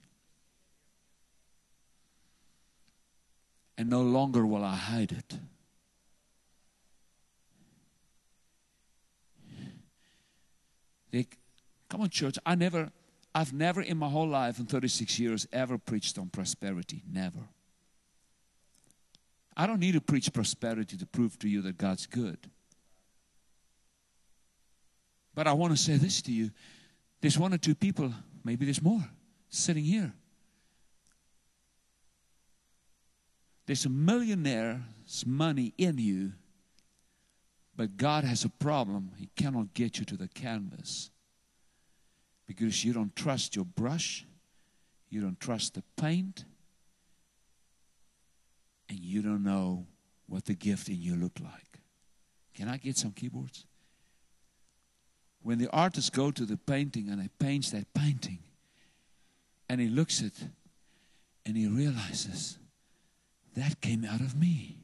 And 3.77 3.89
no 3.89 4.03
longer 4.03 4.45
will 4.45 4.65
I 4.65 4.75
hide 4.75 5.13
it. 5.13 5.39
Come 11.89 12.03
on, 12.03 12.11
church. 12.11 12.37
I 12.45 12.55
never, 12.55 12.91
I've 13.35 13.53
never 13.53 13.81
in 13.81 13.97
my 13.97 14.09
whole 14.09 14.29
life 14.29 14.59
in 14.59 14.67
36 14.67 15.19
years 15.19 15.47
ever 15.53 15.79
preached 15.79 16.19
on 16.19 16.29
prosperity. 16.29 17.03
Never. 17.11 17.41
I 19.57 19.67
don't 19.67 19.81
need 19.81 19.93
to 19.93 20.01
preach 20.01 20.33
prosperity 20.33 20.97
to 20.97 21.07
prove 21.07 21.39
to 21.41 21.49
you 21.49 21.63
that 21.63 21.79
God's 21.79 22.07
good. 22.07 22.39
But 25.35 25.47
I 25.47 25.53
want 25.53 25.73
to 25.73 25.83
say 25.83 25.97
this 25.97 26.23
to 26.23 26.33
you 26.33 26.51
there's 27.21 27.39
one 27.39 27.53
or 27.53 27.59
two 27.59 27.75
people, 27.75 28.13
maybe 28.45 28.65
there's 28.65 28.83
more, 28.83 29.05
sitting 29.49 29.85
here. 29.85 30.13
There's 33.67 33.85
a 33.85 33.91
millionaire's 33.91 35.27
money 35.27 35.75
in 35.77 35.99
you, 35.99 36.33
but 37.77 37.97
God 37.97 38.25
has 38.25 38.45
a 38.45 38.49
problem. 38.49 39.13
He 39.17 39.29
cannot 39.37 39.75
get 39.75 39.99
you 39.99 40.05
to 40.07 40.17
the 40.17 40.29
canvas 40.29 41.11
because 42.47 42.85
you 42.85 42.95
don't 42.95 43.15
trust 43.15 43.55
your 43.55 43.67
brush, 43.67 44.27
you 45.11 45.21
don't 45.21 45.39
trust 45.39 45.75
the 45.75 45.83
paint, 45.97 46.45
and 48.89 48.99
you 48.99 49.21
don't 49.21 49.43
know 49.43 49.87
what 50.27 50.47
the 50.47 50.55
gift 50.55 50.89
in 50.89 51.01
you 51.01 51.15
look 51.17 51.39
like. 51.41 51.81
Can 52.55 52.69
I 52.69 52.79
get 52.79 52.97
some 52.97 53.13
keyboards? 53.13 53.67
When 55.49 55.57
the 55.57 55.71
artist 55.71 56.13
go 56.13 56.31
to 56.31 56.45
the 56.45 56.59
painting 56.59 57.09
and 57.09 57.23
he 57.23 57.29
paints 57.39 57.71
that 57.71 57.87
painting 57.95 58.39
and 59.71 59.81
he 59.81 59.89
looks 59.89 60.23
at 60.23 60.35
and 61.47 61.57
he 61.57 61.67
realizes 61.67 62.59
that 63.57 63.81
came 63.81 64.05
out 64.05 64.21
of 64.21 64.39
me. 64.39 64.77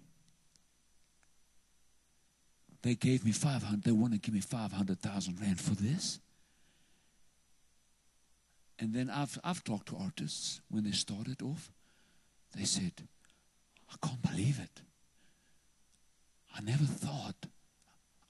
They 2.80 2.94
gave 2.94 3.26
me 3.26 3.32
500 3.32 3.82
they 3.82 3.92
want 3.92 4.14
to 4.14 4.18
give 4.18 4.32
me 4.32 4.40
500,000 4.40 5.38
rand 5.38 5.60
for 5.60 5.74
this. 5.74 6.18
And 8.78 8.94
then 8.94 9.10
I've, 9.10 9.38
I've 9.44 9.62
talked 9.64 9.88
to 9.88 9.98
artists. 9.98 10.62
When 10.70 10.84
they 10.84 10.92
started 10.92 11.42
off 11.42 11.70
they 12.56 12.64
said 12.64 12.92
I 13.92 14.06
can't 14.06 14.22
believe 14.22 14.58
it. 14.60 14.80
I 16.56 16.62
never 16.62 16.84
thought 16.84 17.48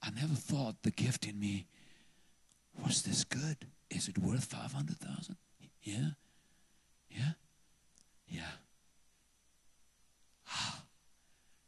I 0.03 0.09
never 0.09 0.35
thought 0.35 0.83
the 0.83 0.91
gift 0.91 1.25
in 1.25 1.39
me 1.39 1.67
was 2.85 3.01
this 3.03 3.23
good? 3.23 3.67
Is 3.89 4.07
it 4.07 4.17
worth 4.17 4.45
500,000? 4.45 5.35
Yeah. 5.83 6.11
Yeah. 7.09 7.31
Yeah. 8.27 8.41
Ah, 10.49 10.83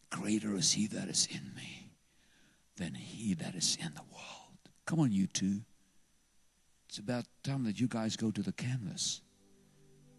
greater 0.10 0.56
is 0.56 0.74
he 0.74 0.88
that 0.88 1.08
is 1.08 1.28
in 1.32 1.54
me 1.56 1.92
than 2.76 2.96
he 2.96 3.34
that 3.36 3.56
is 3.56 3.78
in 3.80 3.94
the 3.94 4.02
world. 4.12 4.58
Come 4.86 5.00
on, 5.00 5.12
you 5.12 5.28
two. 5.28 5.62
It's 6.90 7.00
about 7.00 7.26
time 7.44 7.64
that 7.66 7.80
you 7.80 7.88
guys 7.88 8.16
go 8.16 8.32
to 8.32 8.42
the 8.42 8.54
canvas. 8.54 9.22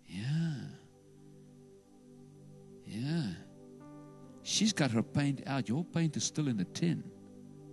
Yeah. 0.07 0.55
Yeah. 2.87 3.33
She's 4.43 4.73
got 4.73 4.91
her 4.93 5.03
paint 5.03 5.43
out. 5.47 5.69
Your 5.69 5.85
paint 5.85 6.17
is 6.17 6.25
still 6.25 6.49
in 6.49 6.57
the 6.57 6.65
tin, 6.65 7.03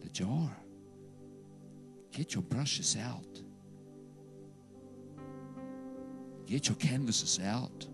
the 0.02 0.10
jar. 0.10 0.56
Get 2.16 2.34
your 2.34 2.44
brushes 2.44 2.96
out. 2.96 3.42
Get 6.46 6.70
your 6.70 6.78
canvases 6.78 7.42
out. 7.44 7.86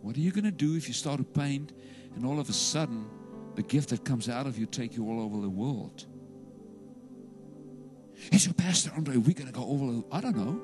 What 0.00 0.16
are 0.16 0.20
you 0.20 0.30
going 0.30 0.44
to 0.44 0.52
do 0.52 0.76
if 0.76 0.86
you 0.86 0.94
start 0.94 1.18
to 1.18 1.24
paint 1.24 1.72
and 2.14 2.24
all 2.24 2.38
of 2.38 2.48
a 2.48 2.52
sudden 2.52 3.08
the 3.56 3.64
gift 3.64 3.88
that 3.88 4.04
comes 4.04 4.28
out 4.28 4.46
of 4.46 4.58
you 4.58 4.66
take 4.66 4.96
you 4.96 5.08
all 5.08 5.20
over 5.20 5.40
the 5.40 5.50
world? 5.50 6.06
He 8.30 8.38
said, 8.38 8.56
Pastor 8.56 8.92
Andre, 8.94 9.16
we're 9.16 9.34
going 9.34 9.48
to 9.48 9.52
go 9.52 9.66
over. 9.66 9.86
The, 9.86 10.04
I 10.12 10.20
don't 10.20 10.36
know. 10.36 10.62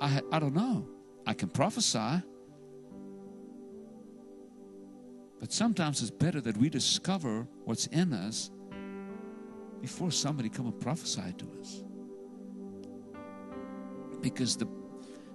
I, 0.00 0.22
I 0.32 0.40
don't 0.40 0.56
know. 0.56 0.88
I 1.24 1.34
can 1.34 1.48
prophesy. 1.48 2.20
But 5.38 5.52
sometimes 5.52 6.02
it's 6.02 6.10
better 6.10 6.40
that 6.40 6.56
we 6.56 6.68
discover 6.68 7.46
what's 7.64 7.86
in 7.86 8.12
us 8.12 8.50
before 9.82 10.12
somebody 10.12 10.48
come 10.48 10.66
and 10.66 10.80
prophesy 10.80 11.34
to 11.36 11.46
us. 11.60 11.82
Because 14.20 14.56
the 14.56 14.68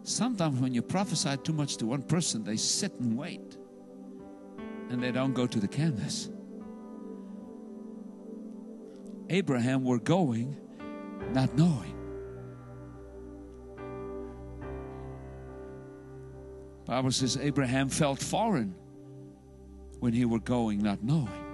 sometimes 0.04 0.62
when 0.62 0.74
you 0.74 0.82
prophesy 0.82 1.36
too 1.44 1.52
much 1.52 1.76
to 1.78 1.86
one 1.86 2.02
person, 2.02 2.46
they 2.46 2.56
sit 2.56 2.94
and 2.94 3.18
wait. 3.18 3.58
And 4.90 5.04
they 5.04 5.12
don't 5.12 5.34
go 5.34 5.46
to 5.46 5.60
the 5.60 5.68
canvas. 5.68 6.30
Abraham 9.30 9.84
were 9.84 10.00
going, 10.00 10.56
not 11.34 11.54
knowing. 11.58 11.94
Bible 16.86 17.12
says 17.12 17.36
Abraham 17.36 17.90
felt 17.90 18.20
foreign 18.20 18.74
when 20.00 20.14
he 20.14 20.24
were 20.24 20.40
going, 20.40 20.82
not 20.82 21.04
knowing. 21.04 21.47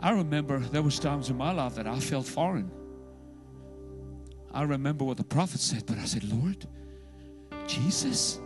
I 0.00 0.10
remember 0.10 0.58
there 0.58 0.82
was 0.82 0.98
times 0.98 1.30
in 1.30 1.36
my 1.36 1.52
life 1.52 1.74
that 1.76 1.86
I 1.86 1.98
felt 1.98 2.26
foreign. 2.26 2.70
I 4.52 4.62
remember 4.62 5.04
what 5.04 5.16
the 5.16 5.24
prophet 5.24 5.60
said, 5.60 5.84
but 5.86 5.98
I 5.98 6.04
said, 6.04 6.24
Lord, 6.24 6.66
Jesus, 7.66 8.40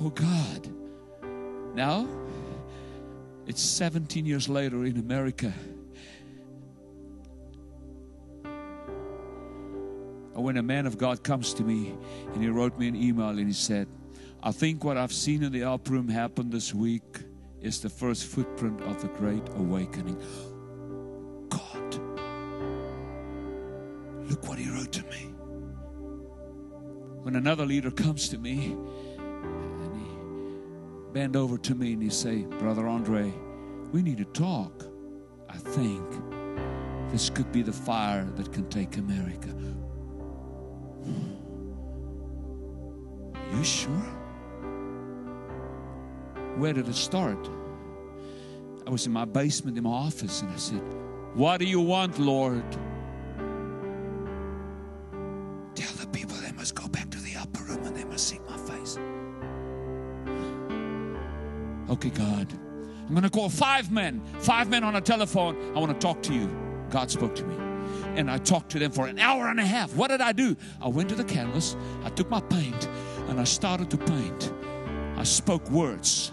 oh 0.00 0.10
God. 0.10 0.68
Now, 1.74 2.08
it's 3.46 3.62
17 3.62 4.26
years 4.26 4.48
later 4.48 4.84
in 4.84 4.98
America. 4.98 5.52
When 10.32 10.58
a 10.58 10.62
man 10.62 10.86
of 10.86 10.98
God 10.98 11.22
comes 11.22 11.54
to 11.54 11.62
me 11.62 11.94
and 12.34 12.42
he 12.42 12.48
wrote 12.48 12.78
me 12.78 12.88
an 12.88 12.96
email 12.96 13.30
and 13.30 13.46
he 13.46 13.52
said, 13.52 13.88
I 14.42 14.52
think 14.52 14.84
what 14.84 14.96
I've 14.96 15.12
seen 15.12 15.42
in 15.42 15.50
the 15.50 15.64
up 15.64 15.88
room 15.88 16.08
happen 16.08 16.50
this 16.50 16.74
week 16.74 17.02
is 17.60 17.80
the 17.80 17.88
first 17.88 18.26
footprint 18.26 18.80
of 18.82 19.00
the 19.00 19.08
great 19.08 19.42
awakening. 19.56 20.20
To 24.96 25.02
me. 25.04 25.32
When 27.22 27.36
another 27.36 27.66
leader 27.66 27.90
comes 27.90 28.28
to 28.30 28.38
me 28.38 28.72
and 29.18 30.00
he 30.00 31.12
bend 31.12 31.36
over 31.36 31.58
to 31.58 31.74
me 31.74 31.92
and 31.92 32.02
he 32.02 32.10
say, 32.10 32.42
Brother 32.58 32.86
Andre, 32.86 33.32
we 33.92 34.02
need 34.02 34.18
to 34.18 34.24
talk. 34.24 34.84
I 35.48 35.56
think 35.58 36.02
this 37.10 37.30
could 37.30 37.50
be 37.52 37.62
the 37.62 37.72
fire 37.72 38.24
that 38.36 38.52
can 38.52 38.68
take 38.68 38.96
America. 38.96 39.48
You 43.52 43.64
sure? 43.64 43.90
Where 46.56 46.72
did 46.72 46.88
it 46.88 46.94
start? 46.94 47.50
I 48.86 48.90
was 48.90 49.04
in 49.06 49.12
my 49.12 49.24
basement 49.24 49.76
in 49.76 49.84
my 49.84 49.90
office 49.90 50.42
and 50.42 50.50
I 50.50 50.56
said, 50.56 50.82
What 51.34 51.58
do 51.58 51.66
you 51.66 51.80
want, 51.80 52.18
Lord? 52.18 52.64
Okay, 61.96 62.10
God. 62.10 62.52
I'm 62.52 63.12
going 63.12 63.22
to 63.22 63.30
call 63.30 63.48
five 63.48 63.90
men, 63.90 64.20
five 64.40 64.68
men 64.68 64.84
on 64.84 64.96
a 64.96 65.00
telephone. 65.00 65.56
I 65.74 65.78
want 65.78 65.98
to 65.98 66.06
talk 66.06 66.22
to 66.24 66.34
you. 66.34 66.54
God 66.90 67.10
spoke 67.10 67.34
to 67.36 67.44
me. 67.44 67.56
And 68.16 68.30
I 68.30 68.36
talked 68.36 68.70
to 68.72 68.78
them 68.78 68.90
for 68.90 69.06
an 69.06 69.18
hour 69.18 69.48
and 69.48 69.58
a 69.58 69.64
half. 69.64 69.96
What 69.96 70.08
did 70.08 70.20
I 70.20 70.32
do? 70.32 70.56
I 70.78 70.88
went 70.88 71.08
to 71.08 71.14
the 71.14 71.24
canvas, 71.24 71.74
I 72.04 72.10
took 72.10 72.28
my 72.28 72.40
paint, 72.40 72.86
and 73.28 73.40
I 73.40 73.44
started 73.44 73.90
to 73.92 73.96
paint. 73.96 74.52
I 75.16 75.22
spoke 75.24 75.70
words. 75.70 76.32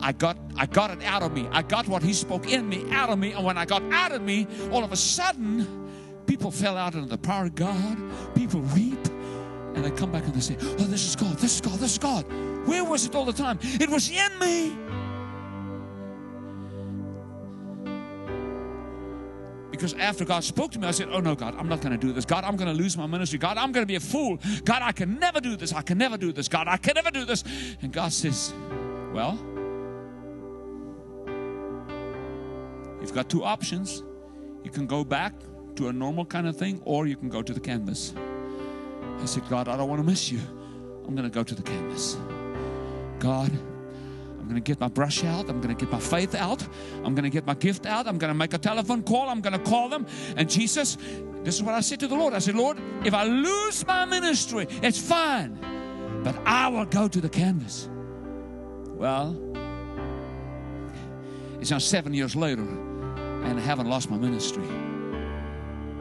I 0.00 0.12
got 0.12 0.38
I 0.56 0.64
got 0.64 0.90
it 0.90 1.02
out 1.04 1.22
of 1.22 1.34
me. 1.34 1.46
I 1.52 1.60
got 1.60 1.86
what 1.86 2.02
he 2.02 2.14
spoke 2.14 2.50
in 2.50 2.66
me 2.66 2.90
out 2.90 3.10
of 3.10 3.18
me. 3.18 3.32
And 3.32 3.44
when 3.44 3.58
I 3.58 3.66
got 3.66 3.82
out 3.92 4.12
of 4.12 4.22
me, 4.22 4.46
all 4.72 4.82
of 4.82 4.92
a 4.92 4.96
sudden, 4.96 5.90
people 6.26 6.50
fell 6.50 6.78
out 6.78 6.94
into 6.94 7.06
the 7.06 7.18
power 7.18 7.44
of 7.44 7.54
God. 7.54 7.98
People 8.34 8.60
weep. 8.74 9.06
And 9.74 9.84
they 9.84 9.90
come 9.90 10.10
back 10.10 10.24
and 10.24 10.32
they 10.32 10.40
say, 10.40 10.56
Oh, 10.58 10.84
this 10.84 11.06
is 11.06 11.16
God, 11.16 11.36
this 11.36 11.56
is 11.56 11.60
God, 11.60 11.78
this 11.78 11.92
is 11.92 11.98
God. 11.98 12.24
Where 12.70 12.84
was 12.84 13.04
it 13.04 13.16
all 13.16 13.24
the 13.24 13.32
time? 13.32 13.58
It 13.62 13.90
was 13.90 14.08
in 14.08 14.38
me. 14.38 14.76
Because 19.72 19.94
after 19.94 20.24
God 20.24 20.44
spoke 20.44 20.70
to 20.72 20.78
me, 20.78 20.86
I 20.86 20.92
said, 20.92 21.08
Oh 21.10 21.18
no, 21.18 21.34
God, 21.34 21.56
I'm 21.58 21.68
not 21.68 21.80
going 21.80 21.90
to 21.90 21.98
do 21.98 22.12
this. 22.12 22.24
God, 22.24 22.44
I'm 22.44 22.54
going 22.54 22.72
to 22.72 22.80
lose 22.80 22.96
my 22.96 23.08
ministry. 23.08 23.40
God, 23.40 23.56
I'm 23.56 23.72
going 23.72 23.82
to 23.82 23.88
be 23.88 23.96
a 23.96 24.00
fool. 24.00 24.38
God, 24.64 24.82
I 24.82 24.92
can 24.92 25.18
never 25.18 25.40
do 25.40 25.56
this. 25.56 25.72
I 25.72 25.82
can 25.82 25.98
never 25.98 26.16
do 26.16 26.30
this. 26.30 26.46
God, 26.46 26.68
I 26.68 26.76
can 26.76 26.94
never 26.94 27.10
do 27.10 27.24
this. 27.24 27.42
And 27.82 27.92
God 27.92 28.12
says, 28.12 28.54
Well, 29.12 29.36
you've 33.00 33.12
got 33.12 33.28
two 33.28 33.42
options. 33.42 34.04
You 34.62 34.70
can 34.70 34.86
go 34.86 35.02
back 35.02 35.34
to 35.74 35.88
a 35.88 35.92
normal 35.92 36.24
kind 36.24 36.46
of 36.46 36.56
thing, 36.56 36.80
or 36.84 37.08
you 37.08 37.16
can 37.16 37.30
go 37.30 37.42
to 37.42 37.52
the 37.52 37.58
canvas. 37.58 38.14
I 39.18 39.24
said, 39.24 39.48
God, 39.48 39.66
I 39.66 39.76
don't 39.76 39.88
want 39.88 39.98
to 39.98 40.06
miss 40.06 40.30
you. 40.30 40.38
I'm 41.04 41.16
going 41.16 41.28
to 41.28 41.34
go 41.34 41.42
to 41.42 41.54
the 41.56 41.62
canvas. 41.62 42.16
God, 43.20 43.52
I'm 43.52 44.44
going 44.44 44.54
to 44.54 44.60
get 44.60 44.80
my 44.80 44.88
brush 44.88 45.22
out. 45.24 45.48
I'm 45.48 45.60
going 45.60 45.74
to 45.74 45.78
get 45.80 45.92
my 45.92 46.00
faith 46.00 46.34
out. 46.34 46.66
I'm 47.04 47.14
going 47.14 47.22
to 47.24 47.30
get 47.30 47.46
my 47.46 47.54
gift 47.54 47.86
out. 47.86 48.08
I'm 48.08 48.18
going 48.18 48.30
to 48.30 48.34
make 48.34 48.54
a 48.54 48.58
telephone 48.58 49.02
call. 49.02 49.28
I'm 49.28 49.40
going 49.40 49.52
to 49.52 49.70
call 49.70 49.88
them. 49.88 50.06
And 50.36 50.50
Jesus, 50.50 50.96
this 51.44 51.54
is 51.54 51.62
what 51.62 51.74
I 51.74 51.80
said 51.80 52.00
to 52.00 52.08
the 52.08 52.16
Lord. 52.16 52.34
I 52.34 52.38
said, 52.38 52.56
Lord, 52.56 52.78
if 53.04 53.14
I 53.14 53.24
lose 53.24 53.86
my 53.86 54.06
ministry, 54.06 54.66
it's 54.82 54.98
fine. 54.98 55.58
But 56.24 56.36
I 56.44 56.68
will 56.68 56.86
go 56.86 57.06
to 57.08 57.20
the 57.20 57.28
canvas. 57.28 57.88
Well, 58.88 59.36
it's 61.60 61.70
now 61.70 61.78
seven 61.78 62.14
years 62.14 62.34
later, 62.34 62.62
and 62.62 63.58
I 63.58 63.62
haven't 63.62 63.86
lost 63.86 64.10
my 64.10 64.16
ministry. 64.16 64.64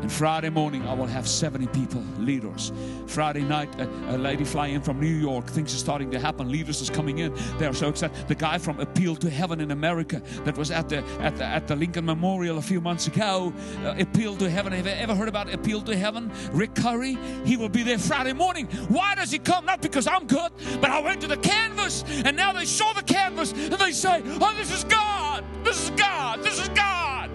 And 0.02 0.10
Friday 0.10 0.50
morning, 0.50 0.88
I 0.88 0.93
will 0.93 1.08
have 1.08 1.28
70 1.28 1.68
people, 1.68 2.02
leaders. 2.20 2.72
Friday 3.06 3.41
night, 3.41 3.70
a, 3.82 4.16
a, 4.16 4.18
lady 4.18 4.45
flying 4.45 4.76
in 4.76 4.82
from 4.82 4.97
New 5.02 5.08
York. 5.08 5.45
Things 5.47 5.74
are 5.74 5.78
starting 5.78 6.10
to 6.12 6.20
happen. 6.20 6.50
Leaders 6.50 6.80
is 6.80 6.89
coming 6.89 7.20
in. 7.20 7.34
They 7.58 7.66
are 7.66 7.74
so 7.74 7.89
excited. 7.89 8.16
The 8.30 8.36
guy 8.36 8.60
from 8.60 8.80
Appeal 8.80 9.18
to 9.18 9.30
Heaven 9.30 9.60
in 9.60 9.72
America 9.72 10.22
that 10.45 10.58
was 10.58 10.72
at 10.72 10.88
the 10.88 11.04
at 11.20 11.36
the, 11.36 11.43
at 11.43 11.68
the 11.68 11.76
Lincoln 11.76 12.06
Memorial 12.06 12.60
a 12.60 12.62
few 12.62 12.80
months 12.80 13.08
ago. 13.08 13.54
Uh, 13.84 13.95
Appeal 14.00 14.38
to 14.38 14.50
Heaven. 14.50 14.72
Have 14.72 14.86
you 14.86 14.91
ever 14.93 15.16
heard 15.16 15.28
about 15.28 15.54
Appeal 15.54 15.82
to 15.82 15.97
Heaven? 15.97 16.32
Rick 16.54 16.76
Curry. 16.76 17.18
He 17.43 17.58
will 17.58 17.70
be 17.70 17.84
there 17.84 17.97
Friday 18.00 18.34
morning. 18.34 18.68
Why 18.88 19.16
does 19.16 19.32
he 19.32 19.39
come? 19.39 19.66
Not 19.66 19.82
because 19.82 20.08
I'm 20.08 20.28
good, 20.28 20.52
but 20.80 20.91
I 20.91 21.02
went 21.02 21.20
to 21.22 21.28
the 21.28 21.38
canvas, 21.38 22.06
and 22.24 22.38
now 22.38 22.54
they 22.54 22.66
saw 22.66 22.93
the 22.93 23.04
canvas, 23.04 23.52
and 23.52 23.74
they 23.74 23.91
say, 23.91 24.22
"Oh, 24.39 24.54
this 24.56 24.72
is 24.72 24.86
God. 24.86 25.43
This 25.66 25.84
is 25.84 25.89
God. 25.91 26.41
This 26.41 26.58
is 26.58 26.70
God." 26.70 27.30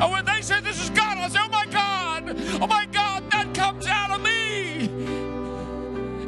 And 0.00 0.12
when 0.12 0.24
they 0.24 0.42
say 0.42 0.60
this 0.60 0.80
is 0.80 0.90
God, 0.90 1.18
I 1.18 1.28
say, 1.28 1.47
oh 2.60 2.66
my 2.66 2.86
God, 2.86 3.30
that 3.30 3.54
comes 3.54 3.86
out 3.86 4.10
of 4.10 4.22
me. 4.22 4.88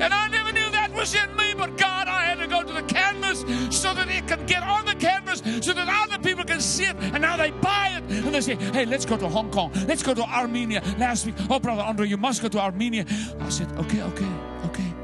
And 0.01 0.15
I 0.15 0.29
never 0.29 0.53
knew 0.53 0.71
that 0.71 0.93
was 0.95 1.15
in 1.15 1.37
me, 1.37 1.53
but 1.55 1.77
God, 1.77 2.09
I 2.09 2.25
had 2.25 2.39
to 2.39 2.47
go 2.47 2.63
to 2.63 2.73
the 2.73 2.83
canvas 2.83 3.41
so 3.71 3.93
that 3.93 4.09
it 4.09 4.27
can 4.27 4.47
get 4.47 4.63
on 4.63 4.87
the 4.87 4.95
canvas 4.95 5.43
so 5.61 5.75
that 5.75 5.89
other 5.89 6.19
people 6.23 6.45
can 6.45 6.61
see 6.61 6.85
it. 6.85 6.97
And 6.97 7.21
now 7.21 7.37
they 7.37 7.51
buy 7.51 7.99
it. 7.99 8.25
And 8.25 8.35
they 8.35 8.41
say, 8.41 8.55
hey, 8.55 8.87
let's 8.87 9.05
go 9.05 9.19
to 9.19 9.29
Hong 9.29 9.51
Kong. 9.51 9.73
Let's 9.87 10.03
go 10.03 10.15
to 10.15 10.23
Armenia. 10.23 10.83
Last 10.99 11.27
week, 11.27 11.35
oh, 11.51 11.59
Brother 11.59 11.83
Andre, 11.83 12.09
you 12.09 12.17
must 12.17 12.41
go 12.41 12.49
to 12.49 12.59
Armenia. 12.59 13.05
I 13.41 13.49
said, 13.51 13.71
okay, 13.73 14.03
okay, 14.03 14.33
okay. 14.65 14.95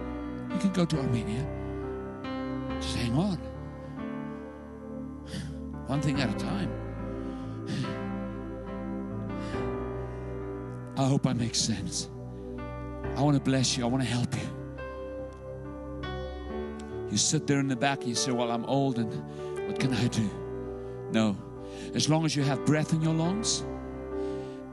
You 0.50 0.58
can 0.58 0.72
go 0.72 0.86
to 0.86 0.98
Armenia. 0.98 1.46
Just 2.80 2.96
hang 2.96 3.14
on. 3.16 3.36
One 5.86 6.00
thing 6.00 6.20
at 6.20 6.30
a 6.30 6.38
time. 6.38 6.85
I 10.96 11.04
hope 11.04 11.26
I 11.26 11.34
make 11.34 11.54
sense. 11.54 12.08
I 13.16 13.20
want 13.20 13.36
to 13.36 13.42
bless 13.42 13.76
you. 13.76 13.84
I 13.84 13.86
want 13.86 14.02
to 14.02 14.08
help 14.08 14.34
you. 14.34 14.56
You 17.10 17.18
sit 17.18 17.46
there 17.46 17.60
in 17.60 17.68
the 17.68 17.76
back 17.76 18.00
and 18.00 18.08
you 18.08 18.14
say, 18.14 18.32
Well, 18.32 18.50
I'm 18.50 18.64
old 18.64 18.98
and 18.98 19.12
what 19.66 19.78
can 19.78 19.92
I 19.92 20.08
do? 20.08 20.28
No. 21.12 21.36
As 21.94 22.08
long 22.08 22.24
as 22.24 22.34
you 22.34 22.42
have 22.42 22.64
breath 22.64 22.92
in 22.92 23.02
your 23.02 23.14
lungs, 23.14 23.64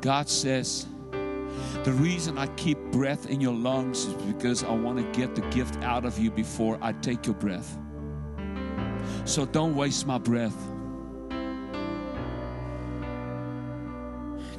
God 0.02 0.30
says, 0.30 0.88
The 1.12 1.94
reason 1.94 2.38
I 2.38 2.48
keep 2.56 2.78
breath 2.92 3.30
in 3.30 3.40
your 3.42 3.54
lungs 3.54 4.06
is 4.06 4.14
because 4.24 4.64
I 4.64 4.72
want 4.72 4.98
to 4.98 5.20
get 5.20 5.36
the 5.36 5.42
gift 5.50 5.82
out 5.84 6.06
of 6.06 6.18
you 6.18 6.32
before 6.32 6.78
I 6.82 6.94
take 6.94 7.26
your 7.26 7.36
breath. 7.36 7.78
So 9.26 9.46
don't 9.46 9.76
waste 9.76 10.08
my 10.08 10.18
breath. 10.18 10.56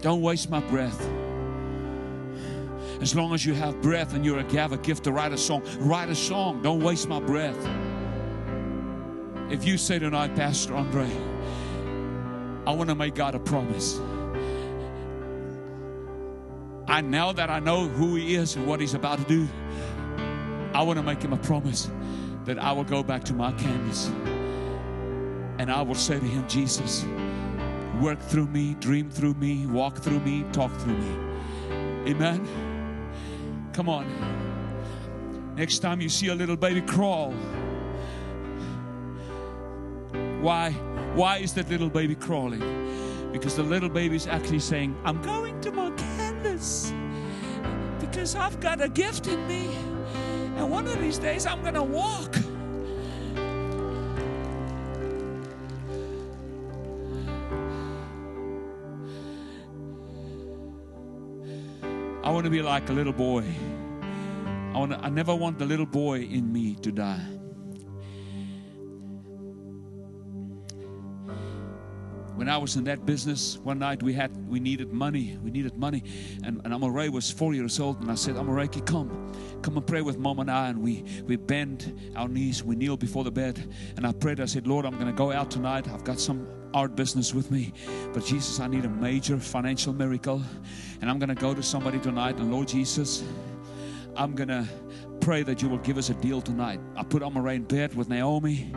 Don't 0.01 0.21
waste 0.21 0.51
my 0.51 0.61
breath. 0.61 1.01
As 3.01 3.15
long 3.15 3.35
as 3.35 3.45
you 3.45 3.55
have 3.55 3.81
breath 3.81 4.15
and 4.15 4.25
you're 4.25 4.39
a, 4.39 4.65
a 4.73 4.79
gift 4.79 5.05
to 5.05 5.13
write 5.13 5.33
a 5.33 5.39
song, 5.39 5.63
write 5.79 6.09
a 6.09 6.15
song. 6.15 6.63
Don't 6.63 6.81
waste 6.81 7.09
my 7.09 7.21
breath. 7.21 7.59
If 9.51 9.65
you 9.65 9.77
say 9.77 9.99
tonight, 9.99 10.35
Pastor 10.35 10.75
Andre, 10.75 11.11
I 12.67 12.73
want 12.73 12.89
to 12.89 12.95
make 12.95 13.15
God 13.15 13.35
a 13.35 13.39
promise. 13.39 14.01
I 16.87 17.01
now 17.01 17.33
that 17.33 17.51
I 17.51 17.61
know 17.61 17.89
who 17.89 18.15
He 18.15 18.35
is 18.35 18.57
and 18.57 18.67
what 18.67 18.81
He's 18.81 18.95
about 18.95 19.19
to 19.19 19.25
do, 19.25 19.49
I 20.73 20.83
want 20.83 20.99
to 20.99 21.03
make 21.03 21.23
Him 21.23 21.33
a 21.33 21.39
promise 21.39 21.91
that 22.45 22.59
I 22.59 22.73
will 22.73 22.85
go 22.85 23.03
back 23.03 23.25
to 23.25 23.35
my 23.35 23.53
canvas 23.53 24.11
and 25.59 25.71
I 25.71 25.83
will 25.83 25.95
say 25.95 26.19
to 26.19 26.27
Him, 26.27 26.47
Jesus, 26.49 27.05
work 28.01 28.21
through 28.21 28.47
me, 28.49 28.75
dream 28.81 29.11
through 29.11 29.35
me, 29.35 29.67
walk 29.67 29.99
through 29.99 30.21
me, 30.21 30.45
talk 30.53 30.73
through 30.73 30.99
me. 30.99 32.11
Amen. 32.11 32.74
Come 33.75 33.89
on. 33.89 34.07
Next 35.57 35.81
time 35.81 36.01
you 36.01 36.09
see 36.09 36.29
a 36.29 36.35
little 36.35 36.57
baby 36.57 36.81
crawl, 36.81 37.33
why? 40.41 40.71
Why 41.15 41.39
is 41.39 41.55
that 41.55 41.69
little 41.69 41.91
baby 41.91 42.15
crawling? 42.15 42.63
Because 43.33 43.57
the 43.57 43.65
little 43.65 43.89
baby 43.89 44.15
is 44.15 44.29
actually 44.29 44.61
saying, 44.61 44.97
I'm 45.05 45.21
going 45.23 45.61
to 45.63 45.73
my 45.73 45.91
canvas 45.91 46.93
because 47.99 48.37
I've 48.37 48.61
got 48.61 48.81
a 48.81 48.89
gift 48.89 49.27
in 49.27 49.45
me. 49.49 49.75
And 50.57 50.71
one 50.71 50.87
of 50.87 51.01
these 51.01 51.19
days 51.19 51.45
I'm 51.45 51.61
going 51.63 51.75
to 51.75 51.83
walk. 51.83 52.37
I 62.25 62.31
want 62.31 62.45
to 62.45 62.51
be 62.51 62.63
like 62.63 62.89
a 62.89 62.93
little 62.95 63.13
boy. 63.13 63.45
I, 64.73 64.79
want 64.79 64.93
to, 64.93 64.99
I 64.99 65.11
never 65.11 65.35
want 65.35 65.59
the 65.59 65.67
little 65.67 65.85
boy 65.85 66.23
in 66.23 66.51
me 66.51 66.75
to 66.77 66.91
die. 66.91 67.21
When 72.35 72.49
I 72.49 72.57
was 72.57 72.77
in 72.77 72.85
that 72.85 73.05
business, 73.05 73.59
one 73.59 73.79
night 73.79 74.03
we 74.03 74.15
had 74.15 74.35
we 74.49 74.59
needed 74.59 74.91
money. 74.91 75.39
We 75.45 75.51
needed 75.51 75.77
money, 75.77 76.03
and, 76.43 76.63
and 76.65 76.73
Amaray 76.73 77.11
was 77.11 77.31
four 77.31 77.53
years 77.53 77.79
old, 77.79 78.01
and 78.01 78.11
I 78.11 78.15
said, 78.15 78.37
Amaray, 78.37 78.69
come, 78.87 79.31
come 79.61 79.77
and 79.77 79.87
pray 79.87 80.01
with 80.01 80.17
mom 80.17 80.39
and 80.39 80.51
I. 80.51 80.71
And 80.71 80.83
we 80.83 81.05
we 81.27 81.37
bend 81.37 82.13
our 82.17 82.27
knees, 82.27 82.65
we 82.65 82.75
kneel 82.75 82.97
before 82.97 83.25
the 83.25 83.31
bed, 83.31 83.71
and 83.99 84.07
I 84.07 84.13
prayed. 84.13 84.41
I 84.41 84.47
said, 84.47 84.67
Lord, 84.67 84.87
I'm 84.87 84.95
going 84.95 85.09
to 85.09 85.13
go 85.13 85.31
out 85.31 85.51
tonight. 85.51 85.89
I've 85.89 86.05
got 86.05 86.19
some 86.19 86.49
art 86.75 86.97
business 86.97 87.33
with 87.33 87.51
me. 87.51 87.73
But 88.13 88.25
Jesus, 88.25 88.61
I 88.61 88.67
need 88.67 88.85
a 88.85 88.89
major 88.89 89.39
financial 89.39 89.93
miracle. 89.93 90.43
And 91.01 91.09
I'm 91.09 91.19
going 91.19 91.29
to 91.29 91.35
go 91.35 91.55
to 91.55 91.63
somebody 91.63 91.99
tonight. 92.01 92.37
And 92.37 92.53
Lord 92.53 92.69
Jesus, 92.69 93.25
I'm 94.17 94.35
going 94.35 94.49
to 94.49 94.69
pray 95.21 95.43
that 95.45 95.63
you 95.63 95.69
will 95.69 95.79
give 95.79 95.97
us 95.97 96.11
a 96.11 96.15
deal 96.15 96.43
tonight. 96.43 96.81
I 96.97 97.05
put 97.05 97.23
Amara 97.23 97.55
in 97.55 97.65
bed 97.65 97.95
with 97.95 98.09
Naomi, 98.09 98.73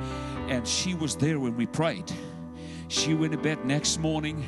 and 0.47 0.65
she 0.67 0.93
was 0.93 1.15
there 1.17 1.39
when 1.39 1.57
we 1.57 1.65
prayed. 1.65 2.11
She 2.87 3.13
went 3.13 3.33
to 3.33 3.37
bed 3.37 3.65
next 3.65 3.97
morning. 3.97 4.45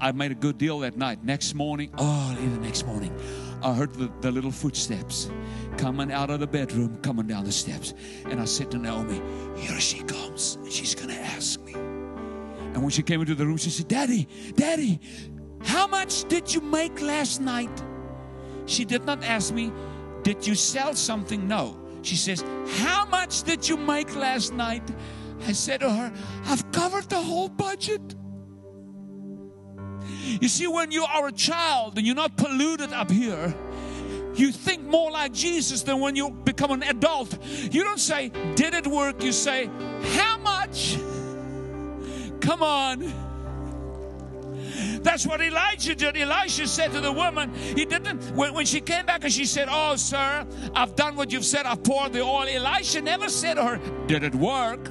I 0.00 0.12
made 0.12 0.30
a 0.30 0.34
good 0.34 0.58
deal 0.58 0.80
that 0.80 0.96
night. 0.96 1.24
Next 1.24 1.54
morning, 1.54 1.90
oh, 1.98 2.36
the 2.38 2.58
next 2.58 2.86
morning, 2.86 3.16
I 3.62 3.74
heard 3.74 3.94
the, 3.94 4.12
the 4.20 4.30
little 4.30 4.52
footsteps 4.52 5.30
coming 5.76 6.12
out 6.12 6.30
of 6.30 6.40
the 6.40 6.46
bedroom, 6.46 6.98
coming 7.02 7.26
down 7.26 7.44
the 7.44 7.52
steps. 7.52 7.94
And 8.26 8.40
I 8.40 8.44
said 8.44 8.70
to 8.72 8.78
Naomi, 8.78 9.20
Here 9.56 9.80
she 9.80 10.02
comes, 10.04 10.56
and 10.56 10.70
she's 10.70 10.94
going 10.94 11.08
to 11.08 11.20
ask 11.20 11.60
me. 11.62 11.87
And 12.74 12.82
when 12.82 12.90
she 12.90 13.02
came 13.02 13.20
into 13.20 13.34
the 13.34 13.46
room, 13.46 13.56
she 13.56 13.70
said, 13.70 13.88
Daddy, 13.88 14.28
Daddy, 14.54 15.00
how 15.62 15.86
much 15.86 16.24
did 16.28 16.52
you 16.52 16.60
make 16.60 17.00
last 17.00 17.40
night? 17.40 17.82
She 18.66 18.84
did 18.84 19.04
not 19.04 19.24
ask 19.24 19.52
me, 19.52 19.72
Did 20.22 20.46
you 20.46 20.54
sell 20.54 20.94
something? 20.94 21.48
No. 21.48 21.80
She 22.02 22.16
says, 22.16 22.44
How 22.78 23.06
much 23.06 23.42
did 23.42 23.68
you 23.68 23.76
make 23.76 24.14
last 24.14 24.52
night? 24.52 24.88
I 25.46 25.52
said 25.52 25.80
to 25.80 25.90
her, 25.90 26.12
I've 26.44 26.70
covered 26.72 27.08
the 27.08 27.20
whole 27.20 27.48
budget. 27.48 28.14
You 30.40 30.48
see, 30.48 30.66
when 30.66 30.90
you 30.90 31.04
are 31.04 31.28
a 31.28 31.32
child 31.32 31.96
and 31.96 32.06
you're 32.06 32.16
not 32.16 32.36
polluted 32.36 32.92
up 32.92 33.10
here, 33.10 33.54
you 34.34 34.52
think 34.52 34.84
more 34.84 35.10
like 35.10 35.32
Jesus 35.32 35.82
than 35.82 36.00
when 36.00 36.14
you 36.14 36.30
become 36.30 36.70
an 36.70 36.82
adult. 36.84 37.36
You 37.72 37.82
don't 37.82 38.00
say, 38.00 38.30
Did 38.54 38.74
it 38.74 38.86
work? 38.86 39.22
You 39.22 39.32
say, 39.32 39.70
How 40.14 40.38
much? 40.38 40.98
Come 42.40 42.62
on. 42.62 43.12
That's 45.02 45.26
what 45.26 45.40
Elijah 45.40 45.94
did. 45.94 46.16
Elisha 46.16 46.66
said 46.66 46.92
to 46.92 47.00
the 47.00 47.12
woman, 47.12 47.54
he 47.54 47.84
didn't, 47.84 48.22
when, 48.34 48.54
when 48.54 48.66
she 48.66 48.80
came 48.80 49.06
back 49.06 49.24
and 49.24 49.32
she 49.32 49.44
said, 49.44 49.68
Oh, 49.70 49.96
sir, 49.96 50.46
I've 50.74 50.96
done 50.96 51.16
what 51.16 51.32
you've 51.32 51.44
said, 51.44 51.66
I've 51.66 51.82
poured 51.82 52.12
the 52.12 52.20
oil. 52.20 52.46
Elisha 52.48 53.00
never 53.00 53.28
said 53.28 53.54
to 53.54 53.64
her, 53.64 54.06
Did 54.06 54.22
it 54.22 54.34
work? 54.34 54.90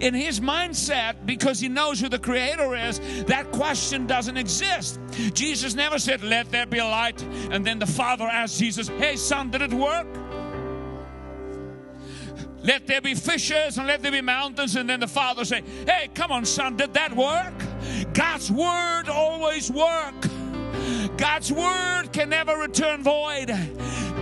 in 0.00 0.14
his 0.14 0.40
mindset, 0.40 1.26
because 1.26 1.58
he 1.58 1.68
knows 1.68 2.00
who 2.00 2.08
the 2.08 2.18
Creator 2.18 2.76
is, 2.76 3.00
that 3.24 3.50
question 3.50 4.06
doesn't 4.06 4.36
exist. 4.36 5.00
Jesus 5.32 5.74
never 5.74 5.98
said, 5.98 6.22
Let 6.22 6.50
there 6.50 6.66
be 6.66 6.80
light. 6.80 7.20
And 7.50 7.64
then 7.64 7.78
the 7.78 7.86
Father 7.86 8.24
asked 8.24 8.58
Jesus, 8.58 8.88
Hey, 8.88 9.16
son, 9.16 9.50
did 9.50 9.62
it 9.62 9.72
work? 9.72 10.06
Let 12.62 12.86
there 12.86 13.00
be 13.00 13.14
fishes 13.14 13.78
and 13.78 13.86
let 13.86 14.02
there 14.02 14.12
be 14.12 14.20
mountains. 14.20 14.76
And 14.76 14.88
then 14.88 15.00
the 15.00 15.08
Father 15.08 15.44
say, 15.44 15.62
Hey, 15.86 16.08
come 16.14 16.30
on, 16.30 16.44
son, 16.44 16.76
did 16.76 16.94
that 16.94 17.14
work? 17.14 17.54
God's 18.12 18.50
word 18.50 19.08
always 19.08 19.70
work. 19.70 20.14
God's 21.16 21.52
word 21.52 22.08
can 22.12 22.28
never 22.30 22.56
return 22.56 23.02
void. 23.02 23.48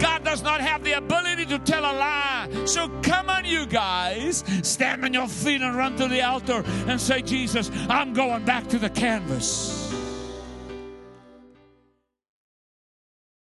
God 0.01 0.25
does 0.25 0.43
not 0.43 0.61
have 0.61 0.85
the 0.85 0.93
ability 0.93 1.47
to 1.47 1.59
tell 1.59 1.83
a 1.83 1.95
lie. 1.95 2.49
So 2.67 2.89
come 3.03 3.29
on, 3.31 3.45
you 3.45 3.67
guys, 3.67 4.45
stand 4.63 5.05
on 5.05 5.13
your 5.13 5.29
feet 5.29 5.61
and 5.61 5.77
run 5.77 5.97
to 5.97 6.07
the 6.07 6.23
altar 6.23 6.63
and 6.87 7.01
say, 7.01 7.23
Jesus, 7.23 7.71
I'm 7.89 8.13
going 8.13 8.45
back 8.45 8.69
to 8.69 8.79
the 8.79 8.91
canvas. 8.91 9.98